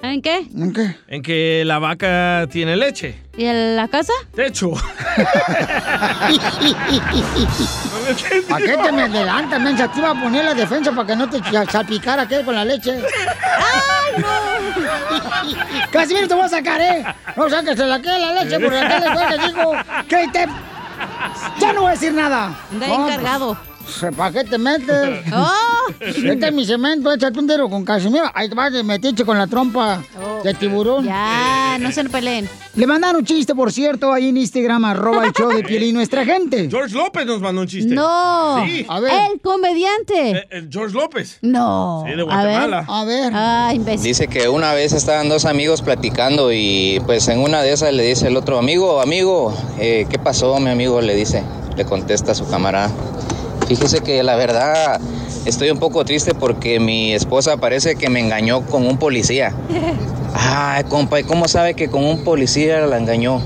¿En 0.00 0.22
qué? 0.22 0.46
¿En 0.54 0.72
qué? 0.72 0.96
En 1.08 1.22
que 1.22 1.64
la 1.66 1.80
vaca 1.80 2.46
tiene 2.50 2.76
leche. 2.76 3.16
¿Y 3.36 3.46
en 3.46 3.74
la 3.74 3.88
casa? 3.88 4.12
Techo. 4.34 4.72
¿A 8.50 8.58
qué 8.58 8.76
te 8.76 8.92
me 8.92 9.02
adelantas, 9.02 9.60
mensa? 9.60 9.88
Te 9.88 9.98
iba 9.98 10.10
a 10.10 10.14
poner 10.22 10.44
la 10.44 10.54
defensa 10.54 10.92
para 10.92 11.06
que 11.08 11.16
no 11.16 11.28
te 11.28 11.40
salpicara 11.68 12.22
aquel 12.22 12.44
con 12.44 12.54
la 12.54 12.64
leche. 12.64 12.92
¡Ay, 12.92 14.22
no! 14.22 14.28
Casimiro, 15.90 16.28
te 16.28 16.34
voy 16.34 16.44
a 16.44 16.48
sacar, 16.48 16.80
¿eh? 16.80 17.04
No 17.36 17.50
saques 17.50 17.76
la 17.78 18.00
que 18.00 18.08
la 18.08 18.44
leche, 18.44 18.60
porque 18.60 18.78
acá 18.78 19.00
le 19.00 19.36
te 19.36 19.46
digo 19.48 19.72
que 20.08 20.28
te... 20.28 20.46
Ya 21.58 21.72
no 21.72 21.80
voy 21.82 21.88
a 21.88 21.92
decir 21.92 22.12
nada. 22.12 22.56
No, 22.70 23.08
encargado. 23.08 23.54
pues, 23.54 23.67
¿Para 24.16 24.32
qué 24.32 24.44
te 24.44 24.58
metes? 24.58 25.24
Oh. 25.32 25.92
Este 26.00 26.48
es 26.48 26.52
mi 26.52 26.64
cemento, 26.66 27.12
échate 27.12 27.38
un 27.38 27.46
dedo 27.46 27.68
con 27.70 27.84
Casimiro. 27.84 28.24
Ahí 28.34 28.48
te 28.48 28.54
vas 28.54 28.72
de 28.72 28.82
metiche 28.82 29.24
con 29.24 29.38
la 29.38 29.46
trompa 29.46 30.02
de 30.44 30.54
tiburón. 30.54 31.04
Ya, 31.04 31.78
no 31.80 31.90
se 31.92 32.04
peleen. 32.04 32.48
Le 32.74 32.86
mandaron 32.86 33.16
un 33.20 33.24
chiste, 33.24 33.54
por 33.54 33.72
cierto, 33.72 34.12
ahí 34.12 34.28
en 34.28 34.36
Instagram, 34.36 34.84
arroba 34.84 35.24
el 35.24 35.32
show 35.32 35.50
de 35.50 35.62
Piolín, 35.64 35.94
nuestra 35.94 36.24
gente. 36.24 36.68
George 36.70 36.94
López 36.94 37.26
nos 37.26 37.40
mandó 37.40 37.62
un 37.62 37.66
chiste. 37.66 37.94
No. 37.94 38.62
Sí. 38.64 38.86
El 38.88 39.40
comediante. 39.40 40.30
Eh, 40.30 40.46
el 40.50 40.68
George 40.70 40.94
López. 40.94 41.38
No. 41.42 42.04
Sí, 42.06 42.14
de 42.14 42.22
A 42.22 42.24
Guatemala. 42.24 42.84
A 42.86 43.04
ver. 43.04 43.32
Ah, 43.34 43.72
imbécil. 43.74 44.02
Dice 44.02 44.28
que 44.28 44.48
una 44.48 44.74
vez 44.74 44.92
estaban 44.92 45.28
dos 45.28 45.44
amigos 45.46 45.82
platicando 45.82 46.52
y 46.52 47.00
pues 47.06 47.28
en 47.28 47.40
una 47.40 47.62
de 47.62 47.72
esas 47.72 47.92
le 47.94 48.02
dice 48.04 48.28
el 48.28 48.36
otro 48.36 48.58
amigo, 48.58 49.00
amigo, 49.00 49.54
eh, 49.78 50.06
¿qué 50.10 50.18
pasó 50.18 50.58
mi 50.60 50.70
amigo? 50.70 51.00
Le 51.00 51.14
dice, 51.14 51.42
le 51.76 51.84
contesta 51.84 52.32
a 52.32 52.34
su 52.34 52.48
camarada. 52.48 52.90
Fíjese 53.68 54.00
que 54.00 54.22
la 54.22 54.34
verdad 54.34 54.98
estoy 55.44 55.70
un 55.70 55.78
poco 55.78 56.02
triste 56.06 56.34
porque 56.34 56.80
mi 56.80 57.12
esposa 57.12 57.58
parece 57.58 57.96
que 57.96 58.08
me 58.08 58.18
engañó 58.18 58.62
con 58.64 58.86
un 58.86 58.96
policía. 58.98 59.52
Ay, 60.34 60.84
compa, 60.84 61.20
¿y 61.20 61.24
cómo 61.24 61.48
sabe 61.48 61.74
que 61.74 61.90
con 61.90 62.02
un 62.02 62.24
policía 62.24 62.80
la 62.86 62.96
engañó? 62.96 63.42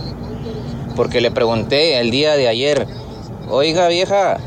Porque 0.94 1.20
le 1.20 1.32
pregunté 1.32 1.98
el 1.98 2.12
día 2.12 2.36
de 2.36 2.46
ayer, 2.46 2.86
oiga 3.48 3.88
vieja, 3.88 4.38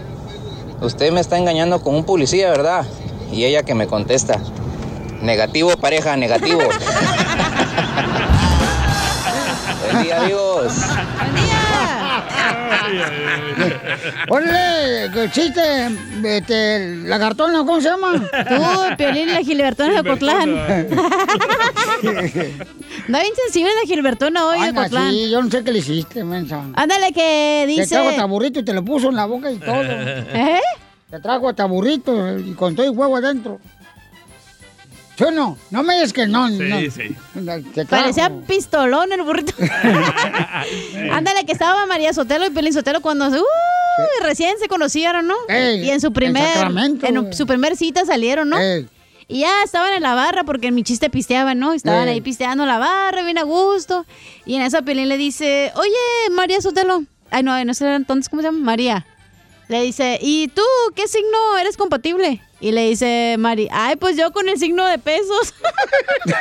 usted 0.79 1.11
me 1.11 1.19
está 1.19 1.37
engañando 1.37 1.81
con 1.81 1.93
un 1.93 2.05
policía, 2.05 2.49
¿verdad? 2.51 2.85
Y 3.33 3.43
ella 3.43 3.63
que 3.63 3.75
me 3.75 3.87
contesta, 3.87 4.39
negativo 5.21 5.75
pareja, 5.75 6.15
negativo. 6.15 6.61
Buen 9.91 10.03
día, 10.03 10.21
amigos. 10.21 10.71
Ponle 14.27 15.05
el 15.05 15.31
chiste, 15.31 15.61
este, 16.23 16.95
lagartona, 17.03 17.59
¿cómo 17.59 17.79
se 17.81 17.89
llama? 17.89 18.13
Tú, 18.13 18.95
Piolín 18.97 19.29
y 19.29 19.33
la 19.33 19.41
Gilbertona 19.41 20.01
de 20.01 20.09
Cotlán. 20.09 20.55
No 23.07 23.17
hay 23.17 23.27
insensible 23.27 23.71
la 23.81 23.87
Gilbertona 23.87 24.45
hoy 24.47 24.59
de 24.59 24.67
Anda, 24.67 24.83
Cotlán. 24.83 25.11
sí, 25.11 25.29
yo 25.29 25.41
no 25.41 25.49
sé 25.49 25.63
qué 25.63 25.71
le 25.71 25.79
hiciste, 25.79 26.23
mensa. 26.23 26.63
Ándale 26.73 27.11
que 27.11 27.63
Te 27.65 27.67
dice... 27.67 27.95
trajo 27.95 28.09
hasta 28.09 28.25
burrito 28.25 28.59
y 28.59 28.63
te 28.63 28.73
lo 28.73 28.83
puso 28.83 29.09
en 29.09 29.15
la 29.15 29.25
boca 29.25 29.51
y 29.51 29.57
todo. 29.57 29.83
¿Eh? 29.83 30.61
Te 31.09 31.19
trajo 31.19 31.49
hasta 31.49 31.65
burrito 31.65 32.37
y 32.39 32.53
con 32.53 32.75
todo 32.75 32.85
el 32.85 32.91
huevo 32.91 33.15
adentro. 33.17 33.59
¿Sí 35.17 35.23
o 35.23 35.31
no? 35.31 35.57
No 35.71 35.83
me 35.83 35.95
digas 35.95 36.11
que 36.11 36.27
no. 36.27 36.49
Sí, 36.49 36.57
no. 36.59 36.79
sí. 36.91 37.85
Parecía 37.89 38.31
pistolón 38.47 39.11
el 39.13 39.21
burrito. 39.21 39.53
Ándale, 41.11 41.45
que 41.45 41.53
estaba 41.53 41.85
María 41.85 42.13
Sotelo 42.13 42.45
y 42.45 42.49
Pelín 42.49 42.73
Sotelo 42.73 43.01
cuando 43.01 43.27
uy, 43.29 43.37
recién 44.21 44.57
se 44.59 44.67
conocieron, 44.67 45.27
¿no? 45.27 45.35
Ey, 45.47 45.85
y 45.85 45.89
en 45.89 46.01
su 46.01 46.11
primer 46.11 46.67
en 47.01 47.33
su 47.33 47.47
primer 47.47 47.77
cita 47.77 48.05
salieron, 48.05 48.49
¿no? 48.49 48.57
Y 49.27 49.39
ya 49.39 49.63
estaban 49.63 49.93
en 49.93 50.03
la 50.03 50.13
barra 50.13 50.43
porque 50.43 50.67
en 50.67 50.75
mi 50.75 50.83
chiste 50.83 51.09
pisteaban, 51.09 51.57
¿no? 51.57 51.73
Estaban 51.73 52.07
Ey. 52.07 52.15
ahí 52.15 52.21
pisteando 52.21 52.63
en 52.63 52.69
la 52.69 52.77
barra, 52.77 53.23
bien 53.23 53.39
a 53.39 53.43
gusto. 53.43 54.05
Y 54.45 54.55
en 54.55 54.61
esa 54.61 54.83
Pelín 54.83 55.09
le 55.09 55.17
dice, 55.17 55.71
oye, 55.75 56.35
María 56.35 56.61
Sotelo. 56.61 57.03
Ay, 57.31 57.41
no, 57.41 57.63
no 57.65 57.73
sé 57.73 57.91
entonces, 57.95 58.29
¿cómo 58.29 58.41
se 58.43 58.49
llama? 58.49 58.59
María. 58.59 59.05
Le 59.67 59.81
dice, 59.81 60.19
¿y 60.21 60.47
tú 60.49 60.61
qué 60.95 61.07
signo 61.07 61.57
eres 61.59 61.75
compatible? 61.75 62.39
Y 62.59 62.71
le 62.71 62.89
dice 62.89 63.35
Mari, 63.39 63.67
ay, 63.71 63.95
pues 63.95 64.15
yo 64.15 64.31
con 64.31 64.47
el 64.47 64.59
signo 64.59 64.85
de 64.85 64.97
pesos. 64.97 65.53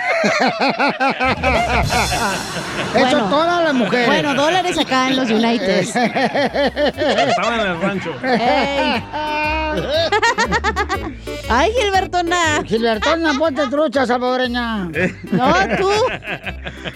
Eso 2.95 3.19
todas 3.31 3.65
las 3.65 3.75
mujeres. 3.75 4.07
Bueno, 4.07 4.35
dólares 4.35 4.79
acá 4.79 5.09
en 5.09 5.17
los 5.17 5.31
United. 5.31 5.81
Estaban 5.81 7.61
en 7.61 7.67
el 7.67 7.81
rancho. 7.81 8.15
Ay, 11.49 11.73
Gilbertona. 11.79 12.63
Gilbertona, 12.65 13.35
ponte 13.39 13.67
trucha 13.69 14.07
salvadoreña. 14.07 14.91
No, 15.31 15.53
tú. 15.77 15.91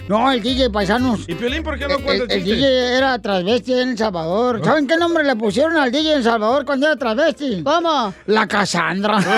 No, 0.09 0.31
el 0.33 0.43
DJ 0.43 0.71
Paisanos. 0.71 1.21
¿Y 1.29 1.35
Piolín 1.35 1.63
por 1.63 1.79
qué 1.79 1.87
no 1.89 1.97
El, 1.97 2.03
cuenta 2.03 2.35
el 2.35 2.41
el? 2.41 2.45
DJ 2.45 2.97
era 2.97 3.19
transvesti 3.19 3.73
en 3.73 3.91
El 3.91 3.99
Salvador. 3.99 4.65
¿Saben 4.65 4.87
qué 4.87 4.97
nombre 4.97 5.25
le 5.25 5.37
pusieron 5.37 5.77
al 5.77 5.91
DJ 5.91 6.13
en 6.13 6.19
El 6.19 6.25
Salvador 6.25 6.65
cuando 6.65 6.87
era 6.87 6.97
transvesti? 6.97 7.63
¿Cómo? 7.63 8.15
La 8.27 8.47
Cassandra. 8.47 9.19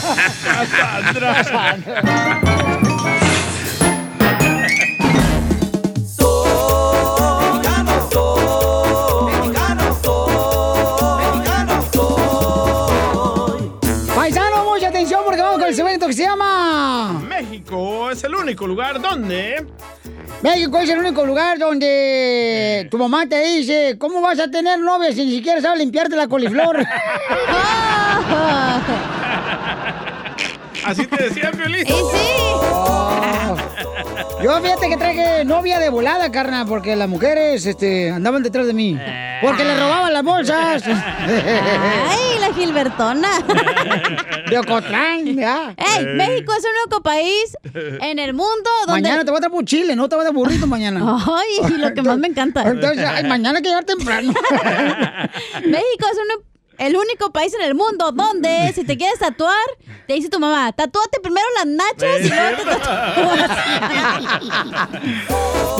Paisano, 1.20 2.59
único 18.50 18.66
lugar 18.66 19.00
donde... 19.00 19.64
México 20.42 20.78
es 20.78 20.90
el 20.90 20.98
único 20.98 21.24
lugar 21.24 21.56
donde 21.58 22.88
tu 22.90 22.98
mamá 22.98 23.28
te 23.28 23.40
dice, 23.44 23.96
¿cómo 23.96 24.20
vas 24.20 24.40
a 24.40 24.50
tener 24.50 24.80
novia 24.80 25.12
si 25.12 25.24
ni 25.24 25.36
siquiera 25.36 25.60
sabes 25.60 25.78
limpiarte 25.78 26.16
la 26.16 26.26
coliflor? 26.26 26.78
Así 30.84 31.06
te 31.06 31.22
decía 31.22 31.52
Piolín. 31.52 31.86
sí. 31.86 31.92
Oh. 32.72 33.56
Yo 34.42 34.60
fíjate 34.60 34.88
que 34.88 34.96
traje 34.96 35.44
novia 35.44 35.78
de 35.78 35.90
volada, 35.90 36.32
carnal, 36.32 36.66
porque 36.66 36.96
las 36.96 37.08
mujeres 37.08 37.66
este, 37.66 38.10
andaban 38.10 38.42
detrás 38.42 38.66
de 38.66 38.72
mí. 38.72 38.98
Porque 39.42 39.64
le 39.64 39.78
robaban 39.78 40.12
las 40.12 40.24
bolsas. 40.24 40.82
Ay, 40.86 42.39
la 42.50 42.56
Gilbertona. 42.56 43.28
De 44.50 44.58
Ocotlán, 44.58 45.24
ya. 45.36 45.74
Ey, 45.76 46.06
México 46.06 46.52
es 46.52 46.64
el 46.64 46.70
único 46.84 47.02
país 47.02 47.56
en 47.74 48.18
el 48.18 48.34
mundo 48.34 48.70
donde... 48.86 49.02
Mañana 49.02 49.24
te 49.24 49.30
voy 49.30 49.38
a 49.38 49.40
traer 49.40 49.54
un 49.54 49.64
chile, 49.64 49.94
no 49.96 50.08
te 50.08 50.16
voy 50.16 50.22
a 50.22 50.24
dar 50.24 50.34
burrito 50.34 50.66
mañana. 50.66 51.00
Ay, 51.26 51.78
lo 51.78 51.94
que 51.94 52.02
más 52.02 52.18
me 52.18 52.28
encanta. 52.28 52.62
Entonces, 52.62 53.04
ay, 53.06 53.24
mañana 53.24 53.58
hay 53.58 53.62
que 53.62 53.68
llegar 53.68 53.84
temprano. 53.84 54.32
México 55.64 56.06
es 56.12 56.18
el 56.78 56.96
único 56.96 57.30
país 57.30 57.54
en 57.54 57.62
el 57.62 57.74
mundo 57.74 58.10
donde 58.12 58.72
si 58.74 58.84
te 58.84 58.96
quieres 58.96 59.18
tatuar, 59.18 59.54
te 60.06 60.14
dice 60.14 60.30
tu 60.30 60.40
mamá, 60.40 60.72
tatúate 60.72 61.20
primero 61.20 61.46
las 61.56 61.66
nachas 61.66 62.20
y 62.22 62.28
luego 62.28 62.56
te 62.56 62.64
tatúas. 62.64 63.50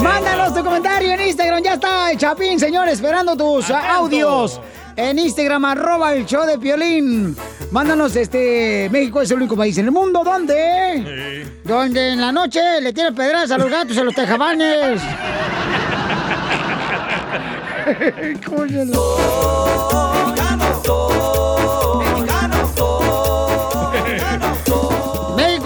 Mándanos 0.02 0.54
tu 0.54 0.62
comentario 0.62 1.12
en 1.12 1.20
Instagram. 1.22 1.62
Ya 1.62 1.74
está 1.74 2.10
el 2.12 2.18
Chapín, 2.18 2.60
señor, 2.60 2.88
esperando 2.88 3.36
tus 3.36 3.70
audios. 3.70 4.60
En 5.02 5.18
Instagram, 5.18 5.64
arroba 5.64 6.14
el 6.14 6.26
show 6.26 6.44
de 6.44 6.58
Piolín. 6.58 7.34
Mándanos, 7.70 8.14
este, 8.16 8.86
México 8.92 9.22
es 9.22 9.30
el 9.30 9.38
único 9.38 9.56
país 9.56 9.78
en 9.78 9.86
el 9.86 9.92
mundo 9.92 10.22
donde... 10.22 11.46
Donde 11.64 12.10
en 12.10 12.20
la 12.20 12.30
noche 12.30 12.60
le 12.82 12.92
tiran 12.92 13.14
pedras 13.14 13.50
a 13.50 13.56
los 13.56 13.70
gatos 13.70 13.96
en 13.96 14.04
los 14.04 14.14
tejabanes. 14.14 15.00
México 17.86 18.66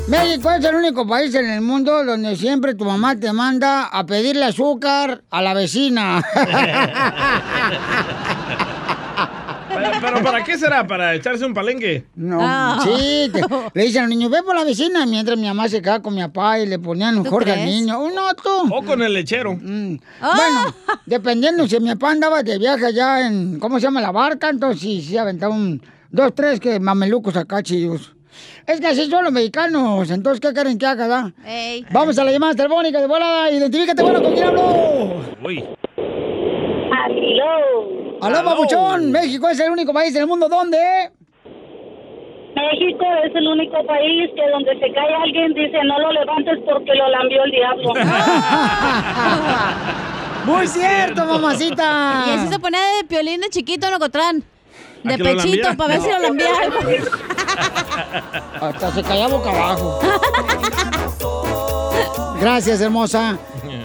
México 0.08 0.50
es 0.52 0.64
el 0.64 0.76
único 0.76 1.06
país 1.06 1.36
en 1.36 1.50
el 1.50 1.60
mundo 1.60 2.06
donde 2.06 2.38
siempre 2.38 2.76
tu 2.76 2.86
mamá 2.86 3.20
te 3.20 3.34
manda 3.34 3.84
a 3.84 4.06
pedirle 4.06 4.46
azúcar 4.46 5.22
a 5.30 5.42
la 5.42 5.54
vecina. 5.54 6.24
Pero, 10.02 10.22
¿para 10.24 10.44
qué 10.44 10.58
será? 10.58 10.86
¿Para 10.86 11.16
echarse 11.16 11.46
un 11.46 11.54
palenque? 11.54 12.06
No, 12.16 12.82
sí, 12.84 13.30
te- 13.34 13.42
le 13.74 13.84
dicen 13.84 14.04
al 14.04 14.10
niño, 14.10 14.30
ve 14.30 14.44
por 14.44 14.56
la 14.56 14.64
vecina, 14.64 15.06
mientras 15.06 15.38
mi 15.38 15.46
mamá 15.48 15.68
se 15.70 15.82
quedaba 15.82 16.02
con 16.02 16.14
mi 16.16 16.22
papá 16.22 16.60
y 16.60 16.68
le 16.68 16.80
ponían 16.80 17.18
un 17.18 17.24
¿Tú 17.24 17.30
Jorge 17.32 17.52
al 17.52 17.66
niño. 17.66 18.00
Oh, 18.00 18.10
no, 18.12 18.34
tú. 18.36 18.74
O 18.74 18.84
con 18.84 19.02
el 19.02 19.14
lechero. 19.14 19.56
Bueno, 19.56 20.76
dependiendo 21.06 21.68
si 21.68 21.80
mi 21.80 21.90
papá 21.96 22.12
andaba 22.12 22.44
de 22.44 22.58
viaje 22.58 22.86
allá 22.86 23.28
en, 23.28 23.60
¿cómo 23.60 23.80
se 23.80 23.84
llama? 23.88 24.02
La 24.02 24.12
barca, 24.12 24.50
entonces 24.50 24.82
sí, 24.82 25.02
sí 25.02 25.18
aventaba 25.18 25.54
un, 25.54 25.82
dos, 26.12 26.34
tres 26.36 26.60
que 26.60 26.80
mamelucos 26.80 27.36
acá 27.36 27.62
chillos. 27.64 28.14
Es 28.68 28.80
que 28.82 28.88
así 28.88 29.10
son 29.10 29.24
los 29.24 29.34
mexicanos, 29.34 30.12
entonces, 30.12 30.40
¿qué 30.42 30.54
quieren 30.54 30.78
que 30.78 30.86
haga, 30.86 31.08
da? 31.08 31.34
Ey. 31.46 31.86
Vamos 31.92 32.20
a 32.20 32.24
la 32.24 32.32
llamada 32.32 32.54
telefónica 32.54 33.00
de 33.00 33.08
volada, 33.08 33.50
identifícate, 33.50 34.04
bueno, 34.04 34.22
¿con 34.22 34.34
quién 34.34 34.46
hablo? 34.48 35.22
Uy. 35.44 35.64
Aló. 36.92 38.07
Aló, 38.22 38.44
papuchón, 38.44 39.12
México 39.12 39.48
es 39.50 39.60
el 39.60 39.72
único 39.72 39.92
país 39.94 40.14
del 40.14 40.28
mundo 40.28 40.48
donde... 40.50 40.78
México 42.56 43.06
es 43.24 43.36
el 43.36 43.48
único 43.48 43.86
país 43.86 44.30
que 44.36 44.50
donde 44.50 44.74
se 44.80 44.92
cae 44.92 45.14
alguien 45.24 45.54
dice 45.54 45.78
no 45.86 46.00
lo 46.00 46.12
levantes 46.12 46.58
porque 46.66 46.92
lo 46.96 47.08
lambió 47.10 47.44
el 47.44 47.52
diablo. 47.52 47.94
Muy 50.46 50.68
cierto, 50.68 51.26
mamacita. 51.26 52.24
Y 52.28 52.32
así 52.32 52.48
se 52.48 52.58
ponía 52.60 52.80
de 52.80 53.04
piolín 53.04 53.42
de 53.42 53.50
chiquito, 53.50 53.92
no 53.92 54.00
Cotrán. 54.00 54.44
¿A 55.06 55.10
De 55.10 55.18
pechito, 55.20 55.78
para 55.78 55.94
ver 55.94 56.02
si 56.02 56.10
lo 56.10 56.18
lambía 56.20 56.48
algo. 56.64 56.80
Hasta 58.62 58.92
se 58.92 59.04
caía 59.04 59.28
boca 59.28 59.50
abajo. 59.52 60.00
Gracias, 62.42 62.82
hermosa. 62.82 63.38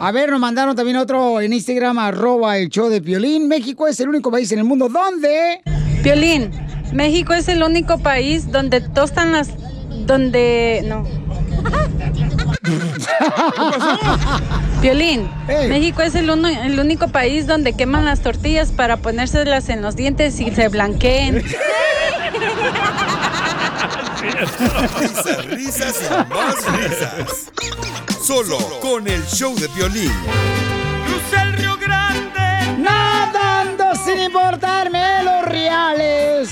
A 0.04 0.10
ver, 0.10 0.30
nos 0.30 0.40
mandaron 0.40 0.74
también 0.74 0.96
otro 0.96 1.40
en 1.40 1.52
Instagram, 1.52 1.96
arroba 2.00 2.58
el 2.58 2.68
show 2.70 2.88
de 2.88 3.00
Piolín. 3.00 3.46
México 3.46 3.86
es 3.86 4.00
el 4.00 4.08
único 4.08 4.32
país 4.32 4.50
en 4.50 4.58
el 4.58 4.64
mundo 4.64 4.88
donde... 4.88 5.60
Violín, 6.02 6.50
México 6.92 7.32
es 7.34 7.46
el 7.46 7.62
único 7.62 7.98
país 7.98 8.50
donde 8.50 8.80
tostan 8.80 9.30
las... 9.30 9.50
donde... 10.04 10.82
no. 10.86 11.04
Violín, 14.82 15.30
México 15.68 16.02
es 16.02 16.16
el, 16.16 16.30
uno- 16.30 16.48
el 16.48 16.80
único 16.80 17.06
país 17.06 17.46
donde 17.46 17.72
queman 17.72 18.04
las 18.04 18.22
tortillas 18.22 18.72
para 18.72 18.96
ponérselas 18.96 19.68
en 19.68 19.82
los 19.82 19.94
dientes 19.94 20.40
y 20.40 20.50
se 20.50 20.66
blanqueen. 20.66 21.44
Risas, 24.20 25.46
risas 25.48 25.94
y 26.02 26.34
más 26.34 26.56
risas. 26.72 27.52
Solo 28.22 28.56
con 28.80 29.08
el 29.08 29.20
show 29.26 29.52
de 29.58 29.66
violín. 29.68 30.12
Crucé 31.06 31.42
el 31.42 31.52
Río 31.54 31.76
Grande. 31.76 32.80
Nadando 32.80 33.84
sin 34.04 34.20
importarme 34.20 35.24
los 35.24 35.44
reales. 35.46 36.50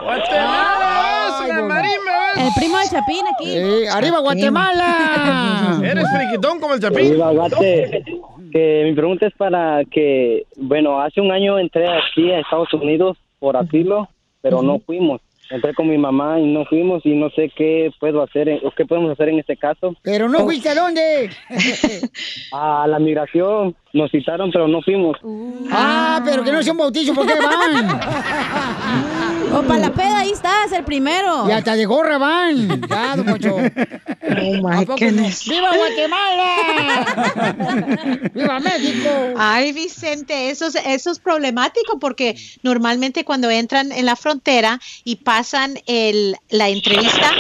El 2.38 2.49
primo 2.57 2.78
del 2.78 2.90
Chapín 2.90 3.26
aquí. 3.34 3.56
Eh, 3.56 3.88
¡Arriba, 3.90 4.20
Guatemala! 4.20 5.80
Eres 5.82 6.06
friquitón 6.14 6.60
como 6.60 6.74
el 6.74 6.82
Chapín. 6.82 7.12
Viva 7.14 7.32
Guate. 7.32 8.03
Que 8.56 8.86
mi 8.86 8.94
pregunta 8.94 9.27
es 9.27 9.34
para 9.34 9.84
que, 9.84 10.45
bueno, 10.56 11.02
hace 11.02 11.19
un 11.19 11.30
año 11.30 11.60
entré 11.60 11.90
aquí 11.90 12.32
a 12.32 12.40
Estados 12.40 12.73
Unidos 12.73 13.18
por 13.38 13.57
asilo, 13.57 14.07
pero 14.41 14.61
no 14.61 14.80
fuimos. 14.80 15.19
Entré 15.49 15.73
con 15.76 15.88
mi 15.88 15.97
mamá 15.97 16.39
y 16.39 16.45
no 16.45 16.65
fuimos 16.65 17.05
y 17.05 17.09
no 17.13 17.30
sé 17.30 17.51
qué 17.55 17.91
puedo 17.99 18.23
hacer 18.23 18.49
en- 18.49 18.59
o 18.65 18.72
qué 18.72 18.85
podemos 18.85 19.11
hacer 19.11 19.30
en 19.30 19.39
este 19.39 19.55
caso. 19.55 19.95
Pero 20.01 20.27
no 20.27 20.39
fuiste 20.39 20.69
a 20.69 20.76
dónde. 20.76 21.30
A 22.51 22.88
la 22.88 22.97
migración 22.99 23.76
nos 23.93 24.09
citaron, 24.11 24.51
pero 24.51 24.67
no 24.67 24.81
fuimos. 24.81 25.17
Ah, 25.72 26.22
pero 26.26 26.43
que 26.43 26.51
no 26.51 26.61
sea 26.63 26.72
un 26.73 26.80
bautizo, 26.80 27.13
¿por 27.13 27.26
qué 27.27 27.34
van? 27.35 27.99
O 29.53 29.61
para 29.61 29.80
la 29.80 29.91
peda, 29.93 30.19
ahí 30.19 30.31
estás, 30.31 30.72
el 30.73 30.84
primero. 30.84 31.47
Y 31.47 31.51
hasta 31.51 31.76
de 31.76 31.85
gorra 31.85 32.17
van. 32.17 32.81
Ya, 32.89 33.15
don 33.15 33.26
Poncho. 33.26 33.55
¿A 33.57 34.81
poco 34.81 35.05
no? 35.11 35.23
¡Viva 35.47 35.69
Guatemala! 35.77 36.55
¡Viva 38.34 38.59
México! 38.59 39.09
Ay, 39.38 39.72
Vicente, 39.72 40.49
eso 40.49 40.65
es, 40.67 40.76
eso 40.85 41.11
es 41.11 41.19
problemático 41.19 41.99
porque 41.99 42.35
normalmente 42.63 43.23
cuando 43.23 43.49
entran 43.49 43.91
en 43.93 44.05
la 44.07 44.15
frontera 44.17 44.80
y 45.05 45.17
pasan 45.17 45.35
el, 45.86 46.36
la 46.49 46.70
entrevista 46.70 47.32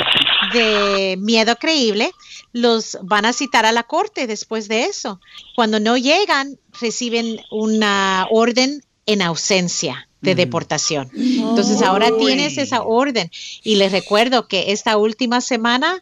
de 0.53 1.17
miedo 1.19 1.55
creíble, 1.55 2.11
los 2.51 2.97
van 3.01 3.25
a 3.25 3.33
citar 3.33 3.65
a 3.65 3.71
la 3.71 3.83
corte 3.83 4.27
después 4.27 4.67
de 4.67 4.85
eso. 4.85 5.19
Cuando 5.55 5.79
no 5.79 5.97
llegan, 5.97 6.57
reciben 6.79 7.41
una 7.51 8.27
orden 8.29 8.83
en 9.05 9.21
ausencia 9.21 10.07
de 10.21 10.35
deportación. 10.35 11.11
Entonces 11.15 11.81
ahora 11.83 12.09
tienes 12.17 12.57
esa 12.57 12.81
orden. 12.81 13.29
Y 13.63 13.75
les 13.75 13.91
recuerdo 13.91 14.47
que 14.47 14.71
esta 14.71 14.97
última 14.97 15.39
semana 15.39 16.01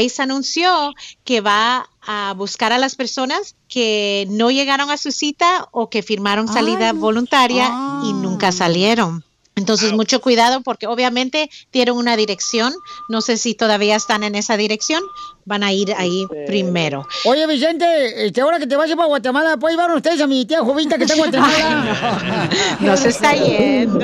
ICE 0.00 0.22
anunció 0.22 0.94
que 1.24 1.40
va 1.40 1.90
a 2.00 2.34
buscar 2.36 2.72
a 2.72 2.78
las 2.78 2.94
personas 2.94 3.56
que 3.68 4.26
no 4.30 4.50
llegaron 4.50 4.90
a 4.90 4.96
su 4.96 5.10
cita 5.10 5.68
o 5.72 5.90
que 5.90 6.02
firmaron 6.02 6.46
salida 6.46 6.92
voluntaria 6.92 7.66
y 8.04 8.12
nunca 8.12 8.52
salieron. 8.52 9.24
Entonces, 9.56 9.92
mucho 9.92 10.20
cuidado 10.20 10.62
porque 10.62 10.86
obviamente 10.88 11.48
dieron 11.72 11.96
una 11.96 12.16
dirección. 12.16 12.72
No 13.08 13.20
sé 13.20 13.36
si 13.36 13.54
todavía 13.54 13.94
están 13.96 14.24
en 14.24 14.34
esa 14.34 14.56
dirección. 14.56 15.00
Van 15.46 15.62
a 15.62 15.72
ir 15.72 15.92
ahí 15.96 16.26
primero. 16.46 17.06
Oye, 17.26 17.46
Vicente, 17.46 18.26
este, 18.26 18.40
ahora 18.40 18.58
que 18.58 18.66
te 18.66 18.76
vayas 18.76 18.96
para 18.96 19.06
Guatemala, 19.08 19.56
¿pueden 19.58 19.76
llevar 19.78 19.94
ustedes 19.94 20.20
a 20.22 20.26
mi 20.26 20.44
tía 20.46 20.60
Jovita 20.60 20.96
que 20.96 21.04
está 21.04 21.14
en 21.14 21.20
Guatemala? 21.20 22.48
No 22.80 22.96
se 22.96 23.10
está 23.10 23.34
yendo. 23.34 23.98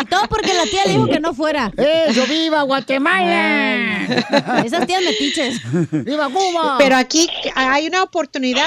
Y 0.00 0.04
todo 0.04 0.22
porque 0.28 0.54
la 0.54 0.64
tía 0.64 0.84
le 0.86 0.92
dijo 0.92 1.06
que 1.06 1.20
no 1.20 1.34
fuera. 1.34 1.72
¡Eso, 1.76 2.26
viva 2.26 2.62
Guatemala! 2.62 4.62
Esas 4.64 4.86
tías 4.86 5.02
metiches. 5.02 5.60
¡Viva 6.04 6.28
Cuba! 6.28 6.76
Pero 6.78 6.96
aquí 6.96 7.28
hay 7.54 7.86
una 7.86 8.02
oportunidad 8.02 8.66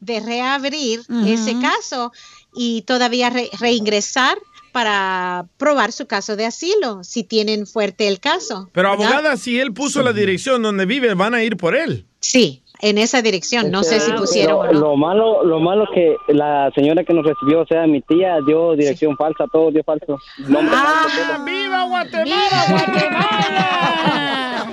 de 0.00 0.20
reabrir 0.20 1.00
ese 1.26 1.58
caso 1.60 2.12
y 2.54 2.82
todavía 2.82 3.30
re- 3.30 3.50
reingresar 3.60 4.36
para 4.72 5.46
probar 5.56 5.92
su 5.92 6.06
caso 6.06 6.36
de 6.36 6.46
asilo, 6.46 7.04
si 7.04 7.24
tienen 7.24 7.66
fuerte 7.66 8.08
el 8.08 8.20
caso. 8.20 8.68
Pero 8.72 8.90
¿verdad? 8.90 9.06
abogada, 9.06 9.36
si 9.36 9.58
él 9.58 9.72
puso 9.72 10.02
la 10.02 10.12
dirección 10.12 10.62
donde 10.62 10.86
vive, 10.86 11.14
van 11.14 11.34
a 11.34 11.42
ir 11.42 11.56
por 11.56 11.76
él. 11.76 12.06
Sí, 12.20 12.62
en 12.82 12.98
esa 12.98 13.22
dirección. 13.22 13.70
No 13.70 13.82
sé 13.82 14.00
si 14.00 14.06
Este, 14.10 14.12
pusieron 14.20 14.54
lo, 14.54 14.60
o 14.60 14.72
no. 14.72 14.80
lo 14.80 14.96
malo, 14.96 15.44
lo 15.44 15.60
malo 15.60 15.86
que 15.94 16.16
la 16.28 16.70
señora 16.74 17.04
que 17.04 17.12
nos 17.14 17.24
recibió, 17.24 17.60
o 17.60 17.66
sea, 17.66 17.86
mi 17.86 18.00
tía, 18.02 18.38
dio 18.46 18.72
dirección 18.74 19.16
falsa, 19.16 19.44
todo 19.52 19.70
dio 19.70 19.82
falso. 19.84 20.18
Nombre 20.38 20.74
falso, 20.76 21.44
¡Viva 21.44 21.84
Guatemala, 21.84 22.64
Guatemala! 22.70 24.66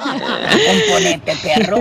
Componente 0.68 1.34
perro. 1.44 1.78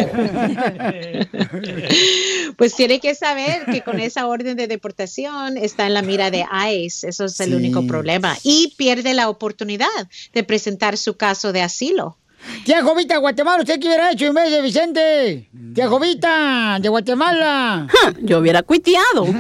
Pues 2.57 2.75
tiene 2.75 3.01
que 3.01 3.15
saber 3.15 3.65
que 3.67 3.83
con 3.83 4.01
esa 4.01 4.27
orden 4.27 4.57
de 4.57 4.67
deportación 4.67 5.57
está 5.57 5.87
en 5.87 5.95
la 5.95 6.03
mira 6.03 6.31
de 6.31 6.45
ICE. 6.73 7.09
Eso 7.09 7.25
es 7.27 7.39
el 7.41 7.51
Sí. 7.51 7.55
único 7.55 7.87
problema. 7.87 8.37
Y 8.43 8.75
pierde 8.77 9.15
la 9.15 9.29
oportunidad 9.29 9.87
de 10.33 10.43
presentar 10.45 10.97
su 10.97 11.17
caso 11.17 11.53
de 11.53 11.63
asilo. 11.63 12.17
Tía 12.65 12.83
Jovita, 12.83 13.19
Guatemala, 13.19 13.59
¿usted 13.61 13.79
qué 13.81 13.89
hubiera 13.89 14.13
hecho 14.13 14.27
en 14.27 14.35
vez 14.35 14.51
de 14.51 14.63
Vicente? 14.63 15.49
Tía 15.75 15.89
Jovita, 15.89 16.79
de 16.81 16.89
Guatemala. 16.89 17.87
Yo 18.23 18.39
hubiera 18.39 18.63
cuiteado. 18.63 19.27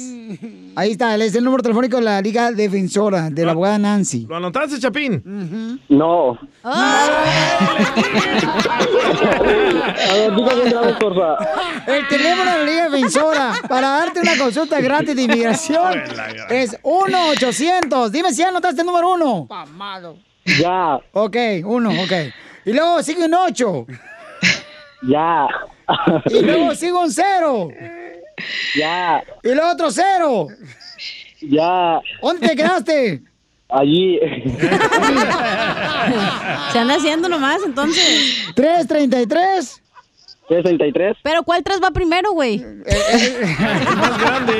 Ahí 0.76 0.90
está, 0.90 1.16
es 1.16 1.34
el 1.34 1.44
número 1.44 1.62
telefónico 1.62 1.96
de 1.96 2.02
la 2.02 2.20
Liga 2.20 2.52
Defensora 2.52 3.30
de 3.30 3.46
la 3.46 3.52
abogada 3.52 3.78
Nancy. 3.78 4.26
¿Lo 4.28 4.36
anotaste, 4.36 4.78
Chapín? 4.78 5.80
No. 5.88 6.38
Ah. 6.62 7.08
A 10.10 10.14
ver, 10.14 10.34
dígame 10.34 10.62
otra 10.62 10.80
vez, 10.82 10.96
porfa. 10.96 11.36
El 11.86 12.08
teléfono 12.08 12.50
de 12.50 12.58
la 12.58 12.64
Liga 12.64 12.90
Defensora 12.90 13.52
para 13.68 13.88
darte 13.88 14.20
una 14.20 14.36
consulta 14.36 14.80
gratis 14.80 15.16
de 15.16 15.22
inmigración 15.22 16.02
es 16.50 16.78
1-800. 16.82 18.10
Dime 18.10 18.32
si 18.32 18.40
ya 18.40 18.48
anotaste 18.48 18.82
el 18.82 18.86
número 18.90 19.12
uno. 19.14 19.46
Ya, 20.58 20.98
Ok, 21.12 21.36
uno, 21.64 21.90
ok. 21.90 22.12
Y 22.64 22.72
luego 22.72 23.02
sigue 23.02 23.24
un 23.24 23.34
8. 23.34 23.86
ya, 25.08 25.46
Y 26.26 26.40
luego 26.42 26.74
sigue 26.74 26.92
un 26.92 27.10
0. 27.10 27.68
ya, 28.76 29.22
Y 29.42 29.48
luego 29.54 29.70
otro 29.70 29.90
0. 29.90 30.46
ya. 31.42 32.00
¿Dónde 32.22 32.48
te 32.48 32.56
quedaste? 32.56 33.22
Allí. 33.68 34.18
Se 36.72 36.78
anda 36.78 36.94
haciendo 36.96 37.28
nomás, 37.28 37.60
entonces. 37.64 38.46
333. 38.56 39.82
63. 40.56 41.16
Pero 41.22 41.42
¿cuál 41.44 41.62
tres 41.62 41.80
va 41.82 41.90
primero, 41.92 42.32
güey? 42.32 42.58
Más 43.96 44.20
grande. 44.20 44.54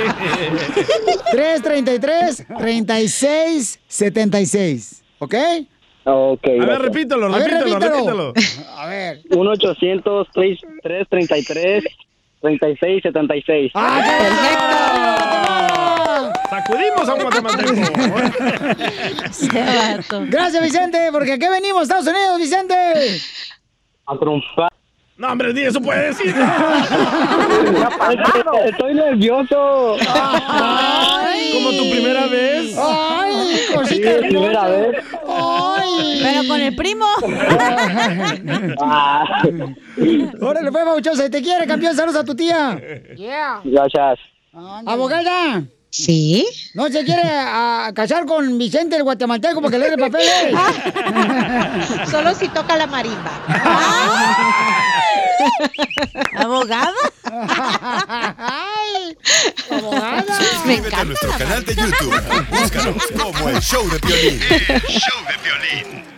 333 1.32 2.46
3676. 2.58 5.02
¿Ok? 5.18 5.34
Ok. 6.04 6.46
A 6.46 6.50
ver, 6.66 6.80
repítelo, 6.82 7.26
A 7.26 7.38
ver, 7.38 7.50
repítelo, 7.50 7.78
repítelo. 7.78 8.32
repítelo. 8.32 8.66
A 8.76 8.86
ver. 8.86 9.20
1 9.30 9.50
800 9.50 10.28
333 10.32 11.84
3676 12.40 13.72
Sacudimos 16.50 17.08
a 17.08 17.14
un 17.14 17.22
guatemalteco. 17.22 17.72
Gracias, 20.30 20.62
Vicente, 20.62 21.08
porque 21.12 21.32
aquí 21.32 21.46
venimos, 21.48 21.82
Estados 21.82 22.06
Unidos, 22.06 22.38
Vicente. 22.38 22.74
A 24.06 24.16
triunfar. 24.18 24.69
No, 25.20 25.28
hombre, 25.32 25.52
ni 25.52 25.60
eso 25.60 25.78
puede 25.82 26.06
decir. 26.06 26.34
Estoy 28.64 28.94
nervioso. 28.94 29.98
Como 31.52 31.70
tu 31.76 31.90
primera 31.90 32.26
vez. 32.26 32.74
Ay, 32.78 33.34
Sí, 33.50 33.74
cosita 33.74 34.16
primera 34.20 34.66
hermosa. 34.66 34.68
vez. 34.68 35.04
Ay. 35.28 36.20
Pero 36.22 36.48
con 36.48 36.60
el 36.62 36.74
primo. 36.74 37.04
Ah, 38.82 39.42
Órale, 40.40 40.72
pues, 40.72 40.84
Bauchosa, 40.86 41.28
te 41.28 41.42
quiere, 41.42 41.66
campeón. 41.66 41.94
Saludos 41.94 42.22
a 42.22 42.24
tu 42.24 42.34
tía. 42.34 42.80
gracias. 43.62 44.18
Abogada. 44.86 45.64
Sí. 45.90 46.46
¿No 46.74 46.88
se 46.88 47.04
quiere 47.04 47.22
a, 47.24 47.90
casar 47.94 48.24
con 48.24 48.56
Vicente 48.56 48.96
el 48.96 49.02
guatemalteco 49.02 49.60
porque 49.60 49.78
le 49.78 49.90
dé 49.90 49.98
papeles? 49.98 50.54
Solo 52.10 52.32
si 52.34 52.48
toca 52.48 52.76
la 52.76 52.86
marimba. 52.86 53.30
¿Abogada? 56.36 56.92
Ay, 58.38 59.16
abogada. 59.70 60.38
Suscríbete 60.38 60.96
a 60.96 61.04
nuestro 61.04 61.30
canal 61.38 61.64
de 61.64 61.74
YouTube. 61.74 62.46
Búscanos 62.50 63.06
como 63.18 63.48
El 63.48 63.60
Show 63.60 63.88
de 63.88 64.00
Piolín. 64.00 64.40
El 64.42 64.80
Show 65.00 65.24
de 65.26 65.38
Piolín. 65.42 66.09